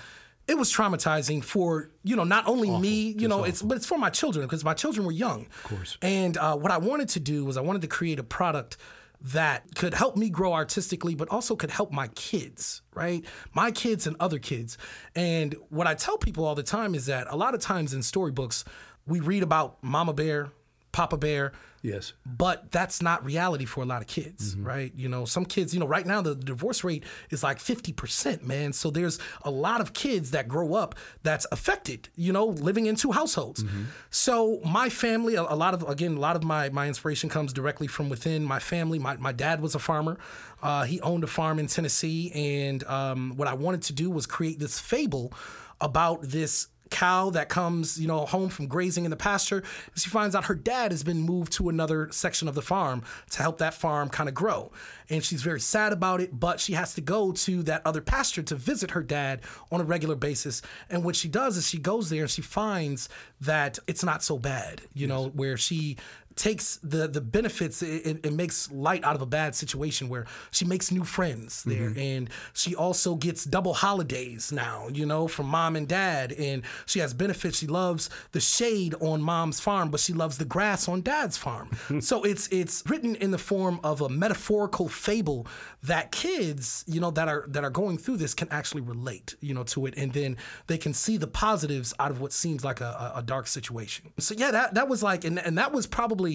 it 0.48 0.58
was 0.58 0.72
traumatizing 0.72 1.44
for 1.44 1.90
you 2.04 2.16
know 2.16 2.24
not 2.24 2.48
only 2.48 2.70
me, 2.70 3.16
you 3.18 3.28
know, 3.28 3.44
it's 3.44 3.62
but 3.62 3.78
it's 3.78 3.86
for 3.86 3.98
my 3.98 4.10
children 4.10 4.46
because 4.46 4.64
my 4.64 4.74
children 4.74 5.06
were 5.06 5.12
young. 5.12 5.46
Of 5.46 5.64
course. 5.64 5.98
And 6.02 6.38
uh, 6.38 6.56
what 6.56 6.72
I 6.72 6.78
wanted 6.78 7.10
to 7.10 7.20
do 7.20 7.46
was 7.46 7.58
I 7.58 7.62
wanted 7.62 7.82
to 7.82 7.88
create 7.88 8.20
a 8.20 8.24
product 8.24 8.78
that 9.20 9.76
could 9.76 9.94
help 9.94 10.16
me 10.16 10.30
grow 10.30 10.54
artistically, 10.54 11.16
but 11.16 11.28
also 11.30 11.56
could 11.56 11.72
help 11.72 11.92
my 11.92 12.08
kids, 12.10 12.82
right? 12.94 13.26
My 13.54 13.72
kids 13.72 14.06
and 14.06 14.16
other 14.20 14.40
kids. 14.40 14.78
And 15.16 15.56
what 15.70 15.88
I 15.88 15.96
tell 15.96 16.18
people 16.18 16.46
all 16.46 16.56
the 16.56 16.64
time 16.64 16.94
is 16.94 17.08
that 17.08 17.28
a 17.30 17.36
lot 17.36 17.56
of 17.56 17.60
times 17.60 17.94
in 17.94 18.04
storybooks, 18.04 18.64
we 19.08 19.20
read 19.20 19.42
about 19.42 19.84
Mama 19.84 20.14
Bear, 20.14 20.52
Papa 20.98 21.16
Bear, 21.18 21.52
Yes. 21.84 22.14
but 22.26 22.72
that's 22.72 23.04
not 23.04 23.24
reality 23.24 23.66
for 23.66 23.82
a 23.84 23.86
lot 23.86 24.02
of 24.02 24.08
kids, 24.08 24.56
right? 24.58 24.92
You 24.96 25.08
know, 25.08 25.26
some 25.26 25.46
kids, 25.46 25.76
you 25.76 25.80
know, 25.80 25.86
right 25.86 26.08
now 26.08 26.24
the 26.24 26.34
divorce 26.34 26.84
rate 26.84 27.04
is 27.30 27.44
like 27.44 27.60
50%, 27.60 28.42
man. 28.42 28.74
So 28.74 28.90
there's 28.90 29.20
a 29.44 29.52
lot 29.52 29.80
of 29.80 29.94
kids 29.94 30.32
that 30.32 30.48
grow 30.48 30.74
up 30.74 30.96
that's 31.22 31.46
affected, 31.52 32.10
you 32.16 32.34
know, 32.34 32.48
living 32.48 32.88
in 32.88 32.96
two 32.96 33.12
households. 33.12 33.64
So 34.10 34.60
my 34.66 34.90
family, 34.90 35.36
a, 35.36 35.44
a 35.44 35.56
lot 35.56 35.76
of, 35.76 35.84
again, 35.88 36.18
a 36.18 36.20
lot 36.20 36.36
of 36.36 36.44
my, 36.44 36.70
my 36.70 36.88
inspiration 36.88 37.30
comes 37.30 37.54
directly 37.54 37.86
from 37.88 38.10
within 38.10 38.44
my 38.44 38.58
family. 38.58 38.98
My, 38.98 39.16
my 39.18 39.32
dad 39.32 39.62
was 39.62 39.76
a 39.76 39.80
farmer. 39.80 40.18
Uh, 40.64 40.84
he 40.86 41.00
owned 41.02 41.24
a 41.24 41.28
farm 41.28 41.60
in 41.60 41.68
Tennessee. 41.68 42.32
And 42.34 42.84
um, 42.86 43.34
what 43.38 43.48
I 43.48 43.54
wanted 43.54 43.84
to 43.84 43.94
do 43.94 44.10
was 44.10 44.26
create 44.26 44.58
this 44.58 44.80
fable 44.80 45.32
about 45.80 46.24
this 46.24 46.70
cow 46.90 47.30
that 47.32 47.50
comes, 47.50 48.00
you 48.00 48.08
know, 48.08 48.26
home 48.26 48.50
from 48.50 48.68
grazing 48.68 49.06
in 49.06 49.12
the 49.12 49.18
pasture. 49.18 49.64
She 49.96 50.10
finds 50.10 50.36
out 50.36 50.46
her 50.46 50.56
dad 50.56 50.92
has 50.92 51.04
been 51.04 51.22
moved 51.22 51.52
to 51.54 51.70
another 51.70 52.10
section 52.12 52.48
of 52.48 52.56
the 52.56 52.62
farm 52.62 53.04
to 53.32 53.42
help 53.42 53.58
that 53.60 53.74
farm 53.74 54.10
kind 54.10 54.30
of 54.30 54.36
grow. 54.36 54.72
And 55.10 55.24
she's 55.24 55.42
very 55.42 55.60
sad 55.60 55.94
about 55.94 56.20
it, 56.22 56.38
but 56.38 56.60
she 56.60 56.74
has 56.74 56.94
to 56.96 57.02
go 57.02 57.32
to 57.32 57.64
that 57.64 57.82
other 57.86 58.02
pasture 58.02 58.44
to 58.44 58.56
visit 58.56 58.92
her 58.92 59.04
dad 59.04 59.42
on 59.72 59.80
a 59.80 59.86
regular 59.86 60.16
basis. 60.16 60.62
And 60.90 61.04
what 61.04 61.16
she 61.16 61.28
does 61.28 61.58
is 61.58 61.68
she 61.68 61.78
goes 61.78 62.10
there 62.10 62.24
and 62.24 62.32
she 62.32 62.42
finds 62.42 63.08
that 63.42 63.80
it's 63.88 64.04
not 64.04 64.24
so 64.24 64.38
bad, 64.38 64.82
you 64.94 65.08
know, 65.08 65.30
where 65.30 65.58
she 65.58 65.98
takes 66.38 66.78
the 66.78 67.08
the 67.08 67.22
benefits 67.22 67.82
it, 67.82 68.20
it, 68.24 68.34
makes 68.34 68.72
light 68.72 69.04
out 69.04 69.16
of 69.16 69.22
a 69.22 69.26
bad 69.26 69.56
situation 69.56 70.10
where 70.10 70.26
she 70.52 70.64
makes 70.66 70.92
new 70.92 71.04
friends 71.04 71.64
there. 71.64 71.90
Mm-hmm. 71.90 72.00
And 72.00 72.30
she 72.54 72.76
also 72.76 73.16
gets 73.16 73.44
double 73.44 73.74
holidays 73.74 74.52
now 74.52 74.88
you 74.94 75.06
know 75.06 75.28
from 75.28 75.48
mom 75.48 75.76
and 75.76 75.88
dad. 75.88 76.32
And 76.34 76.64
she 76.86 77.00
has 77.00 77.14
benefits. 77.14 77.58
She 77.58 77.68
loves 77.68 78.10
the 78.32 78.40
shade 78.40 78.96
on 79.02 79.22
mom's 79.22 79.60
farm 79.60 79.90
but 79.90 80.00
she 80.00 80.14
loves 80.14 80.38
the 80.38 80.46
grass 80.46 80.88
on 80.88 81.02
dad's 81.02 81.38
farm. 81.38 81.70
So 82.00 82.24
it's 82.24 82.48
it's 82.50 82.84
written 82.88 83.16
in 83.16 83.32
the 83.32 83.38
form 83.38 83.80
of 83.84 84.02
a 84.02 84.10
metaphorical 84.10 84.88
fable 84.88 85.48
that 85.84 86.12
kids 86.12 86.86
you 86.88 87.02
know 87.02 87.12
that 87.12 87.28
are 87.28 87.46
that 87.50 87.64
are 87.64 87.70
going 87.70 87.98
through 87.98 88.18
this 88.18 88.34
can 88.34 88.48
actually 88.50 88.82
relate 88.82 89.36
you 89.42 89.54
know 89.54 89.64
to 89.64 89.88
it. 89.88 89.96
And 89.98 90.14
then 90.14 90.38
they 90.68 90.78
can 90.78 90.94
see 90.94 91.18
the 91.18 91.28
positives 91.28 91.94
out 92.00 92.12
of 92.12 92.22
what 92.22 92.32
seems 92.34 92.64
like 92.64 92.82
a, 92.82 93.14
a 93.16 93.20
a 93.20 93.24
dark 93.24 93.48
situation. 93.48 94.14
So 94.20 94.36
yeah 94.38 94.52
that 94.52 94.76
that 94.76 94.88
was 94.88 95.02
like 95.02 95.26
and, 95.26 95.40
and 95.40 95.58
that 95.58 95.72
was 95.72 95.88
probably 95.88 96.27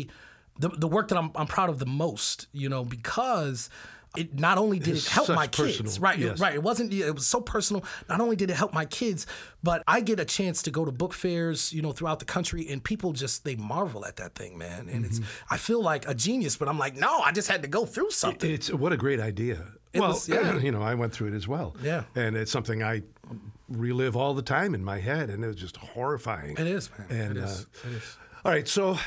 the, 0.59 0.69
the 0.69 0.89
work 0.89 1.09
that 1.09 1.19
I'm, 1.19 1.31
I'm 1.35 1.47
proud 1.47 1.71
of 1.71 1.79
the 1.79 1.87
most, 1.87 2.47
you 2.53 2.69
know, 2.69 2.85
because 2.85 3.71
it 4.15 4.39
not 4.39 4.59
only 4.59 4.79
did 4.79 4.97
It's 4.97 5.07
it 5.07 5.11
help 5.11 5.29
my 5.31 5.47
kids, 5.47 5.99
right, 5.99 6.19
yes. 6.19 6.39
right. 6.39 6.55
It 6.55 6.63
wasn't, 6.63 6.93
it 6.93 7.15
was 7.15 7.27
so 7.27 7.41
personal. 7.41 7.83
Not 8.11 8.21
only 8.21 8.37
did 8.37 8.51
it 8.51 8.57
help 8.57 8.75
my 8.75 8.85
kids, 8.85 9.27
but 9.63 9.83
I 9.89 10.03
get 10.03 10.21
a 10.21 10.27
chance 10.27 10.61
to 10.65 10.71
go 10.71 10.85
to 10.85 10.93
book 10.93 11.15
fairs, 11.15 11.73
you 11.73 11.81
know, 11.81 11.93
throughout 11.93 12.19
the 12.19 12.27
country, 12.27 12.69
and 12.69 12.85
people 12.85 13.13
just 13.13 13.45
they 13.47 13.57
marvel 13.57 14.05
at 14.05 14.17
that 14.17 14.35
thing, 14.35 14.59
man. 14.59 14.91
And 14.91 15.07
it's, 15.07 15.19
Mm-hmm. 15.21 15.55
I 15.55 15.57
feel 15.57 15.83
like 15.83 16.07
a 16.07 16.15
genius, 16.15 16.57
but 16.59 16.69
I'm 16.69 16.79
like, 16.79 16.95
no, 16.97 17.21
I 17.21 17.33
just 17.33 17.49
had 17.49 17.63
to 17.63 17.69
go 17.69 17.87
through 17.87 18.11
something. 18.11 18.51
It's 18.51 18.71
what 18.71 18.93
a 18.93 18.99
great 18.99 19.21
idea. 19.21 19.65
well, 19.95 20.11
was- 20.11 20.29
yeah. 20.29 20.59
you 20.67 20.73
know, 20.73 20.83
I 20.83 20.95
went 20.95 21.15
through 21.15 21.29
it 21.29 21.35
as 21.35 21.49
well. 21.49 21.75
Yeah. 21.83 22.05
And 22.15 22.37
it's 22.37 22.53
something 22.53 22.83
I 22.83 23.03
relive 23.71 24.15
all 24.15 24.35
the 24.35 24.43
time 24.43 24.75
in 24.75 24.85
my 24.85 24.99
head, 24.99 25.31
and 25.31 25.43
it 25.43 25.47
was 25.47 25.57
just 25.57 25.79
horrifying. 25.79 26.53
It 26.59 26.67
is, 26.67 26.91
man. 26.99 27.07
And, 27.09 27.37
it 27.39 27.45
is. 27.45 27.61
uh, 27.85 27.89
it 27.89 27.93
is. 27.95 28.17
All 28.45 28.53
right, 28.53 28.69
so 28.69 28.99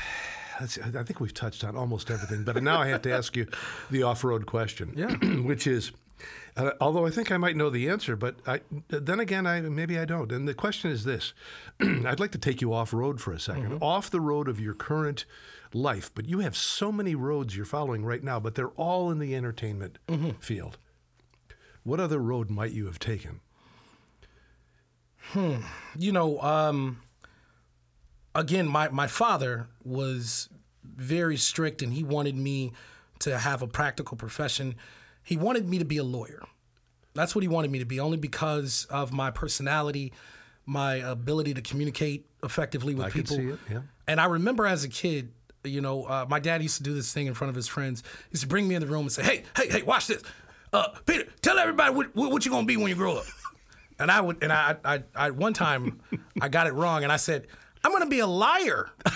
I 0.60 0.66
think 1.04 1.20
we've 1.20 1.34
touched 1.34 1.64
on 1.64 1.76
almost 1.76 2.10
everything, 2.12 2.44
but 2.44 2.62
now 2.64 2.80
I 2.82 2.88
have 2.88 3.02
to 3.04 3.12
ask 3.12 3.36
you 3.36 3.48
the 3.92 4.04
off-road 4.04 4.46
question, 4.46 4.94
Yeah. 4.96 5.16
which 5.42 5.68
is, 5.68 5.92
uh, 6.56 6.72
although 6.80 7.06
I 7.06 7.10
think 7.10 7.32
I 7.32 7.38
might 7.38 7.56
know 7.58 7.70
the 7.70 7.90
answer, 7.90 8.16
but 8.16 8.36
I, 8.48 8.62
then 8.88 9.20
again, 9.20 9.46
I 9.46 9.62
maybe 9.62 10.00
I 10.00 10.06
don't. 10.06 10.32
And 10.32 10.48
the 10.48 10.54
question 10.54 10.92
is 10.92 11.04
this: 11.04 11.34
I'd 11.82 12.20
like 12.20 12.32
to 12.32 12.38
take 12.38 12.62
you 12.62 12.74
off-road 12.74 13.20
for 13.20 13.34
a 13.34 13.38
2nd 13.38 13.80
off 13.82 14.10
the 14.10 14.22
road 14.22 14.48
of 14.48 14.60
your 14.60 14.74
current 14.74 15.26
life, 15.74 16.10
but 16.16 16.26
you 16.30 16.40
have 16.40 16.56
so 16.56 16.92
many 16.92 17.16
roads 17.16 17.56
you're 17.58 17.66
following 17.66 18.06
right 18.06 18.24
now, 18.24 18.40
but 18.40 18.56
they're 18.56 18.70
all 18.70 19.12
in 19.12 19.20
the 19.20 19.36
entertainment 19.36 19.98
field. 20.40 20.78
What 21.84 22.00
other 22.00 22.20
road 22.20 22.50
might 22.50 22.72
you 22.72 22.86
have 22.86 22.98
taken? 22.98 23.42
Hmm. 25.32 25.58
You 25.98 26.12
know, 26.12 26.40
um, 26.42 27.02
again, 28.36 28.68
my, 28.68 28.90
my 28.90 29.08
father 29.08 29.68
was 29.84 30.50
very 30.84 31.38
strict 31.38 31.82
and 31.82 31.94
he 31.94 32.04
wanted 32.04 32.36
me 32.36 32.74
to 33.20 33.38
have 33.38 33.62
a 33.62 33.68
practical 33.68 34.18
profession. 34.18 34.76
He 35.24 35.38
wanted 35.38 35.68
me 35.68 35.80
to 35.80 35.86
be 35.86 35.98
a 35.98 36.04
lawyer. 36.04 36.44
That's 37.14 37.34
what 37.34 37.42
he 37.42 37.48
wanted 37.48 37.72
me 37.72 37.80
to 37.80 37.86
be, 37.86 38.00
only 38.00 38.18
because 38.18 38.86
of 38.90 39.14
my 39.14 39.32
personality, 39.32 40.12
my 40.66 40.96
ability 40.96 41.54
to 41.54 41.62
communicate 41.62 42.26
effectively 42.44 42.94
with 42.94 43.06
I 43.06 43.10
can 43.10 43.22
people. 43.22 43.38
see 43.38 43.48
it, 43.48 43.60
yeah. 43.72 43.82
And 44.08 44.20
I 44.20 44.26
remember 44.26 44.68
as 44.68 44.84
a 44.84 44.90
kid, 44.90 45.32
you 45.64 45.80
know, 45.82 46.04
uh, 46.04 46.26
my 46.30 46.40
dad 46.40 46.62
used 46.62 46.78
to 46.78 46.84
do 46.84 46.94
this 46.94 47.14
thing 47.14 47.28
in 47.28 47.34
front 47.34 47.50
of 47.50 47.56
his 47.56 47.68
friends. 47.68 48.04
He 48.30 48.34
used 48.34 48.44
to 48.44 48.48
bring 48.50 48.68
me 48.68 48.76
in 48.76 48.82
the 48.82 48.88
room 48.88 49.02
and 49.02 49.12
say, 49.12 49.24
"Hey, 49.24 49.44
hey, 49.56 49.70
hey, 49.70 49.82
watch 49.82 50.08
this. 50.08 50.22
Uh, 50.74 50.90
Peter, 51.06 51.26
tell 51.42 51.58
everybody 51.58 51.94
what, 51.94 52.16
what, 52.16 52.32
what 52.32 52.46
you 52.46 52.52
gonna 52.52 52.68
be 52.68 52.78
when 52.78 52.90
you 52.90 52.96
grow 52.96 53.18
up." 53.18 53.26
And 53.98 54.12
I 54.12 54.20
would, 54.20 54.44
and 54.44 54.52
I, 54.52 54.76
I, 54.84 55.04
I, 55.16 55.32
one 55.32 55.54
time, 55.54 56.02
I 56.42 56.50
got 56.50 56.68
it 56.68 56.74
wrong, 56.74 57.04
and 57.04 57.12
I 57.12 57.16
said, 57.16 57.48
"I'm 57.86 57.92
gonna 57.92 58.08
be 58.08 58.20
a 58.20 58.28
liar." 58.28 58.90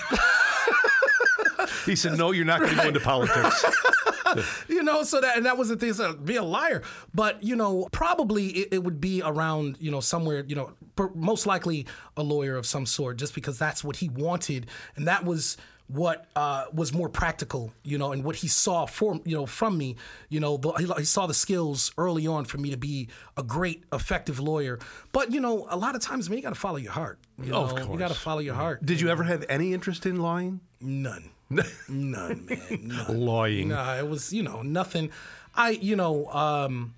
He 1.85 1.95
said, 1.95 2.17
"No, 2.17 2.31
you're 2.31 2.45
not 2.45 2.59
going 2.59 2.75
to 2.75 2.81
go 2.81 2.87
into 2.87 2.99
politics." 2.99 3.65
you 4.67 4.83
know, 4.83 5.03
so 5.03 5.21
that 5.21 5.37
and 5.37 5.45
that 5.45 5.57
was 5.57 5.69
the 5.69 5.75
thing. 5.75 5.93
So 5.93 6.13
be 6.13 6.35
a 6.35 6.43
liar, 6.43 6.83
but 7.13 7.43
you 7.43 7.55
know, 7.55 7.87
probably 7.91 8.47
it, 8.47 8.73
it 8.73 8.83
would 8.83 9.01
be 9.01 9.21
around, 9.23 9.77
you 9.79 9.91
know, 9.91 9.99
somewhere, 9.99 10.43
you 10.47 10.55
know, 10.55 10.73
per, 10.95 11.09
most 11.13 11.45
likely 11.45 11.85
a 12.17 12.23
lawyer 12.23 12.55
of 12.55 12.65
some 12.65 12.85
sort, 12.85 13.17
just 13.17 13.33
because 13.35 13.57
that's 13.57 13.83
what 13.83 13.97
he 13.97 14.09
wanted, 14.09 14.67
and 14.95 15.07
that 15.07 15.25
was 15.25 15.57
what 15.89 16.27
uh, 16.35 16.65
was 16.71 16.93
more 16.93 17.09
practical, 17.09 17.73
you 17.83 17.97
know, 17.97 18.11
and 18.11 18.23
what 18.23 18.37
he 18.37 18.47
saw 18.47 18.85
for 18.85 19.19
you 19.25 19.35
know 19.35 19.45
from 19.45 19.77
me, 19.77 19.95
you 20.29 20.39
know, 20.39 20.57
the, 20.57 20.71
he, 20.73 20.85
he 20.99 21.05
saw 21.05 21.25
the 21.25 21.33
skills 21.33 21.91
early 21.97 22.27
on 22.27 22.45
for 22.45 22.57
me 22.59 22.69
to 22.69 22.77
be 22.77 23.09
a 23.37 23.43
great, 23.43 23.83
effective 23.91 24.39
lawyer. 24.39 24.79
But 25.11 25.31
you 25.31 25.41
know, 25.41 25.65
a 25.69 25.77
lot 25.77 25.95
of 25.95 26.01
times, 26.01 26.29
man, 26.29 26.37
you 26.37 26.43
got 26.43 26.53
to 26.53 26.59
follow 26.59 26.77
your 26.77 26.91
heart. 26.91 27.19
You 27.41 27.51
know, 27.51 27.63
Of 27.63 27.89
you 27.89 27.97
got 27.97 28.09
to 28.09 28.13
follow 28.13 28.39
your 28.39 28.53
heart. 28.55 28.85
Did 28.85 29.01
you 29.01 29.09
ever 29.09 29.23
have 29.23 29.45
any 29.49 29.73
interest 29.73 30.05
in 30.05 30.17
lying? 30.21 30.61
None. 30.79 31.31
None, 31.49 31.65
man. 31.87 32.47
None. 32.83 33.25
Lying. 33.25 33.69
Nah, 33.69 33.97
it 33.97 34.07
was, 34.07 34.31
you 34.31 34.43
know, 34.43 34.61
nothing. 34.61 35.11
I, 35.55 35.71
you 35.71 35.95
know, 35.95 36.27
um, 36.27 36.93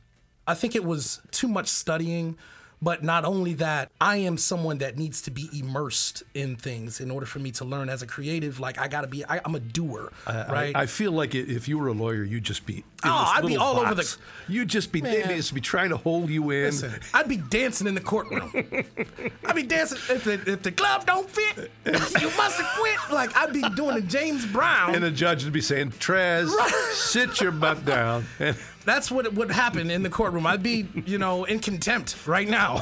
I 0.46 0.54
think 0.54 0.76
it 0.76 0.84
was 0.84 1.22
too 1.32 1.48
much 1.48 1.68
studying. 1.68 2.38
But 2.84 3.04
not 3.04 3.26
only 3.26 3.54
that, 3.56 3.92
I 4.02 4.18
am 4.18 4.38
someone 4.38 4.80
that 4.80 4.98
needs 4.98 5.22
to 5.24 5.32
be 5.32 5.48
immersed 5.54 6.24
in 6.34 6.56
things 6.56 7.00
in 7.00 7.12
order 7.12 7.28
for 7.28 7.38
me 7.38 7.52
to 7.52 7.66
learn 7.66 7.90
as 7.90 8.02
a 8.02 8.08
creative. 8.08 8.60
Like 8.60 8.80
I 8.80 8.88
gotta 8.88 9.08
be, 9.08 9.24
I, 9.24 9.40
I'm 9.46 9.54
a 9.54 9.60
doer, 9.60 10.12
right? 10.28 10.76
I, 10.76 10.82
I 10.82 10.86
feel 10.88 11.12
like 11.12 11.36
if 11.36 11.68
you 11.68 11.78
were 11.78 11.88
a 11.90 11.94
lawyer, 11.94 12.24
you'd 12.24 12.44
just 12.44 12.66
be. 12.66 12.84
Oh, 13.04 13.34
I'd 13.36 13.46
be 13.46 13.56
all 13.58 13.78
over 13.80 13.96
box. 13.96 14.16
the- 14.48 14.54
You'd 14.54 14.68
just 14.68 14.92
be. 14.92 15.02
They'd 15.02 15.26
just 15.28 15.54
be 15.54 15.62
trying 15.62 15.90
to 15.90 15.98
hold 15.98 16.30
you 16.30 16.50
in. 16.52 16.66
Listen, 16.66 17.00
I'd 17.14 17.28
be 17.30 17.38
dancing 17.38 17.86
in 17.88 17.94
the 17.96 18.02
courtroom. 18.02 18.52
I'd 19.46 19.56
be 19.56 19.64
dancing 19.64 19.98
if 20.16 20.24
the, 20.24 20.34
if 20.52 20.64
the 20.64 20.72
glove 20.72 21.06
don't 21.06 21.30
fit. 21.30 21.72
You 21.86 21.92
must 22.38 22.58
have 22.60 22.80
quit. 22.80 22.98
Like 23.12 23.36
I'd 23.38 23.54
be 23.54 23.62
doing 23.76 23.98
a 23.98 24.02
James 24.02 24.46
Brown. 24.46 24.96
And 24.96 25.04
the 25.04 25.12
judge 25.12 25.44
would 25.44 25.54
be 25.54 25.62
saying, 25.62 25.92
"Trez, 25.92 26.50
sit 26.94 27.42
your 27.42 27.52
butt 27.52 27.86
down." 27.86 28.26
And 28.40 28.56
That's 28.84 29.12
what 29.12 29.32
would 29.34 29.52
happen 29.52 29.92
in 29.92 30.02
the 30.04 30.10
courtroom. 30.10 30.48
I'd 30.48 30.64
be, 30.64 30.88
you 31.06 31.18
know, 31.18 31.44
in 31.44 31.60
contempt 31.60 32.16
right 32.26 32.48
now. 32.48 32.82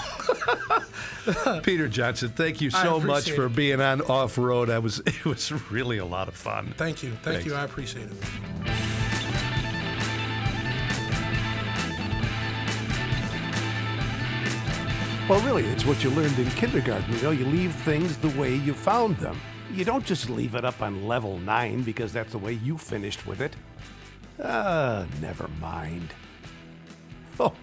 Peter 1.64 1.88
Johnson, 1.88 2.30
thank 2.30 2.62
you 2.62 2.70
so 2.70 3.00
much 3.00 3.32
for 3.32 3.48
it. 3.48 3.56
being 3.56 3.82
on 3.82 4.02
off 4.02 4.38
road. 4.38 4.70
I 4.70 4.80
was. 4.80 5.00
It 5.20 5.26
was 5.26 5.52
really 5.72 5.98
a 5.98 6.06
lot 6.06 6.28
of 6.28 6.36
fun. 6.36 6.74
Thank 6.78 7.04
you. 7.04 7.12
Thank 7.24 7.46
you. 7.46 7.54
I 7.54 7.64
appreciate 7.64 8.10
it. 8.10 8.18
Well, 15.30 15.42
really, 15.42 15.66
it's 15.66 15.86
what 15.86 16.04
you 16.04 16.10
learned 16.10 16.40
in 16.40 16.50
kindergarten. 16.52 17.14
You 17.16 17.22
know, 17.22 17.32
you 17.32 17.46
leave 17.46 17.76
things 17.76 18.18
the 18.18 18.30
way 18.40 18.56
you 18.56 18.74
found 18.74 19.18
them. 19.18 19.40
You 19.72 19.86
don't 19.86 20.04
just 20.04 20.28
leave 20.28 20.56
it 20.56 20.66
up 20.66 20.82
on 20.82 21.08
level 21.08 21.38
nine 21.38 21.84
because 21.84 22.12
that's 22.12 22.32
the 22.32 22.40
way 22.40 22.54
you 22.54 22.80
finished 22.80 23.28
with 23.28 23.40
it. 23.42 23.56
Ah, 24.44 25.06
never 25.22 25.48
mind. 25.60 26.10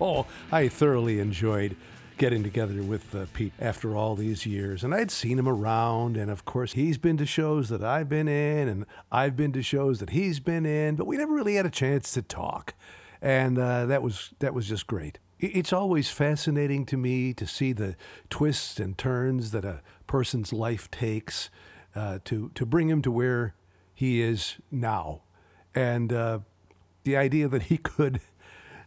Oh, 0.00 0.24
I 0.50 0.68
thoroughly 0.68 1.20
enjoyed 1.20 1.76
getting 2.16 2.42
together 2.42 2.82
with 2.82 3.14
uh, 3.14 3.26
Pete 3.34 3.52
after 3.60 3.94
all 3.94 4.14
these 4.14 4.46
years. 4.46 4.82
And 4.82 4.94
I'd 4.94 5.10
seen 5.10 5.38
him 5.38 5.46
around, 5.46 6.16
and 6.16 6.30
of 6.30 6.46
course, 6.46 6.72
he's 6.72 6.96
been 6.96 7.18
to 7.18 7.26
shows 7.26 7.68
that 7.68 7.84
I've 7.84 8.08
been 8.08 8.26
in, 8.26 8.68
and 8.68 8.86
I've 9.12 9.36
been 9.36 9.52
to 9.52 9.62
shows 9.62 10.00
that 10.00 10.10
he's 10.10 10.40
been 10.40 10.64
in, 10.64 10.96
but 10.96 11.06
we 11.06 11.18
never 11.18 11.34
really 11.34 11.56
had 11.56 11.66
a 11.66 11.70
chance 11.70 12.10
to 12.12 12.22
talk. 12.22 12.74
And 13.20 13.58
uh, 13.58 13.84
that 13.84 14.02
was 14.02 14.32
that 14.38 14.54
was 14.54 14.66
just 14.66 14.86
great. 14.86 15.18
It's 15.38 15.74
always 15.74 16.08
fascinating 16.08 16.86
to 16.86 16.96
me 16.96 17.34
to 17.34 17.46
see 17.46 17.74
the 17.74 17.96
twists 18.30 18.80
and 18.80 18.96
turns 18.96 19.50
that 19.50 19.66
a 19.66 19.82
person's 20.06 20.54
life 20.54 20.90
takes 20.90 21.50
uh, 21.94 22.20
to 22.24 22.50
to 22.54 22.64
bring 22.64 22.88
him 22.88 23.02
to 23.02 23.10
where 23.10 23.54
he 23.92 24.22
is 24.22 24.56
now. 24.70 25.22
And 25.74 26.12
uh, 26.12 26.38
The 27.06 27.16
idea 27.16 27.46
that 27.46 27.62
he 27.62 27.78
could, 27.78 28.20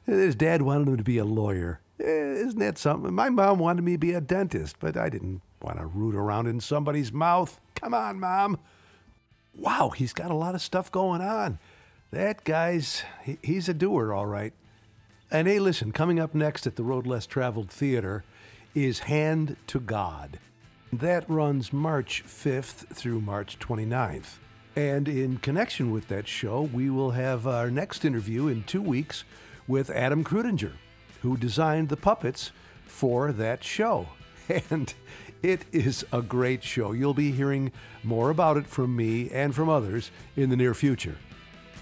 his 0.05 0.35
dad 0.35 0.61
wanted 0.61 0.89
him 0.89 0.97
to 0.97 1.03
be 1.05 1.19
a 1.19 1.23
lawyer. 1.23 1.79
Eh, 2.01 2.03
isn't 2.03 2.59
that 2.59 2.77
something? 2.77 3.13
My 3.13 3.29
mom 3.29 3.59
wanted 3.59 3.85
me 3.85 3.93
to 3.93 3.97
be 3.97 4.11
a 4.11 4.19
dentist, 4.19 4.75
but 4.81 4.97
I 4.97 5.07
didn't 5.07 5.41
want 5.61 5.77
to 5.77 5.85
root 5.85 6.15
around 6.15 6.47
in 6.47 6.59
somebody's 6.59 7.13
mouth. 7.13 7.61
Come 7.75 7.93
on, 7.93 8.19
mom. 8.19 8.59
Wow, 9.55 9.91
he's 9.95 10.11
got 10.11 10.31
a 10.31 10.35
lot 10.35 10.53
of 10.53 10.61
stuff 10.61 10.91
going 10.91 11.21
on. 11.21 11.59
That 12.11 12.43
guy's, 12.43 13.03
he, 13.23 13.37
he's 13.41 13.69
a 13.69 13.73
doer, 13.73 14.11
all 14.11 14.25
right. 14.25 14.51
And 15.31 15.47
hey, 15.47 15.59
listen, 15.59 15.93
coming 15.93 16.19
up 16.19 16.35
next 16.35 16.67
at 16.67 16.75
the 16.75 16.83
Road 16.83 17.07
Less 17.07 17.25
Traveled 17.25 17.69
Theater 17.69 18.25
is 18.75 18.99
Hand 18.99 19.55
to 19.67 19.79
God. 19.79 20.39
That 20.91 21.23
runs 21.29 21.71
March 21.71 22.25
5th 22.27 22.93
through 22.93 23.21
March 23.21 23.57
29th. 23.59 24.39
And 24.79 25.09
in 25.09 25.39
connection 25.39 25.91
with 25.91 26.07
that 26.07 26.25
show, 26.25 26.61
we 26.61 26.89
will 26.89 27.11
have 27.11 27.45
our 27.45 27.69
next 27.69 28.05
interview 28.05 28.47
in 28.47 28.63
two 28.63 28.81
weeks 28.81 29.25
with 29.67 29.89
Adam 29.89 30.23
Krudinger, 30.23 30.71
who 31.21 31.35
designed 31.35 31.89
the 31.89 31.97
puppets 31.97 32.53
for 32.85 33.33
that 33.33 33.61
show. 33.61 34.07
And 34.71 34.93
it 35.43 35.65
is 35.73 36.05
a 36.13 36.21
great 36.21 36.63
show. 36.63 36.93
You'll 36.93 37.13
be 37.13 37.33
hearing 37.33 37.73
more 38.03 38.29
about 38.29 38.55
it 38.55 38.67
from 38.67 38.95
me 38.95 39.29
and 39.29 39.53
from 39.53 39.67
others 39.67 40.11
in 40.37 40.49
the 40.49 40.55
near 40.55 40.73
future. 40.73 41.17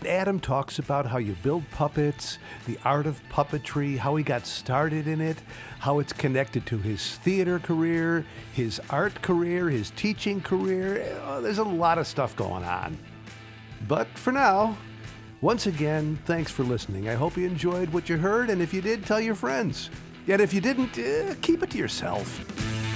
Adam 0.06 0.40
talks 0.40 0.80
about 0.80 1.08
how 1.08 1.18
you 1.18 1.36
build 1.42 1.64
puppets, 1.72 2.38
the 2.66 2.78
art 2.86 3.08
of 3.08 3.22
puppetry, 3.30 3.98
how 3.98 4.16
he 4.16 4.24
got 4.24 4.46
started 4.46 5.08
in 5.08 5.22
it, 5.22 5.38
how 5.80 6.00
it's 6.00 6.14
connected 6.14 6.66
to 6.68 6.78
his 6.78 7.16
theater 7.18 7.60
career, 7.60 8.26
his 8.54 8.80
art 8.90 9.22
career, 9.22 9.70
his 9.70 9.92
teaching 9.92 10.42
career. 10.42 11.18
Oh, 11.26 11.42
there's 11.42 11.58
a 11.58 11.64
lot 11.64 11.98
of 11.98 12.08
stuff 12.08 12.36
going 12.36 12.64
on. 12.64 12.98
But 13.88 14.08
for 14.10 14.32
now, 14.32 14.78
once 15.42 15.68
again, 15.68 16.20
thanks 16.26 16.52
for 16.52 16.64
listening. 16.64 17.10
I 17.10 17.14
hope 17.14 17.38
you 17.38 17.46
enjoyed 17.46 17.90
what 17.90 18.10
you 18.10 18.18
heard, 18.18 18.50
and 18.50 18.62
if 18.62 18.74
you 18.74 18.82
did, 18.82 19.06
tell 19.06 19.20
your 19.20 19.36
friends. 19.36 19.90
Yet 20.26 20.42
if 20.42 20.54
you 20.54 20.62
didn't, 20.62 20.98
uh, 20.98 21.36
keep 21.42 21.64
it 21.64 21.70
to 21.72 21.78
yourself. 21.78 22.87